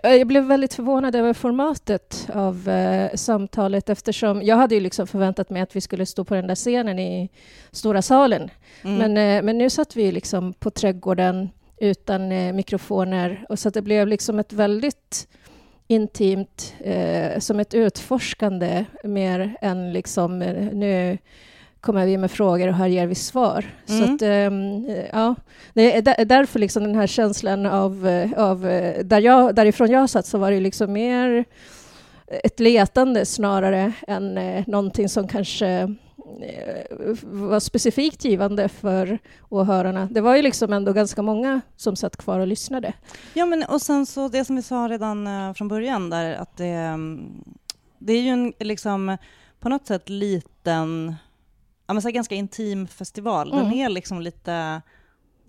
jag 0.03 0.27
blev 0.27 0.45
väldigt 0.45 0.75
förvånad 0.75 1.15
över 1.15 1.33
formatet 1.33 2.29
av 2.35 2.69
eh, 2.69 3.15
samtalet 3.15 3.89
eftersom 3.89 4.43
jag 4.43 4.57
hade 4.57 4.75
ju 4.75 4.81
liksom 4.81 5.07
förväntat 5.07 5.51
mig 5.51 5.63
att 5.63 5.77
vi 5.77 5.81
skulle 5.81 6.07
stå 6.07 6.25
på 6.25 6.35
den 6.35 6.47
där 6.47 6.55
scenen 6.55 6.99
i 6.99 7.29
stora 7.71 8.03
salen. 8.03 8.51
Mm. 8.83 8.99
Men, 8.99 9.17
eh, 9.17 9.43
men 9.43 9.59
nu 9.59 9.71
satt 9.71 9.97
vi 9.97 10.13
liksom 10.13 10.53
på 10.53 10.71
trädgården 10.71 11.51
utan 11.81 12.33
eh, 12.33 12.53
mikrofoner. 12.53 13.47
Och 13.49 13.59
så 13.59 13.71
det 13.71 13.83
blev 13.83 14.09
liksom 14.09 14.39
ett 14.39 14.53
väldigt 14.53 15.29
intimt, 15.87 16.75
eh, 16.81 17.39
som 17.39 17.61
ett 17.61 17.75
utforskande 17.75 18.85
mer 19.05 19.57
än 19.61 19.93
liksom 19.93 20.43
eh, 20.43 20.69
nu 20.73 21.19
kommer 21.81 22.07
vi 22.07 22.19
med 22.19 22.31
frågor 22.31 22.69
och 22.69 22.75
här 22.75 22.87
ger 22.87 23.07
vi 23.07 23.15
svar. 23.15 23.65
Mm. 23.89 24.07
Så 24.07 24.15
att, 24.15 24.23
eh, 24.23 25.07
ja, 25.13 25.35
det 25.75 25.97
är 25.97 26.25
därför 26.25 26.59
liksom 26.59 26.83
den 26.83 26.95
här 26.95 27.07
känslan 27.07 27.67
av, 27.67 28.09
eh, 28.09 28.33
av 28.37 28.69
eh, 28.69 29.05
där 29.05 29.21
jag, 29.21 29.55
därifrån 29.55 29.91
jag 29.91 30.11
satt 30.11 30.27
så 30.27 30.39
var 30.39 30.51
det 30.51 30.61
liksom 30.61 30.93
mer 30.93 31.45
ett 32.45 32.61
letande 32.61 33.27
snarare 33.27 33.93
än 34.07 34.39
eh, 34.39 34.65
någonting 34.67 35.09
som 35.09 35.29
kanske 35.29 35.95
var 37.23 37.61
specifikt 37.61 38.25
givande 38.25 38.69
för 38.69 39.19
åhörarna. 39.49 40.09
Det 40.11 40.21
var 40.21 40.37
ju 40.37 40.43
liksom 40.43 40.73
ändå 40.73 40.93
ganska 40.93 41.23
många 41.23 41.61
som 41.77 41.97
satt 41.97 42.17
kvar 42.17 42.39
och 42.41 42.47
lyssnade. 42.47 42.93
Ja, 43.35 43.47
men 43.47 43.65
och 43.65 43.83
sen 43.83 44.07
så 44.07 44.29
det 44.29 44.45
som 44.45 44.57
vi 44.57 44.63
sa 44.63 44.89
redan 44.91 45.27
uh, 45.27 45.53
från 45.53 45.69
början 45.69 46.11
där 46.11 46.35
att 46.35 46.57
det, 46.57 46.93
um, 46.95 47.45
det 47.99 48.13
är 48.13 48.21
ju 48.21 48.29
en 48.29 48.53
liksom 48.59 49.17
på 49.61 49.69
något 49.69 49.87
sätt 49.87 50.09
liten, 50.09 51.15
ja 51.87 51.95
men 51.95 52.03
så 52.03 52.11
ganska 52.11 52.35
intim 52.35 52.87
festival. 52.87 53.53
Mm. 53.53 53.65
Den 53.65 53.73
är 53.73 53.89
liksom 53.89 54.21
lite 54.21 54.83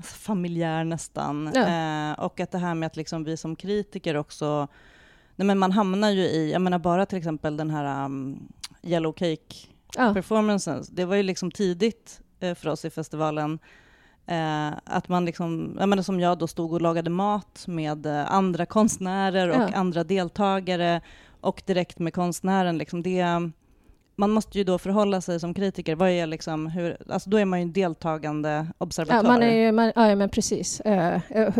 familjär 0.03 0.83
nästan. 0.83 1.51
Ja. 1.53 1.61
Uh, 2.11 2.19
och 2.19 2.39
att 2.39 2.51
det 2.51 2.57
här 2.57 2.75
med 2.75 2.87
att 2.87 2.95
liksom 2.95 3.23
vi 3.23 3.37
som 3.37 3.55
kritiker 3.55 4.17
också, 4.17 4.67
nej 5.35 5.45
men 5.45 5.59
man 5.59 5.71
hamnar 5.71 6.09
ju 6.09 6.21
i, 6.21 6.51
jag 6.51 6.61
menar 6.61 6.79
bara 6.79 7.05
till 7.05 7.17
exempel 7.17 7.57
den 7.57 7.69
här 7.69 8.05
um, 8.05 8.47
Yellow 8.83 9.13
Cake 9.13 9.55
ja. 9.97 10.13
performancen. 10.13 10.83
Det 10.91 11.05
var 11.05 11.15
ju 11.15 11.23
liksom 11.23 11.51
tidigt 11.51 12.21
eh, 12.39 12.55
för 12.55 12.69
oss 12.69 12.85
i 12.85 12.89
festivalen 12.89 13.59
eh, 14.25 14.69
att 14.83 15.07
man 15.07 15.25
liksom, 15.25 15.75
jag 15.79 15.89
menar 15.89 16.03
som 16.03 16.19
jag 16.19 16.37
då 16.37 16.47
stod 16.47 16.73
och 16.73 16.81
lagade 16.81 17.09
mat 17.09 17.63
med 17.67 18.05
eh, 18.05 18.31
andra 18.31 18.65
konstnärer 18.65 19.49
och 19.49 19.55
ja. 19.55 19.69
andra 19.73 20.03
deltagare 20.03 21.01
och 21.41 21.61
direkt 21.65 21.99
med 21.99 22.13
konstnären. 22.13 22.77
Liksom 22.77 23.03
det, 23.03 23.25
man 24.15 24.31
måste 24.31 24.57
ju 24.57 24.63
då 24.63 24.77
förhålla 24.77 25.21
sig 25.21 25.39
som 25.39 25.53
kritiker. 25.53 25.95
Vad 25.95 26.09
är 26.09 26.27
liksom, 26.27 26.67
hur, 26.67 26.97
alltså 27.09 27.29
då 27.29 27.37
är 27.37 27.45
man 27.45 27.59
ju 27.59 27.63
en 27.63 27.73
deltagande 27.73 28.67
observatör. 28.77 29.15
Ja, 29.15 29.23
man 29.23 29.43
är 29.43 29.55
ju, 29.55 29.71
man, 29.71 29.91
ja, 29.95 30.15
men 30.15 30.29
precis. 30.29 30.81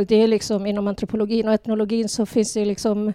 Det 0.08 0.16
är 0.16 0.28
liksom 0.28 0.66
inom 0.66 0.88
antropologin 0.88 1.48
och 1.48 1.54
etnologin 1.54 2.10
så 2.10 2.26
finns 2.26 2.54
det 2.54 2.66
liksom 2.66 3.14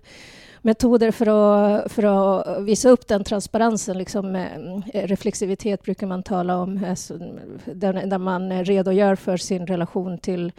metoder 0.67 1.11
för 1.11 1.27
att, 1.27 1.93
för 1.93 2.03
att 2.03 2.63
visa 2.63 2.89
upp 2.89 3.09
den 3.09 3.25
transparensen. 3.25 3.99
Liksom, 3.99 4.35
eh, 4.37 5.07
reflexivitet 5.07 5.83
brukar 5.83 6.07
man 6.07 6.23
tala 6.23 6.57
om, 6.59 6.85
alltså, 6.89 7.19
där, 7.65 8.07
där 8.07 8.19
man 8.19 8.65
redogör 8.65 9.17
för 9.17 9.37
sin 9.37 9.67
relation 9.67 10.19
till 10.19 10.53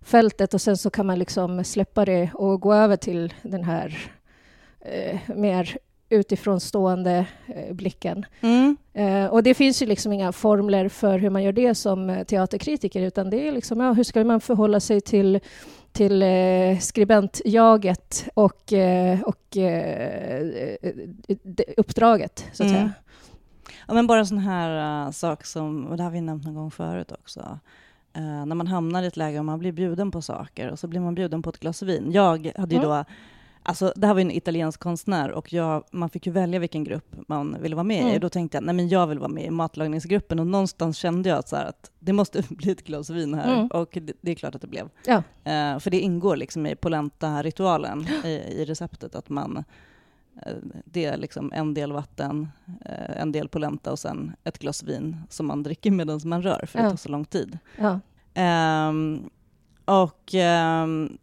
fältet 0.00 0.54
och 0.54 0.60
sen 0.60 0.76
så 0.76 0.90
kan 0.90 1.06
man 1.06 1.18
liksom 1.18 1.64
släppa 1.64 2.04
det 2.04 2.30
och 2.34 2.60
gå 2.60 2.74
över 2.74 2.96
till 2.96 3.34
den 3.42 3.64
här 3.64 4.10
eh, 4.80 5.18
mer 5.36 5.76
utifrån 6.08 6.60
stående 6.60 7.26
eh, 7.46 7.74
blicken. 7.74 8.26
Mm. 8.40 8.76
Eh, 8.94 9.26
och 9.26 9.42
det 9.42 9.54
finns 9.54 9.82
ju 9.82 9.86
liksom 9.86 10.12
inga 10.12 10.32
formler 10.32 10.88
för 10.88 11.18
hur 11.18 11.30
man 11.30 11.42
gör 11.42 11.52
det 11.52 11.74
som 11.74 12.24
teaterkritiker 12.26 13.02
utan 13.02 13.30
det 13.30 13.48
är 13.48 13.52
liksom, 13.52 13.80
ja, 13.80 13.92
hur 13.92 14.04
ska 14.04 14.24
man 14.24 14.40
förhålla 14.40 14.80
sig 14.80 15.00
till 15.00 15.40
till 15.92 16.22
eh, 16.22 16.78
skribentjaget 16.78 18.28
och, 18.34 18.72
eh, 18.72 19.20
och 19.20 19.56
eh, 19.56 20.76
uppdraget, 21.76 22.46
så 22.52 22.62
att 22.62 22.70
mm. 22.70 22.80
säga. 22.80 22.92
Ja, 23.88 23.94
men 23.94 24.06
bara 24.06 24.24
sån 24.24 24.38
här 24.38 25.04
uh, 25.06 25.10
sak 25.10 25.44
som, 25.44 25.86
och 25.86 25.96
det 25.96 26.02
har 26.02 26.10
vi 26.10 26.20
nämnt 26.20 26.44
någon 26.44 26.54
gång 26.54 26.70
förut 26.70 27.12
också, 27.12 27.58
uh, 28.16 28.46
när 28.46 28.54
man 28.54 28.66
hamnar 28.66 29.02
i 29.02 29.06
ett 29.06 29.16
läge 29.16 29.38
och 29.38 29.44
man 29.44 29.58
blir 29.58 29.72
bjuden 29.72 30.10
på 30.10 30.22
saker 30.22 30.70
och 30.70 30.78
så 30.78 30.88
blir 30.88 31.00
man 31.00 31.14
bjuden 31.14 31.42
på 31.42 31.50
ett 31.50 31.60
glas 31.60 31.82
vin. 31.82 32.12
Jag 32.12 32.52
hade 32.56 32.74
ju 32.74 32.80
mm. 32.80 32.90
då 32.90 33.04
Alltså, 33.62 33.92
det 33.96 34.06
här 34.06 34.14
var 34.14 34.20
en 34.20 34.30
italiensk 34.30 34.80
konstnär 34.80 35.30
och 35.30 35.52
jag, 35.52 35.84
man 35.90 36.10
fick 36.10 36.26
ju 36.26 36.32
välja 36.32 36.60
vilken 36.60 36.84
grupp 36.84 37.14
man 37.28 37.56
ville 37.60 37.76
vara 37.76 37.84
med 37.84 38.02
mm. 38.02 38.14
i. 38.14 38.18
Då 38.18 38.28
tänkte 38.28 38.56
jag, 38.56 38.64
nej 38.64 38.74
men 38.74 38.88
jag 38.88 39.06
vill 39.06 39.18
vara 39.18 39.28
med 39.28 39.44
i 39.44 39.50
matlagningsgruppen 39.50 40.38
och 40.38 40.46
någonstans 40.46 40.96
kände 40.96 41.28
jag 41.28 41.38
att, 41.38 41.48
så 41.48 41.56
att 41.56 41.90
det 41.98 42.12
måste 42.12 42.42
bli 42.48 42.72
ett 42.72 42.84
glas 42.84 43.10
vin 43.10 43.34
här 43.34 43.54
mm. 43.54 43.66
och 43.66 43.88
det, 43.92 44.12
det, 44.20 44.30
är 44.30 44.34
klart 44.34 44.54
att 44.54 44.60
det 44.60 44.66
blev. 44.66 44.88
Ja. 45.06 45.16
Uh, 45.16 45.78
för 45.78 45.90
det 45.90 46.00
ingår 46.00 46.36
liksom 46.36 46.66
i 46.66 46.76
polenta-ritualen 46.76 48.06
i, 48.24 48.28
i, 48.28 48.64
receptet 48.64 49.14
att 49.14 49.28
man 49.28 49.64
uh, 50.46 50.52
det 50.84 51.04
är 51.04 51.16
liksom 51.16 51.52
en 51.52 51.74
del 51.74 51.92
vatten, 51.92 52.48
uh, 52.68 53.20
en 53.20 53.32
del 53.32 53.48
polenta 53.48 53.92
och 53.92 53.98
sen 53.98 54.32
ett 54.44 54.58
glas 54.58 54.82
vin 54.82 55.16
som 55.28 55.46
man 55.46 55.62
dricker 55.62 55.90
medan 55.90 56.20
man 56.24 56.42
rör, 56.42 56.66
för 56.66 56.78
ja. 56.78 56.84
det 56.84 56.90
tar 56.90 56.96
så 56.96 57.08
lång 57.08 57.24
tid. 57.24 57.58
Ja. 57.78 58.00
Um, 58.88 59.30
och 59.84 60.34
um, 60.84 61.18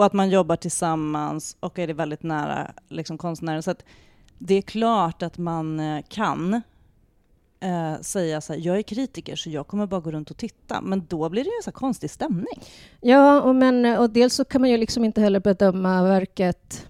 och 0.00 0.06
att 0.06 0.12
man 0.12 0.30
jobbar 0.30 0.56
tillsammans 0.56 1.56
och 1.60 1.78
är 1.78 1.86
det 1.86 1.92
väldigt 1.92 2.22
nära 2.22 2.70
liksom, 2.88 3.18
konstnären. 3.18 3.62
Så 3.62 3.74
det 4.38 4.54
är 4.54 4.62
klart 4.62 5.22
att 5.22 5.38
man 5.38 5.80
eh, 5.80 6.02
kan 6.08 6.54
eh, 7.60 8.00
säga 8.00 8.40
så 8.40 8.52
här, 8.52 8.60
jag 8.60 8.78
är 8.78 8.82
kritiker 8.82 9.36
så 9.36 9.50
jag 9.50 9.66
kommer 9.66 9.86
bara 9.86 10.00
gå 10.00 10.10
runt 10.10 10.30
och 10.30 10.36
titta. 10.36 10.80
Men 10.80 11.06
då 11.08 11.28
blir 11.28 11.44
det 11.44 11.48
ju 11.48 11.56
en 11.56 11.62
så 11.62 11.72
konstig 11.72 12.10
stämning. 12.10 12.60
Ja, 13.00 13.40
och, 13.40 13.54
men, 13.54 13.98
och 13.98 14.10
dels 14.10 14.34
så 14.34 14.44
kan 14.44 14.60
man 14.60 14.70
ju 14.70 14.76
liksom 14.76 15.04
inte 15.04 15.20
heller 15.20 15.40
bedöma 15.40 16.02
verket 16.02 16.88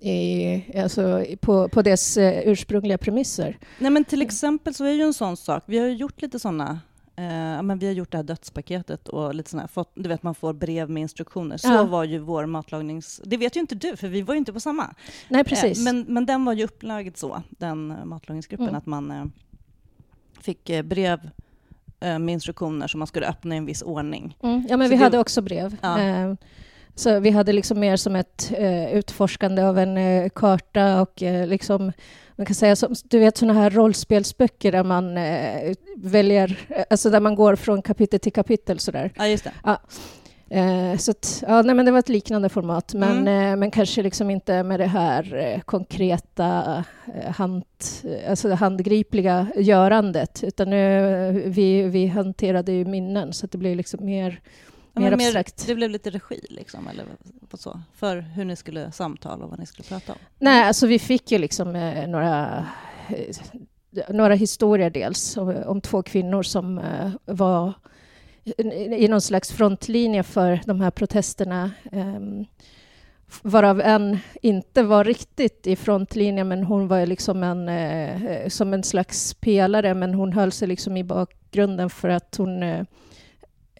i, 0.00 0.78
alltså, 0.78 1.24
på, 1.40 1.68
på 1.68 1.82
dess 1.82 2.16
eh, 2.16 2.48
ursprungliga 2.48 2.98
premisser. 2.98 3.58
Nej, 3.78 3.90
men 3.90 4.04
till 4.04 4.22
exempel 4.22 4.74
så 4.74 4.84
är 4.84 4.92
ju 4.92 5.02
en 5.02 5.14
sån 5.14 5.36
sak, 5.36 5.62
vi 5.66 5.78
har 5.78 5.86
ju 5.86 5.94
gjort 5.94 6.22
lite 6.22 6.38
såna 6.38 6.80
Eh, 7.18 7.62
men 7.62 7.78
vi 7.78 7.86
har 7.86 7.92
gjort 7.92 8.10
det 8.10 8.18
här 8.18 8.24
dödspaketet 8.24 9.08
och 9.08 9.34
lite 9.34 9.50
sådär, 9.50 9.66
fått, 9.66 9.90
du 9.94 10.08
vet 10.08 10.22
man 10.22 10.34
får 10.34 10.52
brev 10.52 10.90
med 10.90 11.00
instruktioner. 11.00 11.56
Så 11.56 11.68
ja. 11.68 11.84
var 11.84 12.04
ju 12.04 12.18
vår 12.18 12.46
matlagnings... 12.46 13.20
Det 13.24 13.36
vet 13.36 13.56
ju 13.56 13.60
inte 13.60 13.74
du, 13.74 13.96
för 13.96 14.08
vi 14.08 14.22
var 14.22 14.34
ju 14.34 14.38
inte 14.38 14.52
på 14.52 14.60
samma. 14.60 14.94
Nej, 15.28 15.44
precis. 15.44 15.78
Eh, 15.78 15.84
men, 15.84 16.04
men 16.08 16.26
den 16.26 16.44
var 16.44 16.52
ju 16.52 16.64
upplagd 16.64 17.16
så, 17.16 17.42
den 17.48 18.08
matlagningsgruppen, 18.08 18.68
mm. 18.68 18.78
att 18.78 18.86
man 18.86 19.10
eh, 19.10 19.24
fick 20.40 20.70
eh, 20.70 20.82
brev 20.82 21.30
eh, 22.00 22.18
med 22.18 22.32
instruktioner 22.32 22.88
som 22.88 22.98
man 22.98 23.06
skulle 23.06 23.26
öppna 23.26 23.54
i 23.54 23.58
en 23.58 23.66
viss 23.66 23.82
ordning. 23.82 24.36
Mm. 24.42 24.66
Ja, 24.68 24.76
men 24.76 24.88
så 24.88 24.90
vi 24.90 24.96
det... 24.96 25.04
hade 25.04 25.18
också 25.18 25.42
brev. 25.42 25.76
Ja. 25.80 26.36
Eh, 26.98 27.02
så 27.02 27.20
vi 27.20 27.30
hade 27.30 27.52
liksom 27.52 27.80
mer 27.80 27.96
som 27.96 28.16
ett 28.16 28.52
utforskande 28.92 29.62
av 29.62 29.78
en 29.78 30.30
karta 30.30 31.00
och 31.00 31.22
liksom 31.46 31.92
man 32.38 32.46
kan 32.46 32.54
säga 32.54 32.76
som, 32.76 32.94
du 33.04 33.18
vet 33.18 33.36
sådana 33.36 33.60
här 33.60 33.70
rollspelsböcker 33.70 34.72
där 34.72 34.84
man 34.84 35.16
eh, 35.16 35.74
väljer, 35.96 36.58
alltså 36.90 37.10
där 37.10 37.20
man 37.20 37.34
går 37.34 37.56
från 37.56 37.82
kapitel 37.82 38.20
till 38.20 38.32
kapitel 38.32 38.78
sådär. 38.78 39.12
Ja, 39.16 39.26
just 39.26 39.44
det. 39.44 39.52
Ja. 39.64 39.80
Eh, 40.50 40.96
så 40.96 41.10
att, 41.10 41.44
ja, 41.46 41.62
nej, 41.62 41.74
men 41.74 41.86
det 41.86 41.92
var 41.92 41.98
ett 41.98 42.08
liknande 42.08 42.48
format, 42.48 42.94
men, 42.94 43.18
mm. 43.18 43.52
eh, 43.52 43.56
men 43.56 43.70
kanske 43.70 44.02
liksom 44.02 44.30
inte 44.30 44.62
med 44.62 44.80
det 44.80 44.86
här 44.86 45.34
eh, 45.34 45.60
konkreta, 45.60 46.84
eh, 47.14 47.30
hand, 47.30 47.64
alltså 48.28 48.54
handgripliga 48.54 49.46
görandet, 49.56 50.44
utan 50.44 50.70
nu, 50.70 51.42
vi, 51.46 51.82
vi 51.82 52.06
hanterade 52.06 52.72
ju 52.72 52.84
minnen, 52.84 53.32
så 53.32 53.46
det 53.46 53.58
blev 53.58 53.76
liksom 53.76 54.04
mer 54.04 54.40
mer 54.98 55.12
abstrakt. 55.12 55.66
det 55.66 55.74
blev 55.74 55.90
lite 55.90 56.10
regi, 56.10 56.46
liksom, 56.50 56.88
eller 56.88 57.04
så, 57.54 57.80
för 57.94 58.16
hur 58.16 58.44
ni 58.44 58.56
skulle 58.56 58.92
samtala 58.92 59.44
och 59.44 59.50
vad 59.50 59.58
ni 59.58 59.66
skulle 59.66 59.88
prata 59.88 60.12
om? 60.12 60.18
Nej, 60.38 60.62
alltså 60.64 60.86
vi 60.86 60.98
fick 60.98 61.32
ju 61.32 61.38
liksom 61.38 61.76
eh, 61.76 62.08
några, 62.08 62.66
eh, 63.08 63.36
några 64.08 64.34
historier 64.34 64.90
dels 64.90 65.36
om, 65.36 65.62
om 65.66 65.80
två 65.80 66.02
kvinnor 66.02 66.42
som 66.42 66.78
eh, 66.78 67.10
var 67.24 67.72
i 68.98 69.08
någon 69.08 69.20
slags 69.20 69.52
frontlinje 69.52 70.22
för 70.22 70.60
de 70.64 70.80
här 70.80 70.90
protesterna 70.90 71.70
ehm, 71.92 72.46
varav 73.42 73.80
en 73.80 74.18
inte 74.42 74.82
var 74.82 75.04
riktigt 75.04 75.66
i 75.66 75.76
frontlinjen, 75.76 76.48
men 76.48 76.64
hon 76.64 76.88
var 76.88 77.06
liksom 77.06 77.42
en, 77.42 77.68
eh, 77.68 78.48
som 78.48 78.74
en 78.74 78.82
slags 78.82 79.34
pelare, 79.34 79.94
men 79.94 80.14
hon 80.14 80.32
höll 80.32 80.52
sig 80.52 80.68
liksom 80.68 80.96
i 80.96 81.04
bakgrunden 81.04 81.90
för 81.90 82.08
att 82.08 82.36
hon 82.36 82.62
eh, 82.62 82.82
Eh, 82.82 82.84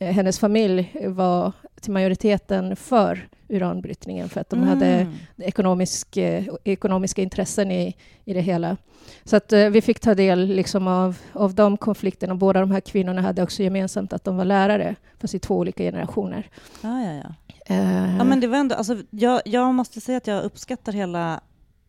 hennes 0.00 0.38
familj 0.38 0.94
var 1.06 1.52
till 1.80 1.92
majoriteten 1.92 2.76
för 2.76 3.28
uranbrytningen 3.48 4.28
för 4.28 4.40
att 4.40 4.50
de 4.50 4.62
mm. 4.62 4.68
hade 4.68 5.06
ekonomisk, 5.36 6.16
eh, 6.16 6.44
ekonomiska 6.64 7.22
intressen 7.22 7.70
i, 7.70 7.96
i 8.24 8.34
det 8.34 8.40
hela. 8.40 8.76
Så 9.24 9.36
att 9.36 9.52
eh, 9.52 9.68
vi 9.68 9.82
fick 9.82 10.00
ta 10.00 10.14
del 10.14 10.46
liksom 10.46 10.88
av, 10.88 11.18
av 11.32 11.54
de 11.54 11.76
konflikterna. 11.76 12.34
Båda 12.34 12.60
de 12.60 12.70
här 12.70 12.80
kvinnorna 12.80 13.20
hade 13.20 13.42
också 13.42 13.62
gemensamt 13.62 14.12
att 14.12 14.24
de 14.24 14.36
var 14.36 14.44
lärare, 14.44 14.96
fast 15.20 15.34
i 15.34 15.38
två 15.38 15.56
olika 15.56 15.82
generationer. 15.82 16.50
Ja, 16.82 17.02
ja, 17.02 17.12
ja. 17.12 17.34
Uh, 17.70 18.16
ja 18.16 18.24
men 18.24 18.40
det 18.40 18.46
var 18.46 18.58
ändå, 18.58 18.74
alltså, 18.74 18.96
jag, 19.10 19.42
jag 19.44 19.74
måste 19.74 20.00
säga 20.00 20.18
att 20.18 20.26
jag 20.26 20.44
uppskattar 20.44 20.92
hela, 20.92 21.40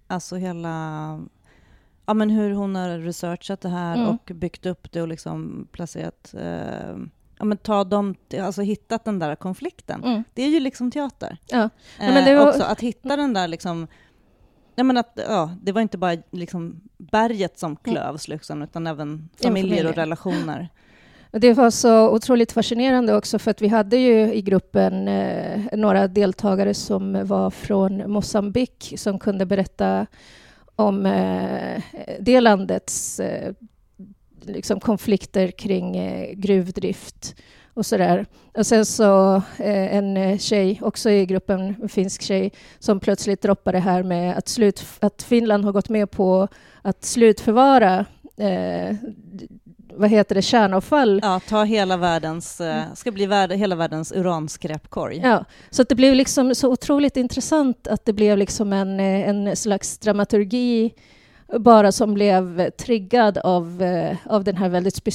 alltså 0.08 0.36
hela 0.36 0.70
ja, 2.06 2.14
men 2.14 2.30
hur 2.30 2.54
hon 2.54 2.76
har 2.76 2.98
researchat 2.98 3.62
det 3.62 3.70
här 3.70 3.96
mm. 3.96 4.08
och 4.08 4.32
byggt 4.36 4.66
upp 4.66 4.92
det 4.92 5.02
och 5.02 5.08
liksom 5.08 5.68
placerat 5.72 6.34
eh, 6.34 6.96
ja, 7.40 7.46
men 7.46 7.58
ta 7.58 7.84
dem, 7.84 8.16
alltså 8.42 8.62
hittat 8.62 9.06
den 9.06 9.20
där 9.20 9.36
konflikten. 9.36 10.04
Mm. 10.04 10.24
Det 10.34 10.44
är 10.44 10.50
ju 10.50 10.60
liksom 10.60 10.92
teater. 10.92 11.38
Ja. 11.48 11.64
Eh, 12.00 12.14
men 12.14 12.26
det 12.26 12.36
var... 12.36 12.48
också, 12.48 12.64
att 12.64 12.80
hitta 12.80 13.16
den 13.16 13.34
där 13.34 13.48
liksom, 13.48 13.88
ja, 14.76 14.84
men 14.84 14.98
att, 14.98 15.20
ja, 15.28 15.56
det 15.62 15.72
var 15.72 15.82
inte 15.82 15.98
bara 15.98 16.18
liksom 16.32 16.82
berget 16.98 17.60
som 17.60 17.76
klövs, 17.76 18.28
liksom, 18.28 18.62
utan 18.62 18.88
även 18.88 19.30
familjer 19.44 19.88
och 19.88 19.96
relationer. 19.96 20.70
Det 21.32 21.54
var 21.54 21.70
så 21.70 22.10
otroligt 22.10 22.52
fascinerande 22.52 23.16
också, 23.16 23.40
för 23.40 23.52
att 23.52 23.62
vi 23.62 23.68
hade 23.68 23.98
ju 23.98 24.34
i 24.34 24.42
gruppen 24.42 25.08
eh, 25.08 25.62
några 25.74 26.08
deltagare 26.08 26.74
som 26.74 27.28
var 27.28 27.52
från 27.52 28.12
Mosambik 28.12 28.94
som 28.98 29.20
kunde 29.20 29.46
berätta 29.46 30.08
om 30.76 31.06
eh, 31.06 31.82
det 32.20 32.42
landets 32.42 33.20
eh, 33.20 33.54
liksom 34.54 34.80
konflikter 34.80 35.52
kring 35.52 35.98
eh, 35.98 36.34
gruvdrift 36.34 37.36
och 37.74 37.86
så 37.86 37.98
där. 37.98 38.26
Och 38.58 38.66
sen 38.66 38.86
så 38.86 39.36
eh, 39.58 39.96
en 39.96 40.18
eh, 40.18 40.38
tjej, 40.38 40.80
också 40.84 41.10
i 41.10 41.26
gruppen, 41.26 41.76
en 41.82 41.90
finsk 41.90 42.22
tjej, 42.22 42.52
som 42.80 43.00
plötsligt 43.00 43.42
droppade 43.42 43.80
här 43.80 44.04
med 44.04 44.38
att, 44.38 44.48
slut, 44.48 44.86
att 45.00 45.24
Finland 45.24 45.66
har 45.66 45.72
gått 45.72 45.90
med 45.90 46.12
på 46.12 46.48
att 46.82 47.06
slutförvara 47.06 48.06
eh, 48.38 48.96
vad 49.94 50.10
heter 50.10 50.36
det, 50.36 50.42
kärnavfall. 50.42 51.20
Ja, 51.24 51.42
ta 51.48 51.64
hela 51.64 51.98
världens, 51.98 52.62
eh, 52.62 52.84
ska 52.96 53.12
bli 53.12 53.26
värld, 53.26 53.52
hela 53.52 53.76
världens 53.76 54.12
uranskräpkorg. 54.12 55.22
Ja, 55.24 55.46
så 55.70 55.84
det 55.84 55.96
blev 55.96 56.16
liksom 56.16 56.56
så 56.56 56.72
otroligt 56.72 57.18
intressant 57.18 57.88
att 57.88 58.06
det 58.06 58.14
blev 58.14 58.38
liksom 58.38 58.74
en, 58.74 59.00
en 59.00 59.56
slags 59.56 59.98
dramaturgi 59.98 60.94
bara 61.58 61.92
som 61.92 62.14
blev 62.14 62.70
triggad 62.70 63.38
av, 63.38 63.82
eh, 63.82 64.18
av 64.26 64.44
den 64.44 64.58
här 64.58 64.70
väldigt 64.70 64.96
spe, 64.96 65.12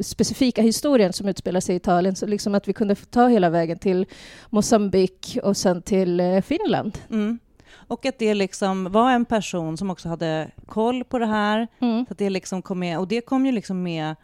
specifika 0.00 0.62
historien 0.62 1.12
som 1.12 1.28
utspelar 1.28 1.60
sig 1.60 1.74
i 1.74 1.76
Italien. 1.76 2.16
Så 2.16 2.26
liksom 2.26 2.54
att 2.54 2.68
vi 2.68 2.72
kunde 2.72 2.94
ta 2.94 3.28
hela 3.28 3.50
vägen 3.50 3.78
till 3.78 4.06
Mosambik 4.50 5.38
och 5.42 5.56
sen 5.56 5.82
till 5.82 6.20
eh, 6.20 6.40
Finland. 6.40 6.98
Mm. 7.10 7.38
Och 7.70 8.06
att 8.06 8.18
det 8.18 8.34
liksom 8.34 8.92
var 8.92 9.12
en 9.12 9.24
person 9.24 9.76
som 9.76 9.90
också 9.90 10.08
hade 10.08 10.50
koll 10.66 11.04
på 11.04 11.18
det 11.18 11.26
här. 11.26 11.68
Mm. 11.78 12.06
Så 12.06 12.12
att 12.12 12.18
det 12.18 12.30
liksom 12.30 12.62
kom 12.62 12.78
med, 12.78 12.98
och 12.98 13.08
det 13.08 13.20
kom 13.20 13.46
ju 13.46 13.52
liksom 13.52 13.82
med 13.82 14.14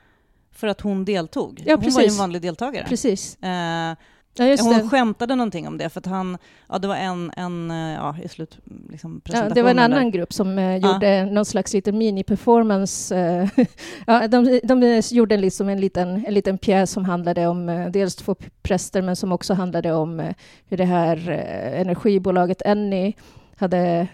för 0.52 0.66
att 0.66 0.80
hon 0.80 1.04
deltog. 1.04 1.62
Ja, 1.66 1.76
hon 1.76 1.92
var 1.92 2.02
ju 2.02 2.08
en 2.08 2.16
vanlig 2.16 2.42
deltagare. 2.42 2.86
Precis. 2.88 3.42
Eh, 3.42 3.92
Ja, 4.36 4.56
hon 4.60 4.78
det. 4.78 4.88
skämtade 4.88 5.34
någonting 5.34 5.68
om 5.68 5.78
det, 5.78 5.88
för 5.88 6.00
att 6.00 6.06
han, 6.06 6.38
ja, 6.68 6.78
det 6.78 6.88
var 6.88 6.96
en, 6.96 7.32
en 7.36 7.70
eh, 7.70 7.94
ja, 7.94 8.16
i 8.22 8.28
slut, 8.28 8.58
liksom, 8.90 9.20
ja, 9.24 9.48
Det 9.48 9.62
var 9.62 9.70
en 9.70 9.78
annan 9.78 10.04
där. 10.04 10.10
grupp 10.10 10.32
som 10.32 10.58
eh, 10.58 10.76
gjorde 10.76 11.14
ja. 11.16 11.24
någon 11.24 11.44
slags 11.44 11.72
liten 11.74 11.98
mini-performance. 11.98 13.16
Eh, 13.16 13.48
ja, 14.06 14.28
de, 14.28 14.60
de 14.64 15.02
gjorde 15.10 15.36
liksom 15.36 15.68
en, 15.68 15.80
liten, 15.80 16.24
en 16.26 16.34
liten 16.34 16.58
pjäs 16.58 16.90
som 16.90 17.04
handlade 17.04 17.46
om 17.46 17.68
eh, 17.68 17.90
dels 17.90 18.16
två 18.16 18.34
präster, 18.62 19.02
men 19.02 19.16
som 19.16 19.32
också 19.32 19.54
handlade 19.54 19.92
om 19.92 20.32
hur 20.68 20.76
det 20.76 20.84
här 20.84 21.28
energibolaget 21.74 22.62
Eni 22.64 23.16
hade 23.56 24.06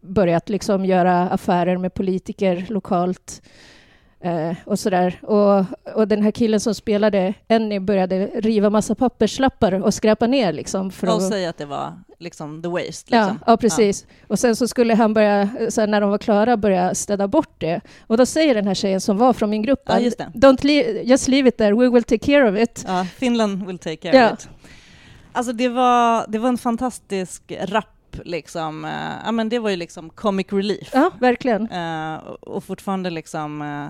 börjat 0.00 0.48
liksom 0.48 0.84
göra 0.84 1.28
affärer 1.28 1.76
med 1.76 1.94
politiker 1.94 2.66
lokalt 2.68 3.42
Eh, 4.20 4.56
och 4.64 4.78
sådär. 4.78 5.20
Och, 5.22 5.64
och 5.94 6.08
den 6.08 6.22
här 6.22 6.30
killen 6.30 6.60
som 6.60 6.74
spelade 6.74 7.34
Enny 7.48 7.78
började 7.78 8.26
riva 8.26 8.70
massa 8.70 8.94
papperslappar 8.94 9.72
och 9.72 9.94
skräpa 9.94 10.26
ner. 10.26 10.52
Liksom, 10.52 10.90
för 10.90 11.06
och 11.06 11.16
att 11.16 11.28
säga 11.28 11.50
att 11.50 11.58
det 11.58 11.66
var 11.66 11.92
liksom 12.18 12.62
the 12.62 12.68
waste. 12.68 12.86
Liksom. 12.86 13.18
Ja, 13.18 13.36
ja, 13.46 13.56
precis. 13.56 14.06
Ja. 14.08 14.24
Och 14.28 14.38
sen 14.38 14.56
så 14.56 14.68
skulle 14.68 14.94
han 14.94 15.14
börja, 15.14 15.48
så 15.68 15.86
när 15.86 16.00
de 16.00 16.10
var 16.10 16.18
klara, 16.18 16.56
börja 16.56 16.94
städa 16.94 17.28
bort 17.28 17.54
det. 17.58 17.80
Och 18.06 18.16
då 18.16 18.26
säger 18.26 18.54
den 18.54 18.66
här 18.66 18.74
tjejen 18.74 19.00
som 19.00 19.18
var 19.18 19.32
från 19.32 19.50
min 19.50 19.62
grupp, 19.62 19.82
ja, 19.86 20.00
just 20.00 20.18
det. 20.18 20.30
Don't 20.34 20.66
leave, 20.66 21.02
just 21.02 21.28
leave 21.28 21.48
it 21.48 21.56
there, 21.56 21.74
we 21.74 21.88
will 21.88 22.04
take 22.04 22.26
care 22.26 22.50
of 22.50 22.58
it. 22.58 22.84
Ja, 22.86 23.06
Finland 23.16 23.66
will 23.66 23.78
take 23.78 23.96
care 23.96 24.16
ja. 24.16 24.32
of 24.32 24.38
it. 24.38 24.48
Alltså 25.32 25.52
det 25.52 25.68
var, 25.68 26.24
det 26.28 26.38
var 26.38 26.48
en 26.48 26.58
fantastisk 26.58 27.52
rap 27.60 27.86
liksom, 28.24 28.84
uh, 28.84 28.90
ja 29.24 29.32
men 29.32 29.48
det 29.48 29.58
var 29.58 29.70
ju 29.70 29.76
liksom 29.76 30.10
comic 30.10 30.46
relief. 30.52 30.90
Ja, 30.92 31.10
verkligen. 31.20 31.70
Uh, 31.72 32.16
och 32.40 32.64
fortfarande 32.64 33.10
liksom 33.10 33.62
uh, 33.62 33.88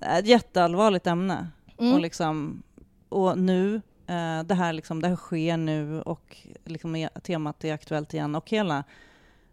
ett 0.00 0.26
jätteallvarligt 0.26 1.06
ämne. 1.06 1.48
Mm. 1.78 1.94
Och, 1.94 2.00
liksom, 2.00 2.62
och 3.08 3.38
nu, 3.38 3.74
eh, 4.06 4.42
det, 4.44 4.54
här 4.54 4.72
liksom, 4.72 5.02
det 5.02 5.08
här 5.08 5.16
sker 5.16 5.56
nu 5.56 6.02
och 6.02 6.36
liksom, 6.64 7.08
temat 7.22 7.64
är 7.64 7.74
aktuellt 7.74 8.14
igen. 8.14 8.34
Och 8.34 8.50
hela, 8.50 8.84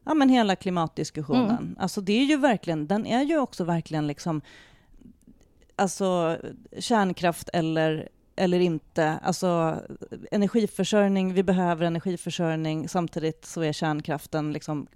ja, 0.03 0.13
men 0.13 0.29
hela 0.29 0.55
klimatdiskussionen. 0.55 1.49
Mm. 1.49 1.75
Alltså 1.79 2.01
det 2.01 2.13
är 2.13 2.25
ju 2.25 2.38
verkligen, 2.38 2.88
den 2.88 3.05
är 3.05 3.23
ju 3.23 3.38
också 3.38 3.63
verkligen 3.63 4.07
liksom, 4.07 4.41
alltså 5.75 6.38
kärnkraft 6.79 7.49
eller 7.53 8.10
eller 8.38 8.60
inte. 8.60 9.19
Alltså 9.23 9.81
energiförsörjning, 10.31 11.33
vi 11.33 11.43
behöver 11.43 11.86
energiförsörjning, 11.86 12.89
samtidigt 12.89 13.45
så 13.45 13.62
är 13.62 13.73
kärnkraften 13.73 14.53
liksom, 14.53 14.88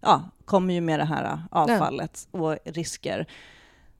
ja, 0.00 0.30
kommer 0.44 0.74
ju 0.74 0.80
med 0.80 1.00
det 1.00 1.04
här 1.04 1.42
avfallet 1.50 2.28
och 2.30 2.58
risker. 2.64 3.26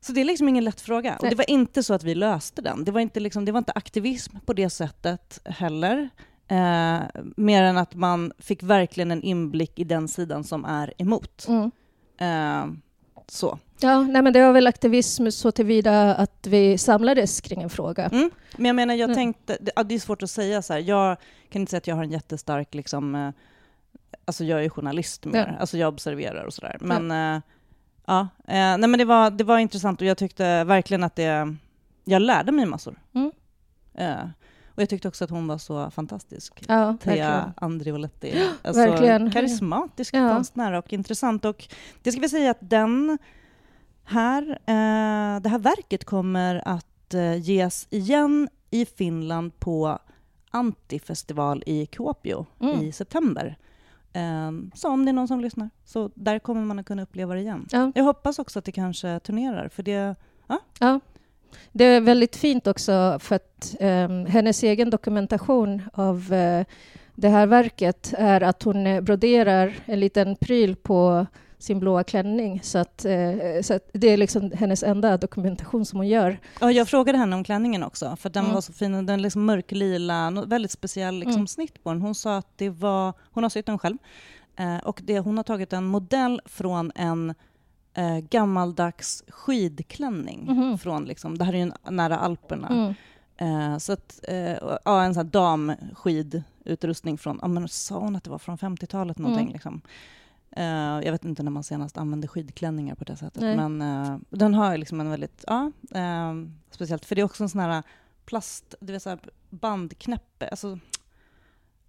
Så 0.00 0.12
det 0.12 0.20
är 0.20 0.24
liksom 0.24 0.48
ingen 0.48 0.64
lätt 0.64 0.80
fråga. 0.80 1.16
Och 1.16 1.28
det 1.30 1.34
var 1.36 1.50
inte 1.50 1.82
så 1.82 1.94
att 1.94 2.04
vi 2.04 2.14
löste 2.14 2.62
den. 2.62 2.84
Det 2.84 2.90
var 2.92 3.00
inte, 3.00 3.20
liksom, 3.20 3.44
det 3.44 3.52
var 3.52 3.58
inte 3.58 3.72
aktivism 3.72 4.36
på 4.46 4.52
det 4.52 4.70
sättet 4.70 5.40
heller. 5.44 6.08
Eh, 6.48 6.98
mer 7.36 7.62
än 7.62 7.76
att 7.78 7.94
man 7.94 8.32
fick 8.38 8.62
verkligen 8.62 9.10
en 9.10 9.22
inblick 9.22 9.78
i 9.78 9.84
den 9.84 10.08
sidan 10.08 10.44
som 10.44 10.64
är 10.64 10.94
emot. 10.98 11.46
Mm. 11.48 11.70
Eh, 12.18 12.72
Så. 13.26 13.58
Ja, 13.80 14.02
nej, 14.02 14.22
men 14.22 14.32
det 14.32 14.42
var 14.42 14.52
väl 14.52 14.66
aktivism 14.66 15.30
så 15.30 15.50
tillvida 15.52 16.14
att 16.14 16.46
vi 16.46 16.78
samlades 16.78 17.40
kring 17.40 17.62
en 17.62 17.70
fråga. 17.70 18.06
Mm. 18.06 18.30
Men 18.56 18.66
jag 18.66 18.76
menar, 18.76 18.94
jag 18.94 19.04
Mm. 19.04 19.14
tänkte, 19.14 19.56
det, 19.60 19.82
det 19.84 19.94
är 19.94 19.98
svårt 19.98 20.22
att 20.22 20.30
säga 20.30 20.62
så 20.62 20.72
här, 20.72 20.80
jag 20.80 21.16
kan 21.50 21.62
inte 21.62 21.70
säga 21.70 21.78
att 21.78 21.86
jag 21.86 21.96
har 21.96 22.04
en 22.04 22.10
jättestark 22.10 22.74
liksom, 22.74 23.14
eh, 23.14 23.30
alltså 24.24 24.44
jag 24.44 24.64
är 24.64 24.68
journalist 24.68 25.24
mer, 25.24 25.46
Ja. 25.52 25.58
alltså 25.60 25.78
jag 25.78 25.88
observerar 25.88 26.44
och 26.44 26.54
sådär. 26.54 26.76
Men 26.80 27.10
ja, 27.10 27.40
ja 28.08 28.20
eh, 28.48 28.54
nej 28.54 28.78
men 28.88 28.98
det 28.98 29.04
var, 29.04 29.30
det 29.30 29.44
var 29.44 29.58
intressant 29.58 30.00
och 30.00 30.06
jag 30.06 30.18
tyckte 30.18 30.64
verkligen 30.64 31.04
att 31.04 31.16
det, 31.16 31.56
jag 32.04 32.22
lärde 32.22 32.52
mig 32.52 32.66
massor. 32.66 33.00
Mm. 33.14 33.32
Eh, 33.94 34.28
och 34.74 34.82
jag 34.82 34.88
tyckte 34.88 35.08
också 35.08 35.24
att 35.24 35.30
hon 35.30 35.46
var 35.46 35.58
så 35.58 35.90
fantastisk. 35.90 36.64
Ja, 36.68 36.96
Thea. 37.02 37.52
Andrioletti. 37.56 38.48
Alltså, 38.62 38.80
verkligen. 38.82 39.30
Karismatisk 39.30 40.14
Ja. 40.14 40.34
konstnär 40.34 40.72
och 40.72 40.92
intressant. 40.92 41.44
Och 41.44 41.68
det 42.02 42.12
ska 42.12 42.20
vi 42.20 42.28
säga 42.28 42.50
att 42.50 42.58
den 42.70 43.18
här, 44.04 44.42
eh, 44.50 45.40
det 45.40 45.48
här 45.48 45.58
verket 45.58 46.04
kommer 46.04 46.62
att 46.68 47.14
eh, 47.14 47.36
ges 47.36 47.86
igen 47.90 48.48
i 48.70 48.86
Finland 48.86 49.58
på 49.60 49.98
Antifestival 50.50 51.62
i 51.66 51.86
Kuopio 51.86 52.46
Mm. 52.60 52.82
i 52.82 52.92
september. 52.92 53.56
Eh, 54.12 54.52
så 54.74 54.88
om 54.88 55.04
det 55.04 55.10
är 55.10 55.12
någon 55.12 55.28
som 55.28 55.40
lyssnar, 55.40 55.70
så 55.84 56.10
där 56.14 56.38
kommer 56.38 56.62
man 56.62 56.78
att 56.78 56.86
kunna 56.86 57.02
uppleva 57.02 57.34
det 57.34 57.40
igen. 57.40 57.66
Ja. 57.70 57.92
Jag 57.94 58.04
hoppas 58.04 58.38
också 58.38 58.58
att 58.58 58.64
det 58.64 58.72
kanske 58.72 59.20
turnerar, 59.20 59.68
för 59.68 59.82
det... 59.82 60.14
Ja. 60.78 61.00
Det 61.72 61.84
är 61.84 62.00
väldigt 62.00 62.36
fint 62.36 62.66
också 62.66 63.18
för 63.20 63.36
att 63.36 63.76
ehm, 63.80 64.26
hennes 64.26 64.62
egen 64.62 64.90
dokumentation 64.90 65.82
av 65.92 66.32
eh, 66.32 66.66
det 67.14 67.28
här 67.28 67.46
verket 67.46 68.14
är 68.18 68.40
att 68.40 68.62
hon 68.62 69.04
broderar 69.04 69.74
en 69.84 70.00
liten 70.00 70.36
pryl 70.36 70.76
på 70.76 71.26
sin 71.58 71.80
blåa 71.80 72.04
klänning. 72.04 72.60
Så 72.62 72.78
att, 72.78 73.04
eh, 73.04 73.60
så 73.62 73.74
att 73.74 73.90
det 73.92 74.06
är 74.08 74.16
liksom 74.16 74.52
hennes 74.54 74.82
enda 74.82 75.16
dokumentation 75.16 75.84
som 75.84 75.96
hon 75.98 76.08
gör. 76.08 76.38
Ja, 76.60 76.72
jag 76.72 76.88
frågade 76.88 77.18
henne 77.18 77.36
om 77.36 77.44
klänningen 77.44 77.82
också, 77.82 78.16
för 78.16 78.30
den 78.30 78.42
Mm. 78.44 78.54
var 78.54 78.60
så 78.60 78.72
fin. 78.72 79.06
Den 79.06 79.22
liksom 79.22 79.44
mörklila, 79.46 80.30
väldigt 80.46 80.70
speciell 80.70 81.14
liksom 81.18 81.34
Mm. 81.34 81.46
snitt 81.46 81.82
på 81.84 81.92
den. 81.92 82.02
Hon 82.02 82.14
sa 82.14 82.36
att 82.36 82.48
det 82.58 82.70
var, 82.70 83.12
hon 83.32 83.42
har 83.42 83.50
sytt 83.50 83.66
den 83.66 83.78
själv, 83.78 83.96
eh, 84.56 84.76
och 84.78 85.00
det, 85.04 85.18
hon 85.18 85.36
har 85.36 85.44
tagit 85.44 85.72
en 85.72 85.84
modell 85.84 86.40
från 86.44 86.92
en 86.94 87.34
eh, 87.94 88.18
gammaldags 88.18 89.24
skidklänning. 89.28 90.44
Mhm. 90.48 90.78
Från 90.78 91.04
liksom, 91.04 91.38
det 91.38 91.44
här 91.44 91.52
är 91.52 91.58
ju 91.64 91.72
nära 91.90 92.18
Alperna. 92.18 92.68
Mm. 92.68 92.94
Eh, 93.72 93.78
så 93.78 93.92
att, 93.92 94.20
eh, 94.28 94.36
ja, 94.84 95.02
en 95.02 95.14
sån 95.14 95.24
här 95.26 95.32
damskidutrustning 95.32 97.18
från, 97.18 97.38
ja 97.42 97.48
men 97.48 97.68
sa 97.68 97.98
hon 97.98 98.16
att 98.16 98.24
det 98.24 98.30
var 98.30 98.38
från 98.38 98.58
50-talet 98.58 99.18
någonting 99.18 99.44
Mm. 99.44 99.52
liksom. 99.52 99.80
Eh, 100.50 100.64
jag 101.04 101.12
vet 101.12 101.24
inte 101.24 101.42
när 101.42 101.50
man 101.50 101.62
senast 101.64 101.98
använde 101.98 102.28
skidklänningar 102.28 102.94
på 102.94 103.04
det 103.04 103.16
sättet, 103.16 103.42
Nej. 103.42 103.56
men 103.56 103.82
eh, 103.82 104.18
den 104.30 104.54
har 104.54 104.76
liksom 104.78 105.00
en 105.00 105.10
väldigt, 105.10 105.44
ja, 105.46 105.72
eh, 105.94 106.34
speciellt, 106.70 107.04
för 107.04 107.14
det 107.14 107.20
är 107.20 107.24
också 107.24 107.42
en 107.42 107.48
sån 107.48 107.60
här 107.60 107.82
plast, 108.24 108.74
du 108.80 108.92
vet 108.92 109.02
så 109.02 109.08
här 109.08 109.18
bandknäppe, 109.50 110.48
alltså 110.48 110.78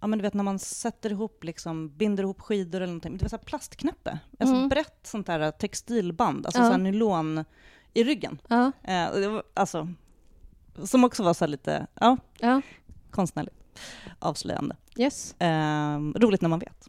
Ja 0.02 0.06
men 0.06 0.18
du 0.18 0.22
vet 0.22 0.34
när 0.34 0.44
man 0.44 0.58
sätter 0.58 1.10
ihop, 1.10 1.44
liksom, 1.44 1.96
binder 1.96 2.22
ihop 2.24 2.40
skidor 2.40 2.80
eller 2.80 2.86
någonting, 2.92 3.16
det 3.16 3.24
var 3.24 3.28
så 3.28 3.36
här 3.36 3.44
plastknäppe, 3.44 4.18
alltså 4.38 4.54
Mm. 4.56 4.68
brett 4.68 5.00
sånt 5.06 5.26
där 5.26 5.50
textilband, 5.50 6.46
alltså 6.46 6.60
Ja. 6.62 6.66
så 6.66 6.70
här 6.70 6.78
nylon 6.78 7.44
i 7.94 8.04
ryggen. 8.04 8.40
Ja, 8.48 8.72
var, 9.14 9.42
alltså, 9.54 9.88
som 10.84 11.04
också 11.04 11.22
var 11.22 11.34
så 11.34 11.44
här 11.44 11.48
lite, 11.50 11.86
ja, 12.00 12.16
ja, 12.38 12.60
konstnärligt 13.10 13.56
avslöjande. 14.18 14.76
yes. 14.96 15.34
Roligt 16.14 16.40
när 16.40 16.48
man 16.48 16.58
vet 16.58 16.88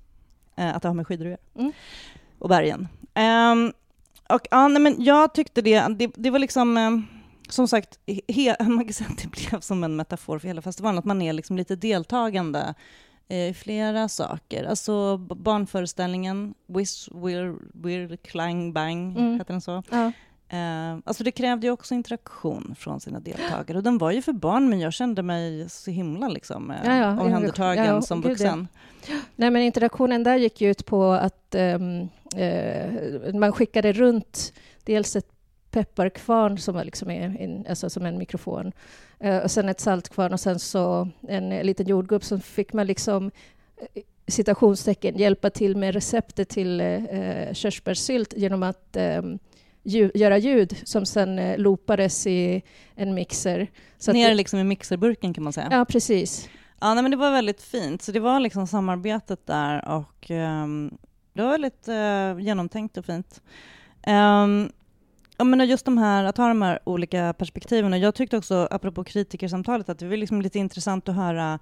att 0.55 0.81
det 0.81 0.87
har 0.89 0.93
med 0.95 1.07
skidor 1.07 1.25
att 1.25 1.29
göra. 1.29 1.39
Mm. 1.55 1.71
Och 2.39 2.49
bergen. 2.49 2.87
Eh, 3.13 3.73
och, 4.35 4.47
ja, 4.51 4.67
nej, 4.67 4.81
men 4.81 4.95
jag 5.03 5.33
tyckte 5.33 5.61
det, 5.61 5.79
det, 5.87 6.11
det 6.15 6.29
var 6.29 6.39
liksom, 6.39 6.77
eh, 6.77 6.91
som 7.49 7.67
sagt, 7.67 7.99
he, 8.27 8.55
man 8.59 8.83
kan 8.85 8.93
säga 8.93 9.09
att 9.09 9.17
det 9.23 9.27
blev 9.49 9.59
som 9.59 9.83
en 9.83 9.95
metafor 9.95 10.39
för 10.39 10.47
hela 10.47 10.61
festivalen, 10.61 10.99
att 10.99 11.05
man 11.05 11.21
är 11.21 11.33
liksom 11.33 11.57
lite 11.57 11.75
deltagande 11.75 12.73
eh, 13.27 13.47
i 13.49 13.53
flera 13.53 14.09
saker. 14.09 14.63
Alltså 14.63 15.17
barnföreställningen, 15.17 16.53
Wish, 16.67 17.09
Will, 17.11 17.55
Will, 17.73 18.17
Clang, 18.17 18.73
Bang, 18.73 19.17
Mm. 19.17 19.33
heter 19.33 19.53
den 19.53 19.61
så? 19.61 19.83
Ja. 19.91 20.11
Eh, 20.53 20.97
alltså 21.03 21.23
det 21.23 21.31
krävde 21.31 21.67
ju 21.67 21.73
också 21.73 21.93
interaktion 21.93 22.75
från 22.79 22.99
sina 22.99 23.19
deltagare. 23.19 23.77
Och 23.77 23.83
den 23.83 23.97
var 23.97 24.11
ju 24.11 24.21
för 24.21 24.33
barn, 24.33 24.69
men 24.69 24.79
jag 24.79 24.93
kände 24.93 25.23
mig 25.23 25.69
så 25.69 25.91
himla 25.91 26.27
liksom, 26.27 26.71
eh, 26.71 26.77
Ja, 26.85 26.95
ja. 26.95 27.21
omhändertagen 27.21 27.85
Ja, 27.85 28.01
som 28.01 28.21
vuxen. 28.21 28.67
Nej, 29.35 29.51
men 29.51 29.61
interaktionen 29.61 30.23
där 30.23 30.35
gick 30.35 30.61
ju 30.61 30.71
ut 30.71 30.85
på 30.85 31.11
att 31.11 31.55
ehm, 31.55 32.09
eh, 32.35 33.33
man 33.33 33.51
skickade 33.51 33.93
runt 33.93 34.53
dels 34.83 35.15
ett 35.15 35.31
pepparkvarn 35.71 36.57
som 36.57 36.75
var 36.75 36.83
liksom 36.83 37.09
en, 37.09 37.65
alltså 37.69 37.89
som 37.89 38.05
en 38.05 38.17
mikrofon 38.17 38.71
eh, 39.19 39.37
och 39.37 39.51
sen 39.51 39.69
ett 39.69 39.79
saltkvarn 39.79 40.33
och 40.33 40.39
sen 40.39 40.59
så 40.59 41.09
en 41.27 41.51
eh, 41.51 41.63
liten 41.63 41.87
jordgubb 41.87 42.23
som 42.23 42.41
fick 42.41 42.73
man 42.73 42.87
liksom 42.87 43.31
eh, 43.77 44.03
citationstecken 44.27 45.17
hjälpa 45.17 45.49
till 45.49 45.77
med 45.77 45.93
receptet 45.93 46.49
till 46.49 46.81
eh, 46.81 47.53
körsbärssylt 47.53 48.33
genom 48.37 48.63
att 48.63 48.95
ehm, 48.95 49.39
ljud, 49.83 50.11
göra 50.15 50.37
ljud 50.37 50.77
som 50.83 51.05
sen 51.05 51.39
eh, 51.39 51.57
loopades 51.57 52.27
i 52.27 52.61
en 52.95 53.13
mixer. 53.13 53.67
Så 53.97 54.13
Ner 54.13 54.29
det- 54.29 54.35
liksom 54.35 54.59
i 54.59 54.63
mixerburken 54.63 55.33
kan 55.33 55.43
man 55.43 55.53
säga. 55.53 55.67
Ja, 55.71 55.77
Ja, 55.77 55.85
precis. 55.85 56.49
nej, 56.81 56.95
men 56.95 57.11
det 57.11 57.17
var 57.17 57.31
väldigt 57.31 57.61
fint. 57.61 58.01
Så 58.01 58.11
det 58.11 58.19
var 58.19 58.39
liksom 58.39 58.67
samarbetet 58.67 59.47
där 59.47 59.87
och 59.89 60.31
ehm, 60.31 60.97
det 61.33 61.41
var 61.41 61.49
väldigt 61.51 61.87
eh, 61.87 62.39
genomtänkt 62.45 62.97
och 62.97 63.05
fint. 63.05 63.41
Um, 64.07 64.71
ja, 65.37 65.43
men 65.43 65.67
just 65.69 65.85
de 65.85 65.97
här, 65.97 66.23
att 66.23 66.37
ha 66.37 66.47
de 66.47 66.61
här 66.61 66.79
olika 66.83 67.33
perspektiven. 67.37 67.93
Och 67.93 67.99
jag 67.99 68.15
tyckte 68.15 68.37
också, 68.37 68.67
apropå 68.71 69.03
kritikersamtalet, 69.03 69.89
att 69.89 69.99
det 69.99 70.07
var 70.07 70.17
liksom 70.17 70.41
lite 70.41 70.59
intressant 70.59 71.09
att 71.09 71.15
höra 71.15 71.59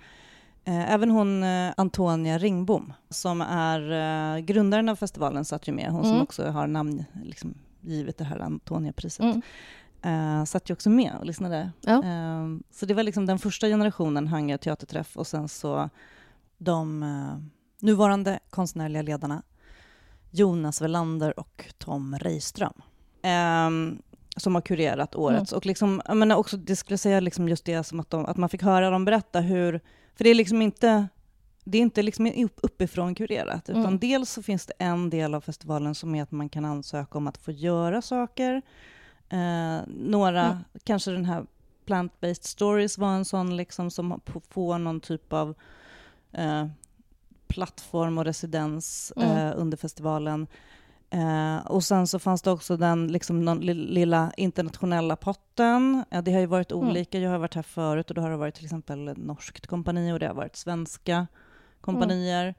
Eh, 0.65 0.93
även 0.93 1.11
hon 1.11 1.43
eh, 1.43 1.71
Antonia 1.77 2.37
Ringbom, 2.37 2.93
som 3.09 3.41
är 3.41 3.91
eh, 4.35 4.39
grundaren 4.39 4.89
av 4.89 4.95
festivalen, 4.95 5.45
satt 5.45 5.67
ju 5.67 5.71
med. 5.71 5.91
Hon 5.91 6.03
som 6.03 6.11
Mm. 6.11 6.23
också 6.23 6.45
har 6.49 6.67
namn, 6.67 7.05
liksom, 7.23 7.53
givet 7.81 8.17
det 8.17 8.23
här 8.23 8.39
Antonia-priset. 8.39 9.41
Mm. 10.01 10.39
eh, 10.39 10.45
satt 10.45 10.69
ju 10.69 10.73
också 10.73 10.89
med 10.89 11.15
och 11.19 11.25
lyssnade. 11.25 11.71
Ja. 11.81 12.03
Eh, 12.03 12.47
så 12.71 12.85
det 12.85 12.93
var 12.93 13.03
liksom 13.03 13.25
den 13.25 13.39
första 13.39 13.67
generationen 13.67 14.27
Hangö 14.27 14.57
teaterträff 14.57 15.17
och 15.17 15.27
sen 15.27 15.49
så 15.49 15.89
de 16.57 17.03
eh, 17.03 17.37
nuvarande 17.81 18.39
konstnärliga 18.49 19.01
ledarna 19.01 19.43
Jonas 20.31 20.81
Welander 20.81 21.39
och 21.39 21.73
Tom 21.77 22.15
Reiström 22.19 22.81
som 24.37 24.55
har 24.55 24.61
kurerat 24.61 25.15
årets. 25.15 25.51
Och 25.51 25.65
liksom, 25.65 26.01
jag 26.05 26.17
menar 26.17 26.35
också, 26.35 26.57
det 26.57 26.75
skulle 26.75 26.97
säga 26.97 27.19
liksom 27.19 27.49
just 27.49 27.65
det 27.65 27.83
som 27.83 27.99
att, 27.99 28.09
de, 28.09 28.25
att 28.25 28.37
man 28.37 28.49
fick 28.49 28.61
höra 28.61 28.89
dem 28.89 29.05
berätta 29.05 29.39
hur, 29.39 29.81
för 30.15 30.23
det 30.23 30.29
är 30.29 30.35
liksom 30.35 30.61
inte 30.61 31.07
det 31.71 31.77
är 31.77 31.81
inte 31.81 32.01
liksom 32.01 32.25
upp- 32.27 32.59
uppifrån 32.63 33.15
kurerat, 33.15 33.69
utan 33.69 33.85
Mm. 33.85 33.99
dels 33.99 34.31
så 34.31 34.43
finns 34.43 34.65
det 34.65 34.73
en 34.79 35.09
del 35.09 35.35
av 35.35 35.41
festivalen 35.41 35.95
som 35.95 36.15
är 36.15 36.23
att 36.23 36.31
man 36.31 36.49
kan 36.49 36.65
ansöka 36.65 37.17
om 37.17 37.27
att 37.27 37.37
få 37.37 37.51
göra 37.51 38.01
saker. 38.01 38.61
Eh, 39.29 39.79
några, 39.87 40.45
Mm. 40.45 40.57
kanske 40.83 41.11
den 41.11 41.25
här 41.25 41.45
Plant-Based 41.85 42.43
Stories 42.43 42.97
var 42.97 43.09
en 43.13 43.25
sån 43.25 43.57
liksom 43.57 43.91
som 43.91 44.21
får 44.49 44.77
någon 44.77 44.99
typ 44.99 45.33
av 45.33 45.53
eh, 46.31 46.67
plattform 47.47 48.17
och 48.17 48.25
residens 48.25 49.13
Mm. 49.15 49.37
eh, 49.37 49.53
under 49.57 49.77
festivalen. 49.77 50.47
Eh, 51.09 51.57
och 51.67 51.83
sen 51.83 52.07
så 52.07 52.19
fanns 52.19 52.41
det 52.41 52.51
också 52.51 52.77
den 52.77 53.07
liksom, 53.11 53.45
någon 53.45 53.59
li- 53.59 53.73
lilla 53.73 54.31
internationella 54.37 55.15
potten. 55.15 56.03
Eh, 56.11 56.23
det 56.23 56.31
har 56.33 56.39
ju 56.39 56.45
varit 56.45 56.71
Mm. 56.71 56.87
olika. 56.87 57.19
Jag 57.19 57.31
har 57.31 57.37
varit 57.37 57.55
här 57.55 57.61
förut 57.63 58.09
och 58.09 58.15
då 58.15 58.21
har 58.21 58.29
det 58.29 58.37
varit 58.37 58.55
till 58.55 58.65
exempel 58.65 59.13
norskt 59.17 59.67
kompani 59.67 60.11
och 60.13 60.19
det 60.19 60.27
har 60.27 60.33
varit 60.35 60.55
svenska 60.55 61.27
kompanier. 61.81 62.55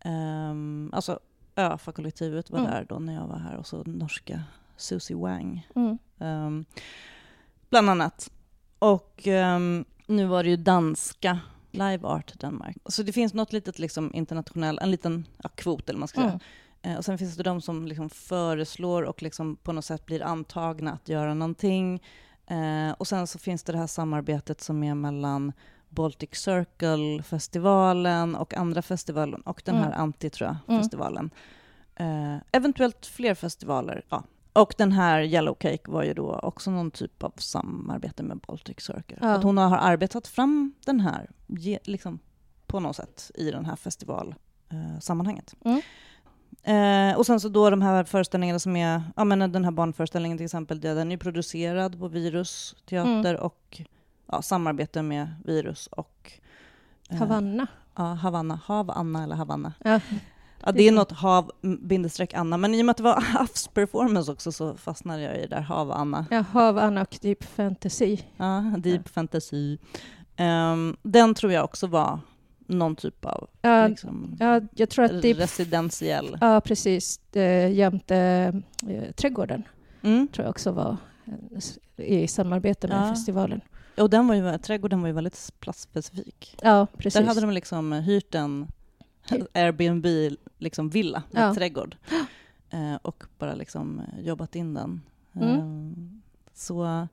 Ehm, 0.00 0.90
alltså 0.92 1.20
ÖFA-kollektivet 1.56 2.50
var 2.50 2.58
Mm. 2.58 2.70
där 2.70 2.86
då 2.88 2.98
när 2.98 3.14
jag 3.14 3.26
var 3.26 3.38
här 3.38 3.56
och 3.56 3.66
så 3.66 3.82
norska 3.86 4.42
Susie 4.76 5.16
Wang. 5.16 5.68
Mm. 5.74 5.98
ehm, 6.18 6.64
bland 7.70 7.90
annat. 7.90 8.30
Och 8.78 9.26
ehm, 9.26 9.84
nu 10.06 10.24
var 10.24 10.42
det 10.44 10.50
ju 10.50 10.56
danska 10.56 11.38
Live 11.70 12.06
Art 12.08 12.34
Danmark. 12.34 12.76
Så 12.86 13.02
det 13.02 13.12
finns 13.12 13.34
något 13.34 13.52
litet 13.52 13.78
liksom 13.78 14.14
internationell, 14.14 14.78
en 14.82 14.90
liten 14.90 15.26
ja, 15.42 15.48
kvot 15.48 15.88
eller 15.88 15.98
man 15.98 16.08
ska 16.08 16.20
säga. 16.20 16.40
Mm. 16.82 16.98
Och 16.98 17.04
sen 17.04 17.18
finns 17.18 17.36
det 17.36 17.42
de 17.42 17.60
som 17.60 17.86
liksom 17.86 18.10
föreslår 18.10 19.02
och 19.02 19.22
liksom 19.22 19.56
på 19.56 19.72
något 19.72 19.84
sätt 19.84 20.06
blir 20.06 20.22
antagna 20.22 20.92
att 20.92 21.08
göra 21.08 21.34
någonting. 21.34 22.02
Eh, 22.46 22.90
och 22.98 23.06
sen 23.06 23.26
så 23.26 23.38
finns 23.38 23.62
det 23.62 23.72
det 23.72 23.78
här 23.78 23.86
samarbetet 23.86 24.60
som 24.60 24.82
är 24.84 24.94
mellan 24.94 25.52
Baltic 25.96 26.30
Circle-festivalen 26.34 28.34
och 28.34 28.54
andra 28.54 28.82
festivalen 28.82 29.40
och 29.40 29.62
den 29.64 29.74
här 29.74 29.86
Mm. 29.86 30.00
Anti, 30.00 30.30
tror 30.30 30.46
jag, 30.48 30.56
Mm. 30.68 30.82
Eh, 31.96 32.36
eventuellt 32.52 33.06
fler 33.06 33.34
festivaler, 33.34 34.02
ja. 34.08 34.22
Och 34.52 34.74
den 34.78 34.92
här 34.92 35.20
Yellow 35.20 35.54
Cake 35.60 35.90
var 35.90 36.02
ju 36.04 36.14
då 36.14 36.38
också 36.42 36.70
någon 36.70 36.90
typ 36.90 37.22
av 37.22 37.32
samarbete 37.36 38.22
med 38.22 38.38
Baltic 38.38 38.80
Circle. 38.80 39.18
Ja. 39.20 39.34
Att 39.34 39.42
hon 39.42 39.58
har 39.58 39.76
arbetat 39.76 40.26
fram 40.26 40.72
den 40.84 41.00
här, 41.00 41.30
liksom, 41.84 42.18
på 42.66 42.80
något 42.80 42.96
sätt, 42.96 43.30
i 43.34 43.50
den 43.50 43.64
här 43.64 43.76
festivalsammanhanget. 43.76 45.54
Mm. 45.64 45.80
Eh, 46.62 47.16
och 47.18 47.26
sen 47.26 47.40
så 47.40 47.48
då 47.48 47.70
de 47.70 47.82
här 47.82 48.04
föreställningarna 48.04 48.58
som 48.58 48.76
är, 48.76 49.02
ja 49.16 49.24
men 49.24 49.52
den 49.52 49.64
här 49.64 49.70
barnföreställningen 49.70 50.38
till 50.38 50.44
exempel, 50.44 50.80
den 50.80 51.12
är 51.12 51.16
producerad 51.16 51.98
på 51.98 52.08
Virus 52.08 52.76
teater 52.86 53.30
Mm. 53.34 53.42
och 53.42 53.80
ja, 54.26 54.42
samarbete 54.42 55.02
med 55.02 55.34
Virus 55.44 55.86
och 55.86 56.32
eh, 57.10 57.16
Havanna. 57.18 57.66
Ja, 57.96 58.02
Havanna. 58.04 58.60
Hav 58.64 58.90
Anna 58.90 59.22
eller 59.24 59.36
Havanna. 59.36 59.72
Ja. 59.84 60.00
Ja, 60.64 60.72
det 60.72 60.88
är 60.88 60.92
något 60.92 61.12
hav 61.12 61.50
mm, 61.62 61.88
bindestreck 61.88 62.34
Anna, 62.34 62.56
men 62.56 62.74
i 62.74 62.82
och 62.82 62.86
med 62.86 62.90
att 62.90 62.96
det 62.96 63.02
var 63.02 63.20
Havs 63.20 63.68
performance 63.68 64.32
också 64.32 64.52
så 64.52 64.76
fastnade 64.76 65.22
jag 65.22 65.36
i 65.36 65.40
det 65.40 65.46
där 65.46 65.60
Hav 65.60 65.92
Anna. 65.92 66.26
Ja, 66.30 66.40
Havanna 66.40 67.00
och 67.02 67.18
Deep 67.22 67.44
Fantasy. 67.44 68.18
Ja, 68.36 68.60
deep 68.78 69.08
fantasy. 69.08 69.78
Ehm, 70.36 70.96
den 71.02 71.34
tror 71.34 71.52
jag 71.52 71.64
också 71.64 71.86
var 71.86 72.20
någon 72.66 72.96
typ 72.96 73.24
av 73.24 73.48
Ja, 73.62 73.86
liksom, 73.88 74.36
ja, 74.40 74.60
jag 74.74 74.90
tror 74.90 75.04
att 75.04 75.22
Deep... 75.22 75.38
residentiell. 75.38 76.38
Ja, 76.40 76.60
precis. 76.60 77.20
Jämte 77.72 78.16
eh, 78.88 79.12
Trädgården 79.12 79.62
Mm. 80.02 80.28
tror 80.28 80.44
jag 80.44 80.50
också 80.50 80.72
var 80.72 80.96
eh, 81.96 82.04
i 82.22 82.28
samarbete 82.28 82.88
med 82.88 83.06
Ja. 83.08 83.14
festivalen. 83.14 83.60
Och 83.96 84.10
den 84.10 84.28
var 84.28 84.34
ju, 84.34 84.58
trädgården 84.58 85.00
var 85.00 85.08
ju 85.08 85.14
väldigt 85.14 85.52
platsspecifik. 85.60 86.56
Ja, 86.62 86.86
precis. 86.98 87.20
Där 87.20 87.26
hade 87.26 87.40
de 87.40 87.50
liksom 87.50 87.92
hyrt 87.92 88.34
en 88.34 88.68
Airbnb-villa 89.52 90.36
liksom 90.58 90.88
villa 90.88 91.22
med 91.30 91.42
Ja. 91.42 91.54
trädgård 91.54 91.96
eh, 92.70 92.94
och 93.02 93.24
bara 93.38 93.54
liksom 93.54 94.00
eh, 94.00 94.20
jobbat 94.20 94.56
in 94.56 94.74
den. 94.74 95.02
Mm. 95.32 95.50
Eh, 95.50 95.92
så 96.54 97.08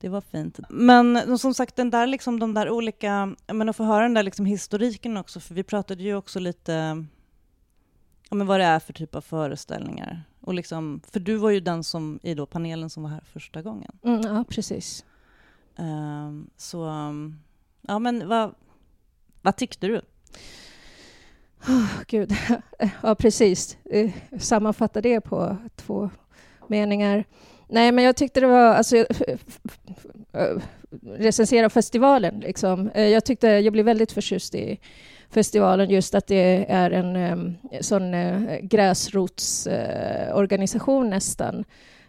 det 0.00 0.08
var 0.08 0.20
fint. 0.20 0.60
Men 0.68 1.38
som 1.38 1.54
sagt, 1.54 1.76
den 1.76 1.90
där, 1.90 2.06
liksom, 2.06 2.38
de 2.38 2.54
där 2.54 2.70
olika... 2.70 3.34
Menar, 3.46 3.70
att 3.70 3.76
få 3.76 3.84
höra 3.84 4.02
den 4.02 4.14
där 4.14 4.22
liksom, 4.22 4.46
historiken 4.46 5.16
också, 5.16 5.40
för 5.40 5.54
vi 5.54 5.62
pratade 5.62 6.02
ju 6.02 6.14
också 6.14 6.38
lite 6.40 7.04
ja, 8.30 8.36
men 8.36 8.46
vad 8.46 8.60
det 8.60 8.64
är 8.64 8.78
för 8.78 8.92
typ 8.92 9.14
av 9.14 9.20
föreställningar. 9.20 10.22
Och 10.40 10.54
liksom, 10.54 11.00
för 11.10 11.20
du 11.20 11.36
var 11.36 11.50
ju 11.50 11.60
den 11.60 11.84
som 11.84 12.20
i 12.22 12.34
då 12.34 12.46
panelen 12.46 12.90
som 12.90 13.02
var 13.02 13.10
här 13.10 13.24
första 13.32 13.62
gången. 13.62 13.98
Mm, 14.02 14.20
ja, 14.22 14.44
precis. 14.48 15.04
Ehm, 15.78 16.50
så, 16.56 16.84
um, 16.84 17.38
ja 17.82 17.98
men 17.98 18.28
vad, 18.28 18.54
vad 19.42 19.56
tyckte 19.56 19.86
du? 19.86 20.00
Oh, 21.68 22.02
Gud. 22.06 22.32
ja, 23.02 23.14
precis. 23.14 23.76
Sammanfatta 24.38 25.00
det 25.00 25.20
på 25.20 25.56
två 25.76 26.10
meningar. 26.68 27.24
Nej, 27.68 27.92
men 27.92 28.04
jag 28.04 28.16
tyckte 28.16 28.40
det 28.40 28.46
var... 28.46 28.74
Alltså, 28.74 29.06
recensera 31.02 31.70
festivalen. 31.70 32.40
Liksom. 32.40 32.90
Eh, 32.94 33.08
jag 33.08 33.24
tyckte 33.24 33.48
jag 33.48 33.72
blev 33.72 33.84
väldigt 33.84 34.12
förtjust 34.12 34.54
i 34.54 34.80
festivalen 35.30 35.90
just 35.90 36.14
att 36.14 36.26
det 36.26 36.66
är 36.68 36.90
en 36.90 37.16
ehm, 37.16 37.54
sån 37.80 38.14
eh, 38.14 38.58
gräsrotsorganisation 38.60 41.10
nästan. 41.10 41.64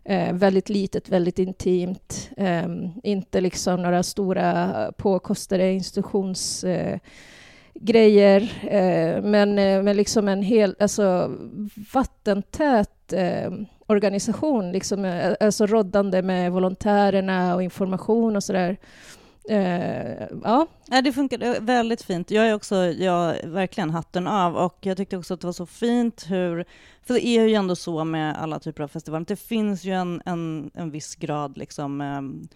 Eh, 0.06 0.34
väldigt 0.34 0.70
litet, 0.70 1.10
väldigt 1.10 1.40
intimt. 1.40 2.30
Eh, 2.38 2.68
inte 3.04 3.42
liksom 3.42 3.82
några 3.82 4.04
stora 4.04 4.92
påkostade 4.98 5.72
institutionsgrejer. 5.72 8.42
Eh, 8.64 9.22
men, 9.22 9.60
eh, 9.60 9.84
men 9.84 9.98
liksom 9.98 10.28
en 10.28 10.42
hel, 10.42 10.76
alltså 10.80 11.32
vattentät 11.94 13.14
eh, 13.14 13.52
organisation, 13.88 14.72
liksom, 14.72 15.06
eh, 15.06 15.34
alltså 15.40 15.66
roddande 15.66 16.22
med 16.22 16.52
volontärerna 16.52 17.56
och 17.56 17.64
information 17.64 18.36
och 18.36 18.44
sådär. 18.44 18.70
Eh, 18.70 18.76
ja, 20.44 20.68
Ja, 20.90 21.02
det 21.02 21.14
funkade 21.14 21.60
väldigt 21.60 22.02
fint. 22.02 22.32
Jag 22.32 22.50
är 22.50 22.54
också, 22.54 22.76
jag, 22.76 23.36
verkligen 23.44 23.90
hatten 23.90 24.28
av 24.28 24.56
och 24.56 24.78
jag 24.82 24.98
tyckte 24.98 25.18
också 25.18 25.34
att 25.34 25.42
det 25.42 25.48
var 25.48 25.54
så 25.54 25.66
fint 25.66 26.26
hur, 26.30 26.66
för 27.04 27.14
det 27.14 27.28
är 27.28 27.48
ju 27.48 27.56
ändå 27.56 27.76
så 27.76 28.04
med 28.04 28.38
alla 28.42 28.60
typer 28.60 28.84
av 28.84 28.88
festivaler, 28.88 29.26
det 29.26 29.36
finns 29.36 29.84
ju 29.84 29.92
en, 29.92 30.22
en, 30.26 30.72
en 30.74 30.92
viss 30.92 31.16
grad 31.16 31.58
liksom 31.58 32.02
um, 32.02 32.48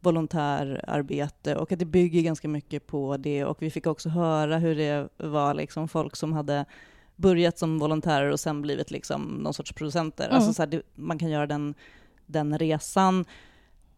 volontärarbete 0.00 1.56
och 1.56 1.72
att 1.72 1.78
det 1.78 1.84
bygger 1.84 2.22
ganska 2.22 2.48
mycket 2.48 2.86
på 2.86 3.16
det 3.16 3.44
och 3.44 3.62
vi 3.62 3.70
fick 3.70 3.86
också 3.86 4.08
höra 4.08 4.58
hur 4.58 4.74
det 4.74 5.08
var 5.16 5.54
liksom 5.54 5.88
folk 5.88 6.16
som 6.16 6.32
hade 6.32 6.64
börjat 7.16 7.58
som 7.58 7.78
volontärer 7.78 8.30
och 8.30 8.40
sen 8.40 8.62
blivit 8.62 8.90
liksom 8.90 9.22
någon 9.22 9.54
sorts 9.54 9.72
producenter. 9.72 10.24
Mm. 10.24 10.36
Alltså 10.36 10.52
så 10.52 10.62
här, 10.62 10.66
det, 10.66 10.82
man 10.94 11.18
kan 11.18 11.30
göra 11.30 11.46
den, 11.46 11.74
den 12.26 12.58
resan. 12.58 13.24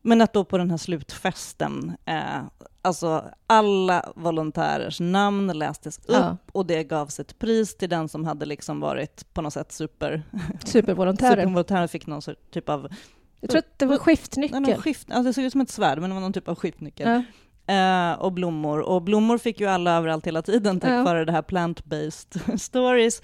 Men 0.03 0.21
att 0.21 0.33
då 0.33 0.45
på 0.45 0.59
den 0.59 0.71
här 0.71 0.77
slutfesten, 0.77 1.97
eh, 2.05 2.43
alltså 2.83 3.25
alla 3.47 4.13
volontärers 4.17 5.01
namn 5.01 5.47
lästes 5.59 5.99
upp 5.99 6.05
Ja. 6.09 6.37
och 6.53 6.67
det 6.67 6.85
gavs 6.85 7.21
ett 7.21 7.39
pris 7.39 7.77
till 7.77 7.89
den 7.89 8.09
som 8.09 8.25
hade 8.25 8.47
liksom 8.47 8.81
varit 8.81 9.35
på 9.35 9.43
något 9.43 9.53
sätt 9.53 9.73
super... 9.73 10.23
supervolontärer. 10.65 11.31
Supervolontären 11.37 11.89
fick 11.89 12.07
någon 12.07 12.23
typ 12.53 12.69
av... 12.69 12.89
Jag 13.41 13.51
tror 13.51 13.59
att 13.59 13.79
det 13.79 13.87
var 13.87 13.93
Nej, 13.93 13.99
skiftnyckel. 13.99 14.61
någon 14.63 14.77
skift, 14.83 15.11
alltså 15.11 15.23
det 15.23 15.33
såg 15.35 15.45
ut 15.45 15.53
som 15.53 15.61
ett 15.61 15.71
svärd, 15.71 15.99
men 15.99 16.11
det 16.11 16.15
var 16.15 16.21
någon 16.21 16.33
typ 16.33 16.49
av 16.49 16.55
skiftnyckel. 16.55 17.09
Ja. 17.09 17.23
Eh, 17.75 18.13
och 18.19 18.33
blommor. 18.33 18.81
Och 18.81 19.03
blommor 19.03 19.39
fick 19.39 19.61
ju 19.61 19.67
alla 19.67 19.97
överallt 19.97 20.27
hela 20.27 20.43
tiden 20.43 20.81
tack 20.81 20.91
Ja. 20.91 21.03
vare 21.03 21.25
det 21.25 21.33
här 21.33 21.43
plant-based 21.43 22.57
stories. 22.59 23.23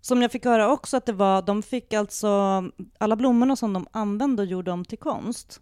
Som 0.00 0.22
jag 0.22 0.32
fick 0.32 0.44
höra 0.44 0.68
också 0.72 0.96
att 0.96 1.06
det 1.06 1.12
var, 1.12 1.42
de 1.42 1.62
fick 1.62 1.92
alltså, 1.94 2.62
alla 2.98 3.16
blommorna 3.16 3.56
som 3.56 3.72
de 3.72 3.86
använde 3.92 4.42
och 4.42 4.48
gjorde 4.48 4.70
om 4.72 4.84
till 4.84 4.98
konst, 4.98 5.60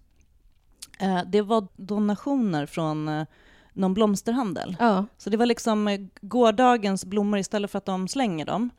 det 1.27 1.43
var 1.43 1.67
donationer 1.77 2.67
från 2.67 3.09
eh, 3.09 3.25
någon 3.73 3.95
blomsterhandel. 3.95 4.77
Ja, 4.81 5.07
Så 5.19 5.31
det 5.31 5.37
var 5.37 5.47
liksom 5.47 5.89
eh, 5.89 6.01
gårdagens 6.21 7.05
blommor 7.05 7.39
istället 7.39 7.71
för 7.71 7.79
att 7.79 7.87
de 7.87 8.09
slänger 8.09 8.47
dem, 8.47 8.71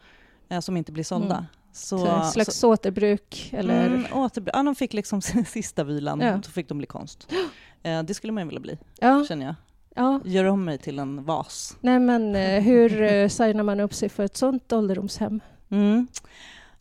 eh, 0.50 0.60
som 0.60 0.78
inte 0.78 0.92
blir 0.92 1.04
sålda. 1.04 1.36
Mm. 1.36 1.46
Så, 1.76 1.98
så 1.98 2.18
ett 2.22 2.32
slags 2.32 2.64
återbruk 2.64 3.50
eller... 3.54 3.88
Mm, 3.88 4.04
återb- 4.06 4.50
ja, 4.54 4.64
de 4.64 4.76
fick 4.76 4.94
liksom 4.94 5.22
sista 5.48 5.84
vilan, 5.84 6.20
Ja. 6.20 6.42
så 6.42 6.52
fick 6.52 6.70
de 6.70 6.78
bli 6.78 6.88
konst. 6.88 7.28
Eh, 7.84 8.04
det 8.04 8.14
skulle 8.14 8.34
man 8.34 8.44
ju 8.44 8.48
vilja 8.48 8.62
bli, 8.62 8.78
Ja, 9.00 9.26
känner 9.28 9.46
jag. 9.46 9.56
ja. 9.96 10.20
Gör 10.26 10.46
om 10.46 10.66
mig 10.66 10.78
till 10.78 11.00
en 11.00 11.24
vas. 11.26 11.78
Nej, 11.82 12.00
men 12.00 12.36
eh, 12.36 12.62
hur 12.64 13.02
eh, 13.02 13.28
signar 13.28 13.64
man 13.64 13.80
upp 13.80 13.94
sig 13.94 14.10
för 14.10 14.24
ett 14.24 14.38
sånt 14.38 14.74
ålderdomshem? 14.74 15.40
Mm. 15.70 16.08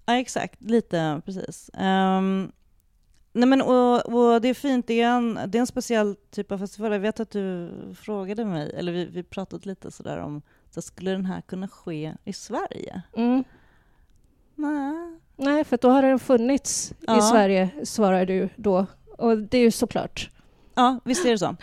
Ja, 0.07 0.17
exakt. 0.19 0.63
Lite, 0.63 1.23
precis. 1.25 1.71
Ehm, 1.75 2.53
nej 3.33 3.49
men, 3.49 3.63
och, 3.63 4.07
och 4.15 4.41
det 4.41 4.49
är 4.49 4.55
fint. 4.55 4.87
Det 4.87 5.01
är, 5.01 5.09
en, 5.09 5.35
det 5.47 5.59
är 5.59 5.61
en 5.61 5.67
speciell 5.67 6.17
typ 6.31 6.53
av 6.53 6.59
festival. 6.59 6.93
Jag 6.93 7.01
vet 7.01 7.21
att 7.21 7.31
du 7.31 7.71
frågade 8.01 8.45
mig, 8.45 8.73
eller 8.77 8.93
vi, 8.93 9.05
vi 9.05 9.23
pratade 9.23 9.69
lite 9.69 9.91
sådär 9.91 10.19
om, 10.19 10.43
så 10.71 10.83
skulle 10.83 11.11
den 11.11 11.27
här 11.27 11.41
kunna 11.41 11.69
ske 11.69 12.15
i 12.25 12.33
Sverige? 12.33 13.03
Mm. 13.17 13.45
Nej. 14.55 15.19
Nej, 15.37 15.65
för 15.65 15.79
då 15.83 15.91
har 15.91 16.03
den 16.03 16.19
funnits 16.19 16.93
Ja. 17.01 17.19
i 17.19 17.23
Sverige, 17.23 17.71
svarar 17.85 18.27
du 18.27 18.49
då. 18.57 18.87
Och 19.19 19.39
det 19.39 19.59
är 19.59 19.63
ju 19.63 19.71
såklart. 19.71 20.31
Ja, 20.75 21.01
visst 21.05 21.27
är 21.27 21.31
det 21.31 21.39
så. 21.39 21.57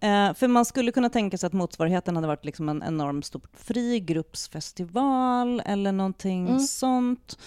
Eh, 0.00 0.34
för 0.34 0.48
man 0.48 0.64
skulle 0.64 0.92
kunna 0.92 1.10
tänka 1.10 1.38
sig 1.38 1.46
att 1.46 1.52
motsvarigheten 1.52 2.16
hade 2.16 2.28
varit 2.28 2.44
liksom 2.44 2.68
en 2.68 2.82
enorm 2.82 3.22
stor 3.22 3.42
frigruppsfestival 3.54 5.62
eller 5.66 5.92
någonting 5.92 6.46
Mm. 6.48 6.60
sånt. 6.60 7.38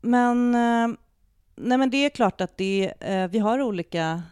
Men, 0.00 0.54
eh, 0.54 0.88
nej 1.56 1.78
men 1.78 1.90
det 1.90 1.96
är 2.04 2.10
klart 2.10 2.40
att 2.40 2.56
det, 2.56 2.92
eh, 3.00 3.26
vi, 3.28 3.38
har 3.38 3.62
olika, 3.62 4.22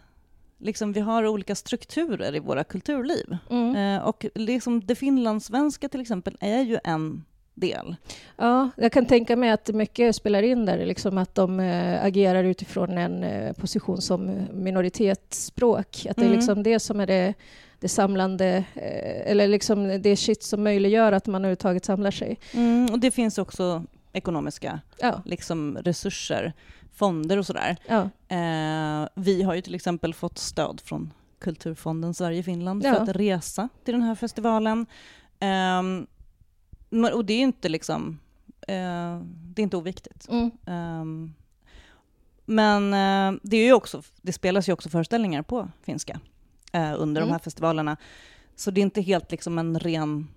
liksom, 0.58 0.92
vi 0.92 1.00
har 1.00 1.26
olika 1.26 1.54
strukturer 1.54 2.36
i 2.36 2.38
våra 2.38 2.64
kulturliv. 2.64 3.36
Mm. 3.50 3.76
Eh, 3.76 4.02
och 4.08 4.26
liksom 4.34 4.80
det 4.86 4.94
finlandssvenska 4.94 5.88
till 5.88 6.00
exempel 6.00 6.36
är 6.40 6.60
ju 6.62 6.78
en 6.84 7.24
del. 7.54 7.96
Ja, 8.36 8.70
jag 8.76 8.92
kan 8.92 9.06
tänka 9.06 9.36
mig 9.36 9.50
att 9.50 9.68
mycket 9.68 10.16
spelar 10.16 10.42
in 10.42 10.66
där, 10.66 10.86
liksom 10.86 11.18
att 11.18 11.34
de 11.34 11.60
eh, 11.60 12.04
agerar 12.04 12.44
utifrån 12.44 12.98
en 12.98 13.24
eh, 13.24 13.52
position 13.52 14.00
som 14.00 14.46
minoritetsspråk. 14.52 16.06
Att 16.10 16.16
det 16.16 16.22
är 16.22 16.26
Mm. 16.26 16.36
liksom 16.36 16.62
det 16.62 16.80
som 16.80 17.00
är 17.00 17.06
det, 17.06 17.34
det 17.80 17.88
samlande, 17.88 18.64
eh, 18.74 19.30
eller 19.30 19.48
liksom 19.48 20.02
det 20.02 20.16
shit 20.16 20.42
som 20.42 20.62
möjliggör 20.62 21.12
att 21.12 21.26
man 21.26 21.40
överhuvudtaget 21.44 21.84
samlar 21.84 22.10
sig. 22.10 22.38
Mm, 22.54 22.92
och 22.92 22.98
det 22.98 23.10
finns 23.10 23.38
också 23.38 23.84
ekonomiska 24.12 24.80
Ja, 24.98 25.22
liksom, 25.24 25.78
resurser, 25.78 26.52
fonder 26.94 27.36
och 27.38 27.46
sådär. 27.46 27.76
ja, 27.88 28.08
Eh, 28.36 29.08
vi 29.14 29.42
har 29.42 29.54
ju 29.54 29.60
till 29.60 29.74
exempel 29.74 30.14
fått 30.14 30.38
stöd 30.38 30.80
från 30.84 31.12
Kulturfonden 31.38 32.14
Sverige-Finland 32.14 32.82
för 32.82 32.88
Ja. 32.88 33.00
att 33.00 33.08
resa 33.08 33.68
till 33.84 33.94
den 33.94 34.02
här 34.02 34.14
festivalen. 34.14 34.86
Men- 36.90 37.12
och 37.14 37.24
det 37.24 37.32
är 37.34 37.40
inte 37.40 37.68
liksom, 37.68 38.18
eh, 38.68 39.20
det 39.24 39.60
är 39.60 39.64
inte 39.64 39.76
oviktigt. 39.76 40.28
mm. 40.30 40.50
Ehm, 40.66 41.32
men 42.44 42.94
eh, 42.94 43.40
det, 43.42 43.56
är 43.56 43.64
ju 43.64 43.72
också, 43.72 44.02
det 44.22 44.32
spelas 44.32 44.68
ju 44.68 44.72
också 44.72 44.88
föreställningar 44.88 45.42
på 45.42 45.68
finska 45.82 46.20
eh, 46.72 46.92
under 46.98 47.20
Mm. 47.20 47.28
de 47.28 47.32
här 47.32 47.38
festivalerna. 47.38 47.96
Så 48.56 48.70
det 48.70 48.80
är 48.80 48.82
inte 48.82 49.00
helt 49.00 49.30
liksom 49.30 49.58
en 49.58 49.78
ren, 49.78 50.28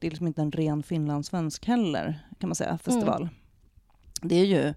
det 0.00 0.06
är 0.06 0.10
liksom 0.10 0.26
inte 0.26 0.42
en 0.42 0.52
ren 0.52 0.82
finlandssvensk 0.82 1.66
heller, 1.66 2.20
kan 2.38 2.48
man 2.48 2.54
säga, 2.54 2.78
festival. 2.78 3.28
Det 4.22 4.34
är 4.34 4.44
ju, 4.44 4.68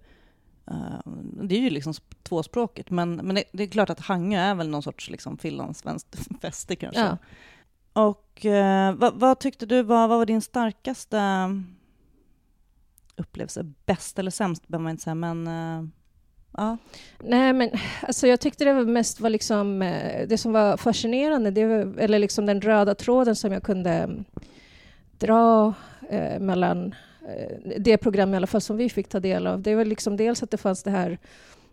eh, 0.67 0.99
det 1.43 1.55
är 1.55 1.59
ju 1.59 1.69
liksom 1.69 1.93
sp- 1.93 2.15
tvåspråkigt, 2.24 2.89
men, 2.89 3.15
men 3.15 3.36
det, 3.36 3.43
det 3.51 3.63
är 3.63 3.67
klart 3.67 3.89
att 3.89 3.99
Hangö 3.99 4.39
är 4.39 4.55
väl 4.55 4.69
någon 4.69 4.84
sorts 4.84 5.09
liksom 5.09 5.38
finlandssvenskt 5.38 6.17
fäste 6.41 6.76
kanske. 6.76 7.01
ja. 7.01 7.17
Och 7.93 8.45
eh, 8.45 8.93
vad, 8.95 9.19
vad 9.19 9.39
tyckte 9.39 9.65
du 9.65 9.84
var, 9.84 10.07
vad 10.07 10.17
var 10.17 10.26
din 10.26 10.41
starkaste 10.41 11.19
upplevelse. 13.15 13.71
Bäst 13.86 14.19
eller 14.19 14.32
sämst 14.32 14.67
behöver 14.67 14.84
man 14.84 14.91
inte 14.91 15.03
säga, 15.03 15.15
men 15.15 15.47
uh, 15.47 15.88
ja. 16.57 16.78
Nej, 17.19 17.53
men 17.53 17.69
alltså 18.01 18.28
jag 18.28 18.39
tyckte 18.39 18.65
det 18.65 18.74
var 18.74 18.86
mest 18.86 19.19
var 19.19 19.30
liksom 19.30 19.80
det 20.28 20.38
som 20.38 20.53
var 20.53 20.78
fascinerande, 20.78 21.51
det 21.51 21.65
var, 21.65 21.99
eller 21.99 22.19
liksom 22.19 22.45
den 22.45 22.61
röda 22.61 22.95
tråden 22.95 23.36
som 23.36 23.51
jag 23.51 23.63
kunde 23.63 23.91
mm, 23.91 24.24
dra 25.24 25.74
eh, 26.09 26.39
mellan 26.39 26.95
eh, 27.28 27.74
det 27.80 27.97
program 27.97 28.34
i 28.34 28.38
alla 28.38 28.47
fall 28.47 28.61
som 28.61 28.78
vi 28.78 28.89
fick 28.89 29.07
ta 29.07 29.19
del 29.19 29.47
av. 29.47 29.61
Det 29.61 29.76
var 29.76 29.86
liksom 29.86 30.17
dels 30.17 30.43
att 30.43 30.51
det 30.51 30.57
fanns 30.57 30.84
det 30.84 30.91
här 30.91 31.17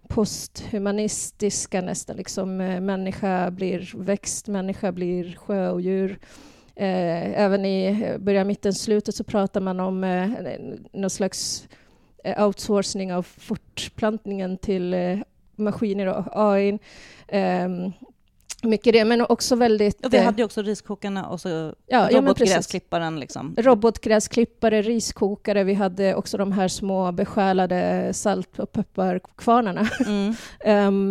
posthumanistiska 0.09 1.81
nästan, 1.81 2.17
liksom 2.17 2.61
eh, 2.61 2.81
människa 2.81 3.51
blir 3.51 3.93
växt, 3.97 4.49
människa 4.49 4.93
blir 4.93 5.37
sjöodjur. 5.37 6.19
Eh, 6.77 7.41
även 7.41 7.65
i 7.65 8.03
eh, 8.05 8.19
början, 8.19 8.47
mitten, 8.47 8.73
slutet 8.73 9.15
så 9.15 9.25
pratar 9.25 9.61
man 9.61 9.81
om 9.81 10.05
eh, 10.05 10.29
någon 10.93 11.11
slags 11.11 11.69
eh, 12.25 12.47
outsourcing 12.47 13.13
av 13.15 13.23
fortplantningen 13.23 14.59
till 14.59 14.95
eh, 14.95 15.19
maskiner 15.57 16.07
och 16.07 16.25
AI. 16.33 16.79
Eh, 17.29 17.69
mycket 18.63 18.93
det, 18.93 19.05
men 19.05 19.21
också 19.21 19.57
väldigt... 19.57 20.07
Och 20.07 20.15
vi 20.15 20.19
hade 20.19 20.43
ju 20.43 20.45
också 20.45 20.63
riskokarna 20.63 21.29
och 21.29 21.41
så 21.41 21.75
ja, 21.87 22.09
robotgräsklipparen. 22.13 23.15
Ja, 23.15 23.21
liksom. 23.21 23.55
Robotgräsklippare, 23.59 24.83
riskokare, 24.83 25.65
vi 25.65 25.75
hade 25.75 26.15
också 26.15 26.37
de 26.37 26.53
här 26.53 26.69
små 26.69 27.13
besjälade 27.13 28.11
salt 28.15 28.59
och 28.59 28.73
pepparkvarnarna. 28.73 29.89
Mm. 30.07 30.35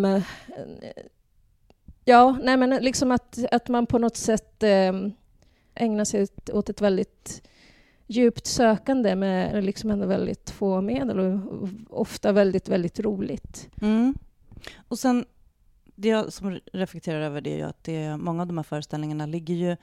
um, 0.05 0.21
ja, 2.05 2.37
nej 2.43 2.57
men 2.57 2.69
liksom 2.69 3.11
att, 3.11 3.39
att 3.51 3.67
man 3.67 3.85
på 3.85 3.97
något 3.97 4.17
sätt 4.17 4.63
um, 4.63 5.11
ägnar 5.75 6.05
sig 6.05 6.27
åt 6.53 6.69
ett 6.69 6.81
väldigt 6.81 7.41
djupt 8.07 8.47
sökande 8.47 9.15
med 9.15 9.63
liksom 9.63 9.91
ändå 9.91 10.05
väldigt 10.05 10.49
få 10.49 10.81
medel 10.81 11.19
och 11.19 11.69
ofta 11.89 12.31
väldigt, 12.31 12.69
väldigt 12.69 12.99
roligt. 12.99 13.69
Mm. 13.81 14.15
Och 14.87 14.99
sen 14.99 15.25
det 16.01 16.09
jag 16.09 16.33
som 16.33 16.59
reflekterar 16.73 17.21
över 17.21 17.41
det 17.41 17.53
är 17.53 17.57
ju 17.57 17.63
att 17.63 17.83
det, 17.83 18.17
många 18.17 18.41
av 18.41 18.47
de 18.47 18.57
här 18.57 18.63
föreställningarna 18.63 19.25
ligger 19.25 19.53
ju 19.53 19.77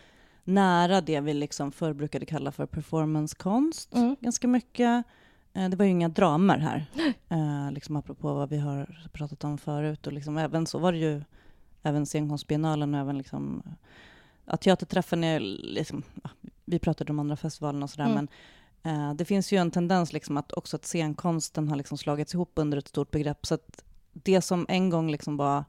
nära 0.44 1.00
det 1.00 1.20
vi 1.20 1.34
liksom 1.34 1.72
förr 1.72 1.92
brukade 1.92 2.26
kalla 2.26 2.52
för 2.52 2.66
performancekonst 2.66 3.94
mm. 3.94 4.16
ganska 4.20 4.48
mycket. 4.48 5.04
Eh, 5.52 5.68
det 5.68 5.76
var 5.76 5.84
ju 5.84 5.90
inga 5.90 6.08
dramer 6.08 6.58
här, 6.58 6.86
eh, 7.28 7.72
liksom 7.72 7.96
apropå 7.96 8.34
vad 8.34 8.48
vi 8.48 8.58
har 8.58 9.08
pratat 9.12 9.44
om 9.44 9.58
förut. 9.58 10.06
Och 10.06 10.12
liksom 10.12 10.38
även 10.38 10.66
så 10.66 10.78
var 10.78 10.92
det 10.92 10.98
ju 10.98 11.22
även 11.82 12.06
scenkonstbiennalen 12.06 12.94
och 12.94 13.00
även 13.00 13.18
liksom 13.18 13.62
ja, 14.44 14.56
teaterträffen 14.56 15.24
är 15.24 15.40
liksom, 15.40 16.02
ja, 16.22 16.30
vi 16.64 16.78
pratade 16.78 17.12
om 17.12 17.18
andra 17.18 17.36
festivalerna 17.36 17.84
och 17.84 17.90
sådär, 17.90 18.10
mm. 18.10 18.28
men 18.82 19.08
eh, 19.10 19.14
det 19.14 19.24
finns 19.24 19.52
ju 19.52 19.58
en 19.58 19.70
tendens 19.70 20.12
liksom 20.12 20.36
att 20.36 20.52
också 20.52 20.76
att 20.76 20.84
scenkonsten 20.84 21.68
har 21.68 21.76
liksom 21.76 21.98
slagits 21.98 22.34
ihop 22.34 22.52
under 22.54 22.78
ett 22.78 22.88
stort 22.88 23.10
begrepp, 23.10 23.46
så 23.46 23.54
att 23.54 23.84
det 24.12 24.40
som 24.40 24.66
en 24.68 24.90
gång 24.90 25.10
liksom 25.10 25.36
var 25.36 25.64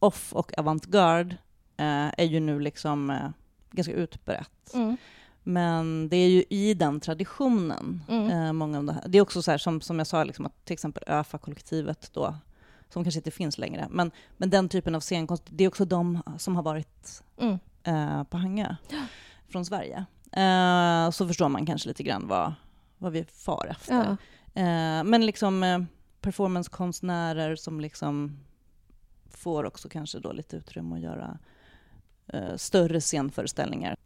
off 0.00 0.32
och 0.32 0.58
avantgarde 0.58 1.36
eh, 1.76 2.08
är 2.18 2.24
ju 2.24 2.40
nu 2.40 2.60
liksom 2.60 3.10
eh, 3.10 3.30
ganska 3.70 3.92
utbrett. 3.92 4.74
Mm. 4.74 4.96
Men 5.42 6.08
det 6.08 6.16
är 6.16 6.28
ju 6.28 6.44
i 6.50 6.74
den 6.74 7.00
traditionen, 7.00 8.02
mm. 8.08 8.30
eh, 8.30 8.52
många 8.52 8.78
av 8.78 8.84
det 8.84 8.92
här. 8.92 9.08
Det 9.08 9.18
är 9.18 9.22
också 9.22 9.42
så 9.42 9.50
här, 9.50 9.58
som, 9.58 9.80
som 9.80 9.98
jag 9.98 10.06
sa, 10.06 10.24
liksom, 10.24 10.46
att 10.46 10.64
till 10.64 10.74
exempel 10.74 11.02
ÖFA-kollektivet 11.06 12.10
då, 12.12 12.36
som 12.88 13.04
kanske 13.04 13.18
inte 13.18 13.30
finns 13.30 13.58
längre, 13.58 13.86
men, 13.90 14.10
men 14.36 14.50
den 14.50 14.68
typen 14.68 14.94
av 14.94 15.00
scenkonst, 15.00 15.44
det 15.46 15.64
är 15.64 15.68
också 15.68 15.84
de 15.84 16.22
som 16.38 16.56
har 16.56 16.62
varit 16.62 17.22
mm. 17.36 17.58
eh, 17.82 18.24
på 18.24 18.36
Hangö 18.36 18.76
från 19.48 19.64
Sverige. 19.64 20.04
Eh, 20.32 21.10
så 21.10 21.26
förstår 21.26 21.48
man 21.48 21.66
kanske 21.66 21.88
lite 21.88 22.02
grann 22.02 22.28
vad, 22.28 22.54
vad 22.98 23.12
vi 23.12 23.24
far 23.24 23.66
efter. 23.70 23.94
Ja. 23.94 24.62
Eh, 24.62 25.04
men 25.04 25.26
liksom 25.26 25.62
eh, 25.62 25.80
performancekonstnärer 26.20 27.56
som 27.56 27.80
liksom 27.80 28.38
får 29.40 29.64
också 29.64 29.88
kanske 29.88 30.18
då 30.18 30.32
lite 30.32 30.56
utrymme 30.56 30.94
att 30.94 31.02
göra 31.02 31.38
eh, 32.26 32.56
större 32.56 33.00
scenföreställningar. 33.00 33.96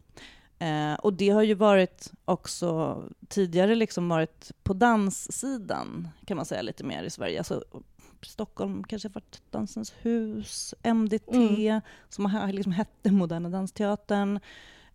Eh, 0.58 0.94
och 0.94 1.12
det 1.12 1.28
har 1.28 1.42
ju 1.42 1.54
varit 1.54 2.12
också 2.24 3.02
tidigare 3.28 3.74
liksom 3.74 4.08
varit 4.08 4.52
på 4.62 4.74
danssidan, 4.74 6.08
kan 6.24 6.36
man 6.36 6.46
säga 6.46 6.62
lite 6.62 6.84
mer 6.84 7.02
i 7.02 7.10
Sverige. 7.10 7.38
Alltså, 7.38 7.64
Stockholm 8.22 8.84
kanske 8.84 9.08
har 9.08 9.14
varit 9.14 9.42
Dansens 9.50 9.94
hus, 10.02 10.74
MDT, 10.82 11.32
mm. 11.32 11.80
som 12.08 12.26
har 12.26 12.52
liksom 12.52 12.72
hette 12.72 13.12
Moderna 13.12 13.48
Dansteatern. 13.48 14.40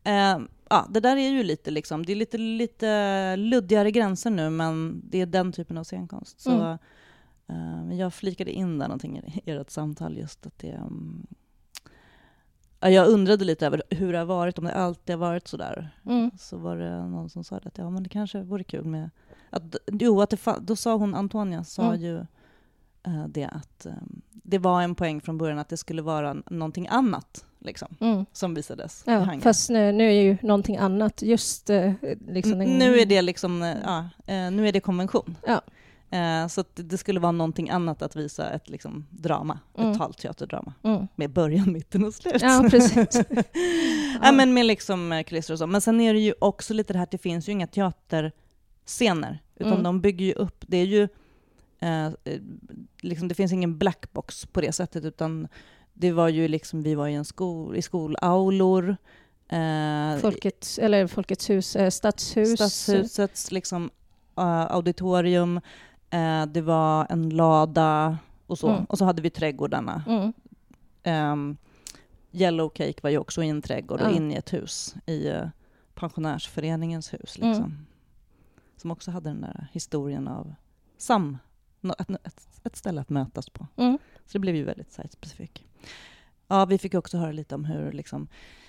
Eh, 0.04 0.40
ja, 0.70 0.88
det 0.90 1.00
där 1.00 1.18
är 1.18 1.30
ju 1.30 1.44
lite, 1.44 1.72
liksom, 1.72 2.06
det 2.06 2.12
är 2.12 2.16
lite, 2.16 2.38
lite 2.38 3.36
luddigare 3.36 3.92
gränser 3.92 4.30
nu, 4.30 4.50
men 4.50 5.02
det 5.10 5.22
är 5.22 5.26
den 5.26 5.52
typen 5.52 5.78
av 5.78 5.84
scenkonst. 5.84 6.42
Så, 6.42 6.52
mm. 6.52 6.78
Men 7.56 7.98
jag 7.98 8.14
flikade 8.14 8.52
in 8.52 8.80
där 8.80 8.88
någonting 8.88 9.18
i 9.18 9.42
ert 9.52 9.70
samtal, 9.70 10.18
just 10.18 10.46
att 10.46 10.60
det... 10.60 10.74
Um, 10.74 11.28
jag 12.80 13.08
undrade 13.08 13.46
lite 13.46 13.66
över 13.66 13.84
hur 13.90 14.14
det 14.14 14.20
har 14.20 14.26
varit, 14.26 14.58
om 14.58 14.66
det 14.66 14.74
alltid 14.74 15.16
har 15.16 15.20
varit 15.20 15.48
så 15.48 15.58
där. 15.58 15.90
Mm. 16.06 16.32
Så 16.40 16.58
var 16.58 16.78
det 16.78 17.06
någon 17.06 17.30
som 17.30 17.44
sa 17.44 17.56
att 17.56 17.78
ja, 17.78 17.90
men 17.90 18.04
det 18.04 18.10
kanske 18.10 18.42
vore 18.42 18.64
kul 18.64 18.86
med... 18.86 19.10
Att, 19.50 19.76
jo, 19.88 20.22
att 20.22 20.30
det, 20.30 20.40
då 20.62 20.76
sa 20.76 20.96
hon, 20.96 21.16
Antonia, 21.16 21.64
sa 21.64 21.84
mm. 21.84 22.02
ju 22.02 22.18
uh, 23.08 23.28
det 23.28 23.46
att 23.46 23.86
um, 23.86 24.22
det 24.32 24.58
var 24.58 24.82
en 24.82 24.96
poäng 24.96 25.22
från 25.22 25.38
början 25.38 25.60
att 25.60 25.70
det 25.70 25.78
skulle 25.78 26.02
vara 26.02 26.34
någonting 26.34 26.88
annat 26.88 27.46
liksom, 27.60 27.96
mm. 28.00 28.26
som 28.32 28.54
visades. 28.54 29.04
Ja, 29.06 29.40
fast 29.42 29.70
nu, 29.70 29.92
nu, 29.92 30.08
är 30.08 30.22
ju 30.22 30.38
någonting 30.42 30.78
annat 30.78 31.22
just... 31.22 31.70
Uh, 31.70 31.94
liksom 32.28 32.62
en... 32.62 32.78
Nu 32.78 33.00
är 33.00 33.06
det 33.06 33.22
liksom, 33.22 33.76
ja, 33.86 34.10
nu 34.50 34.68
är 34.68 34.72
det 34.72 34.80
konvention. 34.80 35.38
Ja. 35.48 35.62
Eh, 36.12 36.48
så 36.48 36.64
det 36.76 36.98
skulle 36.98 37.20
vara 37.20 37.32
någonting 37.32 37.70
annat 37.70 38.02
att 38.02 38.16
visa 38.16 38.50
ett 38.50 38.70
liksom, 38.70 39.08
drama, 39.10 39.60
mm. 39.78 39.92
ett 39.92 39.98
talteaterdrama, 39.98 40.74
mm. 40.84 41.08
med 41.16 41.30
början, 41.30 41.74
mitten 41.74 42.06
och 42.06 42.14
slut. 42.14 42.42
Ja, 42.42 42.68
precis. 42.72 43.22
ja. 44.22 44.32
men 44.32 44.54
med 44.54 44.66
liksom 44.66 45.12
eh, 45.12 45.24
kulisser 45.24 45.54
och 45.54 45.60
så. 45.60 45.68
Men 45.68 45.82
sen 45.82 46.02
är 46.02 46.14
det 46.14 46.20
ju 46.20 46.34
också 46.40 46.74
lite 46.74 46.94
det 46.94 47.00
här 47.00 47.04
att 47.04 47.12
det 47.12 47.18
finns 47.18 47.50
ju 47.50 47.52
inga 47.52 47.68
teaterscener, 47.68 49.40
utan 49.56 49.72
mm. 49.72 49.84
de 49.84 50.02
bygger 50.02 50.26
ju 50.26 50.34
upp, 50.34 50.66
det 50.68 50.78
är 50.78 50.86
ju, 50.86 51.08
eh, 51.80 52.10
liksom, 53.02 53.28
det 53.28 53.36
finns 53.36 53.54
ingen 53.54 53.78
blackbox 53.78 54.46
på 54.46 54.62
det 54.62 54.72
sättet, 54.72 55.06
utan 55.06 55.48
det 55.94 56.12
var 56.12 56.30
ju 56.30 56.48
liksom, 56.48 56.84
vi 56.84 56.96
var 56.96 57.08
i 57.08 57.14
en 57.14 57.26
skol, 57.26 57.76
i 57.76 57.82
skolaulor, 57.82 58.98
Eh, 59.52 60.18
Folkets, 60.22 60.80
eller 60.80 61.08
Folkets 61.08 61.50
hus, 61.50 61.76
eh, 61.76 61.90
stadshus. 61.90 62.54
Stadshusets 62.54 63.52
liksom, 63.52 63.90
auditorium. 64.36 65.62
Eh, 66.10 66.46
det 66.46 66.62
var 66.62 67.08
en 67.10 67.30
lada 67.30 68.18
och 68.48 68.60
så. 68.60 68.70
Mm. 68.70 68.86
Och 68.86 68.98
så 68.98 69.06
hade 69.06 69.22
vi 69.22 69.30
trädgårdarna. 69.30 70.04
Mm. 70.08 70.34
Um, 71.32 71.58
Yellow 72.32 72.70
Cake 72.70 73.00
var 73.04 73.10
ju 73.10 73.18
också 73.18 73.44
i 73.44 73.50
en 73.50 73.62
trädgård 73.62 74.02
och 74.02 74.12
in 74.12 74.32
i 74.32 74.36
ett 74.36 74.54
hus, 74.54 74.96
i 75.06 75.30
uh, 75.30 75.48
pensionärsföreningens 75.96 77.14
hus. 77.14 77.38
Mm. 77.38 77.50
Liksom. 77.50 77.66
Mm. 77.66 77.86
Som 78.78 78.92
också 78.92 79.12
hade 79.12 79.30
den 79.30 79.42
där 79.42 79.68
historien 79.72 80.28
av 80.28 80.54
sam, 80.98 81.38
ett, 82.00 82.10
ett, 82.10 82.50
ett 82.64 82.76
ställe 82.76 83.02
att 83.02 83.10
mötas 83.10 83.50
på. 83.50 83.68
Mm. 83.76 83.98
Så 84.26 84.32
det 84.32 84.40
blev 84.40 84.56
ju 84.56 84.64
väldigt 84.64 84.92
site-specifikt. 84.92 85.64
Ja, 86.48 86.66
vi 86.66 86.78
fick 86.78 86.94
också 86.94 87.18
höra 87.18 87.32
lite 87.32 87.56
om 87.56 87.66
hur 87.66 87.92
liksom, 87.92 88.28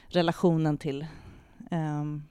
relationen 0.09 0.79
till 0.79 1.07
um, 1.71 2.23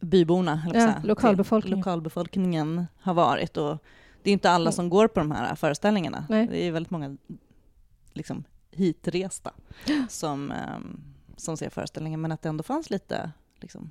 byborna, 0.00 0.62
ja, 0.74 0.94
lokalbefolkningen. 1.02 1.78
lokalbefolkningen 1.78 2.86
har 3.00 3.14
varit. 3.14 3.56
Och 3.56 3.78
det 4.22 4.30
är 4.30 4.32
inte 4.32 4.50
alla 4.50 4.62
mm. 4.62 4.72
som 4.72 4.88
går 4.88 5.08
på 5.08 5.20
de 5.20 5.30
här 5.30 5.54
föreställningarna. 5.54 6.26
Nej. 6.28 6.46
Det 6.46 6.58
är 6.58 6.72
väldigt 6.72 6.90
många 6.90 7.16
liksom, 8.12 8.44
hitresta 8.70 9.50
som, 10.08 10.52
um, 10.76 11.00
som 11.36 11.56
ser 11.56 11.70
föreställningen, 11.70 12.20
men 12.20 12.32
att 12.32 12.42
det 12.42 12.48
ändå 12.48 12.62
fanns 12.62 12.90
lite 12.90 13.30
liksom, 13.60 13.90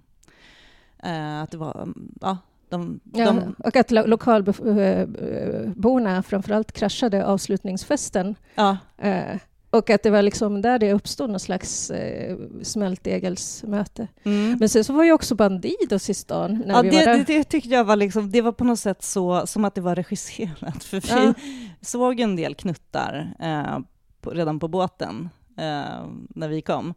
uh, 1.06 1.42
att 1.42 1.52
det 1.52 1.58
var, 1.58 1.82
um, 1.82 2.16
ja, 2.22 2.38
de, 2.70 3.00
ja, 3.14 3.26
de... 3.26 3.56
och 3.58 3.76
att 3.76 3.92
lo 3.92 4.06
lokalborna 4.06 4.56
eh, 6.16 6.22
framförallt 6.22 6.72
kraschade 6.72 7.26
avslutningsfesten. 7.26 8.36
Ja. 8.56 8.78
Uh, 9.04 9.38
och 9.70 9.90
att 9.90 10.04
det 10.04 10.10
var 10.10 10.22
liksom 10.22 10.62
där 10.62 10.80
det 10.80 10.94
uppstod 10.94 11.30
någon 11.30 11.40
slags 11.40 11.92
eh, 11.92 12.38
smältdegelsmöte. 12.64 14.08
Mm. 14.24 14.58
Men 14.60 14.70
sen 14.70 14.84
så 14.84 14.94
var 14.94 15.04
ju 15.04 15.12
också 15.12 15.36
Bandidos 15.36 16.10
i 16.10 16.14
stan. 16.14 16.64
När 16.66 16.76
ja, 16.76 16.82
vi 16.82 16.90
det, 16.90 17.06
var 17.06 17.14
det, 17.14 17.24
det, 17.24 17.44
tyckte 17.44 17.70
jag 17.70 17.84
var, 17.84 17.96
liksom, 17.96 18.32
det 18.32 18.42
var 18.42 18.52
på 18.52 18.64
något 18.64 18.80
sätt 18.80 19.04
så, 19.04 19.48
som 19.48 19.66
att 19.66 19.76
det 19.76 19.82
var 19.82 19.96
regisserat. 19.96 20.84
För 20.84 21.02
vi 21.02 21.26
ja. 21.26 21.34
såg 21.82 22.20
en 22.20 22.36
del 22.36 22.56
knuttar 22.56 23.34
eh, 23.40 23.80
på, 24.22 24.30
redan 24.30 24.60
på 24.60 24.68
båten 24.68 25.30
eh, 25.58 26.08
när 26.30 26.48
vi 26.48 26.62
kom. 26.62 26.94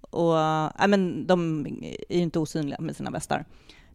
Och, 0.00 0.38
äh, 0.38 0.86
men 0.88 1.26
de 1.26 1.66
är 2.08 2.16
ju 2.16 2.22
inte 2.22 2.38
osynliga 2.38 2.80
med 2.80 2.96
sina 2.96 3.10
västar. 3.10 3.44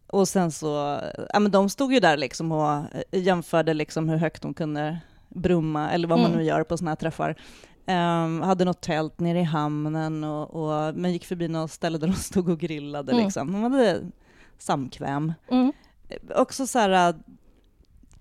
Och 0.06 0.28
sen 0.28 0.52
så, 0.52 1.00
ja 1.32 1.40
men 1.40 1.52
de 1.52 1.68
stod 1.68 1.92
ju 1.92 2.00
där 2.00 2.16
liksom 2.16 2.52
och 2.52 2.70
eh, 2.70 3.22
jämförde 3.22 3.74
liksom 3.74 4.08
hur 4.08 4.16
högt 4.16 4.42
de 4.42 4.54
kunde 4.54 4.98
brumma, 5.28 5.90
eller 5.90 6.08
vad 6.08 6.18
man 6.18 6.26
mm. 6.26 6.38
nu 6.38 6.44
gör 6.44 6.64
på 6.64 6.76
såna 6.76 6.90
här 6.90 6.96
träffar. 6.96 7.36
Um, 7.88 8.42
hade 8.42 8.64
något 8.64 8.80
tält 8.80 9.20
nere 9.20 9.40
i 9.40 9.42
hamnen, 9.42 10.24
och, 10.24 10.54
och, 10.54 10.94
men 10.94 11.12
gick 11.12 11.24
förbi 11.24 11.48
något 11.48 11.70
ställe 11.70 11.98
där 11.98 12.06
de 12.06 12.12
stod 12.16 12.48
och 12.48 12.58
grillade. 12.58 13.12
Mm. 13.12 13.24
Liksom. 13.24 13.52
De 13.52 13.62
hade 13.62 14.02
samkväm. 14.58 15.32
Mm. 15.50 15.72
Också 16.34 16.66
så 16.66 16.78
här, 16.78 17.14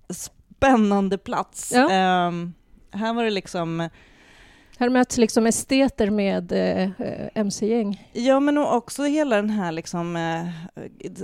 spännande 0.09 1.18
plats. 1.18 1.72
Ja. 1.76 1.89
Ehm, 1.89 2.53
här 2.91 3.13
var 3.13 3.24
det 3.24 3.30
liksom 3.30 3.89
Här 4.80 4.89
möts 4.89 5.17
liksom 5.17 5.45
esteter 5.47 6.09
med 6.09 6.51
eh, 6.51 6.89
mc-gäng. 7.36 8.09
Ja, 8.13 8.39
men 8.39 8.57
också 8.57 9.03
hela 9.03 9.36
den 9.36 9.49
här, 9.49 9.71
liksom, 9.71 10.15
eh, 10.15 10.45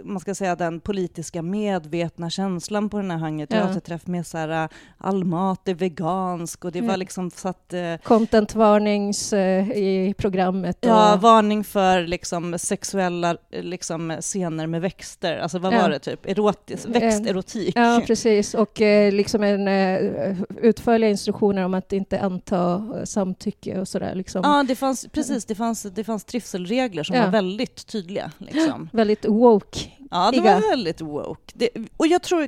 man 0.03 0.19
ska 0.19 0.35
säga 0.35 0.55
den 0.55 0.79
politiska 0.79 1.41
medvetna 1.41 2.29
känslan 2.29 2.89
på 2.89 2.97
den 2.97 3.11
här 3.11 3.17
Hangö 3.17 3.45
Ja. 3.49 3.55
teaterträff 3.57 4.07
med 4.07 4.27
så 4.27 4.37
här, 4.37 4.63
eh, 4.63 4.69
all 4.97 5.23
mat 5.23 5.67
är 5.67 5.73
vegansk 5.73 6.65
och 6.65 6.71
det 6.71 6.79
Ja. 6.79 6.85
var 6.85 6.97
liksom 6.97 7.31
så 7.31 7.47
att 7.47 7.73
eh, 7.73 7.79
Content-varnings 8.03 9.33
eh, 9.33 9.71
i 9.71 10.13
programmet. 10.17 10.77
Och, 10.85 10.91
Ja, 10.91 11.17
varning 11.21 11.63
för 11.63 12.01
liksom 12.07 12.59
sexuella 12.59 13.37
eh, 13.51 13.63
liksom, 13.63 14.17
scener 14.21 14.67
med 14.67 14.81
växter. 14.81 15.37
Alltså 15.37 15.59
vad 15.59 15.73
Ja. 15.73 15.81
var 15.81 15.89
det 15.89 15.99
typ? 15.99 16.25
Erotisk, 16.25 16.85
växterotik. 16.87 17.73
Ja, 17.75 18.01
precis. 18.07 18.53
Och 18.53 18.81
eh, 18.81 19.11
liksom 19.13 19.43
en 19.43 19.67
eh, 19.67 20.37
utförliga 20.61 21.09
instruktioner 21.09 21.65
om 21.65 21.73
att 21.73 21.93
inte 21.93 22.19
anta 22.19 22.73
eh, 22.97 23.03
samtycke 23.41 23.79
och 23.79 23.87
sådär. 23.87 24.15
Liksom. 24.15 24.41
Ja, 24.43 24.63
det 24.63 24.75
fanns, 24.75 25.07
precis. 25.11 25.45
Det 25.45 25.55
fanns, 25.55 25.83
det 25.83 26.03
fanns 26.03 26.23
trivselregler 26.25 27.03
som 27.03 27.15
Ja. 27.15 27.23
var 27.25 27.31
väldigt 27.31 27.87
tydliga. 27.87 28.31
Liksom. 28.37 28.89
Väldigt 28.93 29.25
woke. 29.25 29.79
Ja, 30.11 30.31
det 30.31 30.41
var 30.41 30.69
väldigt 30.69 31.01
woke. 31.01 31.53
Det, 31.53 31.69
och 31.97 32.07
jag 32.07 32.21
tror, 32.21 32.47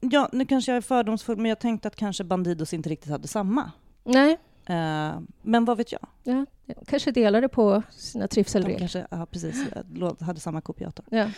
ja, 0.00 0.28
nu 0.32 0.44
kanske 0.46 0.72
jag 0.72 0.76
är 0.76 0.80
fördomsfull, 0.80 1.36
men 1.36 1.46
jag 1.48 1.58
tänkte 1.60 1.88
att 1.88 1.96
kanske 1.96 2.24
Bandidos 2.24 2.72
inte 2.74 2.88
riktigt 2.88 3.10
hade 3.10 3.28
samma. 3.28 3.70
Nej, 4.04 4.38
Eh, 4.66 5.20
men 5.42 5.64
vad 5.64 5.76
vet 5.76 5.92
jag? 5.92 6.06
ja, 6.22 6.46
kanske 6.86 7.10
delade 7.10 7.48
på 7.48 7.82
sina 7.90 8.24
De 8.24 8.28
trivselregler. 8.28 8.78
kanske 8.78 9.06
ja, 9.10 9.26
precis, 9.26 9.66
eh, 9.72 10.12
hade 10.26 10.40
samma 10.40 10.60
kopiator 10.60 11.04
Ja. 11.10 11.30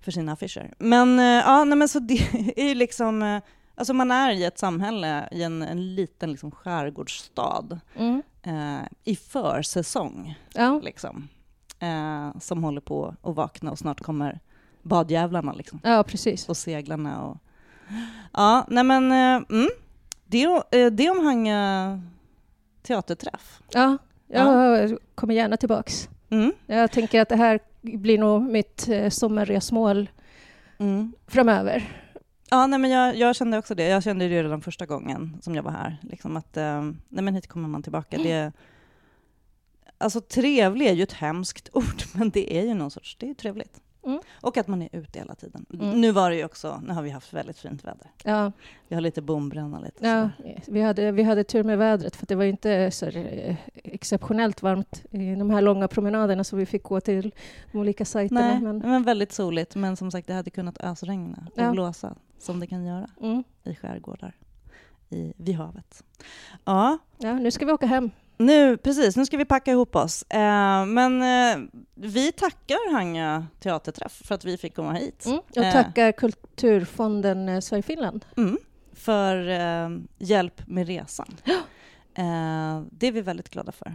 för 0.00 0.10
sina 0.10 0.32
affischer. 0.32 0.74
Men 0.78 1.18
eh, 1.18 1.24
ja, 1.24 1.64
nej, 1.64 1.78
men 1.78 1.88
så 1.88 1.98
det 1.98 2.14
är 2.56 2.68
ju 2.68 2.74
liksom... 2.74 3.22
eh, 3.22 3.42
Alltså 3.80 3.92
man 3.94 4.10
är 4.10 4.30
i 4.32 4.44
ett 4.44 4.58
samhälle, 4.58 5.28
i 5.32 5.42
en, 5.42 5.62
en 5.62 5.94
liten 5.94 6.30
liksom 6.30 6.50
skärgårdsstad, 6.50 7.80
Mm. 7.96 8.22
eh, 8.42 8.86
i 9.04 9.16
försäsong, 9.16 10.38
Ja. 10.54 10.80
liksom. 10.84 11.28
Eh, 11.78 12.38
som 12.40 12.64
håller 12.64 12.80
på 12.80 13.14
att 13.22 13.34
vakna 13.36 13.70
och 13.70 13.78
snart 13.78 14.00
kommer 14.00 14.40
badjävlarna 14.82 15.52
liksom. 15.52 15.80
ja, 15.82 16.02
precis. 16.02 16.48
och 16.48 16.56
seglarna 16.56 17.22
och... 17.24 17.36
Ja, 18.32 18.66
nej 18.68 18.84
men... 18.84 19.12
eh, 19.12 19.42
Mm, 19.50 19.68
det, 20.26 20.42
eh, 20.70 20.86
det 20.92 21.10
om 21.10 21.24
Hangö 21.26 21.98
teaterträff. 22.82 23.60
Ja, 23.72 23.98
jag 24.26 24.98
kommer 25.14 25.34
gärna 25.34 25.56
tillbaks. 25.56 26.08
Mm, 26.30 26.52
Jag 26.66 26.90
tänker 26.92 27.20
att 27.22 27.28
det 27.28 27.36
här 27.36 27.60
blir 27.82 28.18
nog 28.18 28.42
mitt 28.42 28.88
eh, 28.88 29.08
sommarresmål 29.08 30.10
mm. 30.78 31.12
framöver. 31.26 31.96
Ja, 32.50 32.66
nej 32.66 32.78
men 32.78 32.90
jag, 32.90 33.16
jag 33.16 33.36
kände 33.36 33.58
också 33.58 33.74
det. 33.74 33.88
Jag 33.88 34.02
kände 34.02 34.28
det 34.28 34.42
redan 34.42 34.60
första 34.60 34.86
gången 34.86 35.38
som 35.42 35.54
jag 35.54 35.62
var 35.62 35.70
här. 35.72 35.96
Liksom 36.02 36.36
att, 36.36 36.56
eh, 36.56 36.82
nej 37.08 37.24
men 37.24 37.34
hit 37.34 37.46
kommer 37.46 37.68
man 37.68 37.82
tillbaka. 37.82 38.16
Det, 38.18 38.52
alltså 39.98 40.20
trevlig 40.20 40.86
är 40.86 40.92
ju 40.94 41.02
ett 41.02 41.12
hemskt 41.12 41.68
ord, 41.72 42.02
men 42.14 42.30
det 42.30 42.58
är 42.58 42.62
ju 42.66 42.74
någon 42.74 42.90
sorts, 42.90 43.16
det 43.20 43.30
är 43.30 43.34
trevligt. 43.34 43.80
Mm. 44.06 44.20
Och 44.40 44.56
att 44.56 44.68
man 44.68 44.82
är 44.82 44.88
ute 44.92 45.18
hela 45.18 45.34
tiden. 45.34 45.66
Mm. 45.72 46.00
Nu 46.00 46.12
var 46.12 46.30
det 46.30 46.36
ju 46.36 46.44
också, 46.44 46.82
nu 46.86 46.92
har 46.94 47.02
vi 47.02 47.10
haft 47.10 47.32
väldigt 47.32 47.58
fint 47.58 47.84
väder. 47.84 48.10
Ja, 48.24 48.52
Vi 48.88 48.94
har 48.94 49.00
lite 49.02 49.22
bombränna 49.22 49.80
lite. 49.80 50.06
ja, 50.06 50.30
vi, 50.66 50.80
hade, 50.82 51.12
vi 51.12 51.22
hade 51.22 51.44
tur 51.44 51.64
med 51.64 51.78
vädret 51.78 52.16
för 52.16 52.26
det 52.26 52.34
var 52.34 52.44
inte 52.44 52.90
så 52.90 53.06
eh, 53.06 53.56
exceptionellt 53.74 54.62
varmt 54.62 55.02
i 55.10 55.34
de 55.34 55.50
här 55.50 55.60
långa 55.60 55.88
promenaderna 55.88 56.44
så 56.44 56.56
vi 56.56 56.66
fick 56.66 56.82
gå 56.82 57.00
till 57.00 57.34
de 57.72 57.78
olika 57.78 58.04
sajterna. 58.04 58.40
Nej, 58.40 58.60
Men, 58.60 58.78
men 58.78 59.02
väldigt 59.02 59.32
soligt. 59.32 59.74
Men 59.76 59.96
som 59.96 60.10
sagt, 60.10 60.26
det 60.26 60.34
hade 60.34 60.50
kunnat 60.50 60.80
ösregna 60.80 61.46
och 61.54 61.62
Ja. 61.62 61.70
blåsa, 61.72 62.14
som 62.40 62.60
det 62.60 62.66
kan 62.66 62.84
göra 62.84 63.06
mm. 63.20 63.44
i 63.64 63.74
skärgårdar 63.74 64.34
i, 65.10 65.32
vid 65.36 65.54
havet. 65.54 66.04
Ja, 66.64 66.98
Ja, 67.18 67.32
nu 67.34 67.50
ska 67.50 67.66
vi 67.66 67.72
åka 67.72 67.86
hem. 67.86 68.10
nu, 68.36 68.76
precis, 68.76 69.16
nu 69.16 69.26
ska 69.26 69.36
vi 69.36 69.44
packa 69.44 69.70
ihop 69.72 69.96
oss. 69.96 70.22
Eh, 70.22 70.86
men 70.86 71.22
eh, 71.22 71.68
vi 71.94 72.32
tackar 72.32 72.92
Hangö 72.92 73.42
teaterträff 73.60 74.12
för 74.24 74.34
att 74.34 74.44
vi 74.44 74.56
fick 74.56 74.74
komma 74.74 74.92
hit. 74.92 75.26
Mm. 75.26 75.38
Och 75.38 75.56
Eh. 75.56 75.72
tackar 75.72 76.12
Kulturfonden 76.12 77.48
eh, 77.48 77.60
Sverige-Finland. 77.60 78.24
Mm, 78.36 78.58
för 78.92 79.48
eh, 79.48 79.98
hjälp 80.18 80.68
med 80.68 80.86
resan. 80.86 81.36
Eh, 82.14 82.82
det 82.90 83.06
är 83.06 83.12
vi 83.12 83.20
väldigt 83.20 83.50
glada 83.50 83.72
för. 83.72 83.92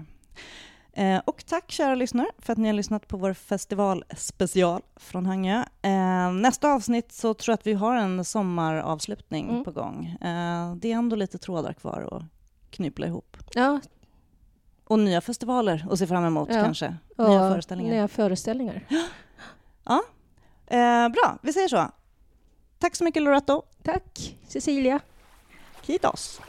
Eh, 0.98 1.22
och 1.26 1.46
tack 1.46 1.72
kära 1.72 1.96
lyssnare 1.96 2.28
för 2.38 2.54
att 2.54 2.60
ni 2.60 2.68
har 2.68 2.74
lyssnat 2.74 3.08
på 3.08 3.18
vår 3.18 3.34
festivalspecial 3.34 4.82
från 4.96 5.26
Hangö. 5.26 5.64
Eh, 5.82 6.32
nästa 6.32 6.74
avsnitt 6.74 7.12
så 7.12 7.34
tror 7.34 7.52
jag 7.54 7.60
att 7.60 7.68
vi 7.68 7.74
har 7.74 7.96
en 7.96 8.26
sommaravslutning 8.26 9.50
Mm. 9.50 9.64
på 9.64 9.72
gång. 9.72 10.06
Eh, 10.22 10.76
det 10.76 10.92
är 10.92 10.96
ändå 10.96 11.16
lite 11.16 11.38
trådar 11.38 11.74
kvar 11.74 12.10
att 12.18 12.24
knyppla 12.72 13.08
ihop. 13.08 13.38
Ja, 13.54 13.80
Och 14.88 15.00
nya 15.00 15.22
festivaler 15.22 15.88
att 15.92 16.00
se 16.00 16.08
fram 16.08 16.26
emot 16.26 16.50
Ja. 16.52 16.64
kanske. 16.64 16.96
och 17.18 17.30
Nya 17.30 17.40
föreställningar. 17.52 17.92
Nya 17.94 18.08
föreställningar. 18.08 18.82
Eh, 20.68 21.10
bra, 21.10 21.38
vi 21.42 21.54
säger 21.54 21.68
så. 21.68 21.88
Tack 22.80 22.96
så 22.96 23.04
mycket 23.04 23.24
Loretto. 23.24 23.64
Tack, 23.84 24.36
Cecilia. 24.48 25.00
Kitos. 25.82 26.42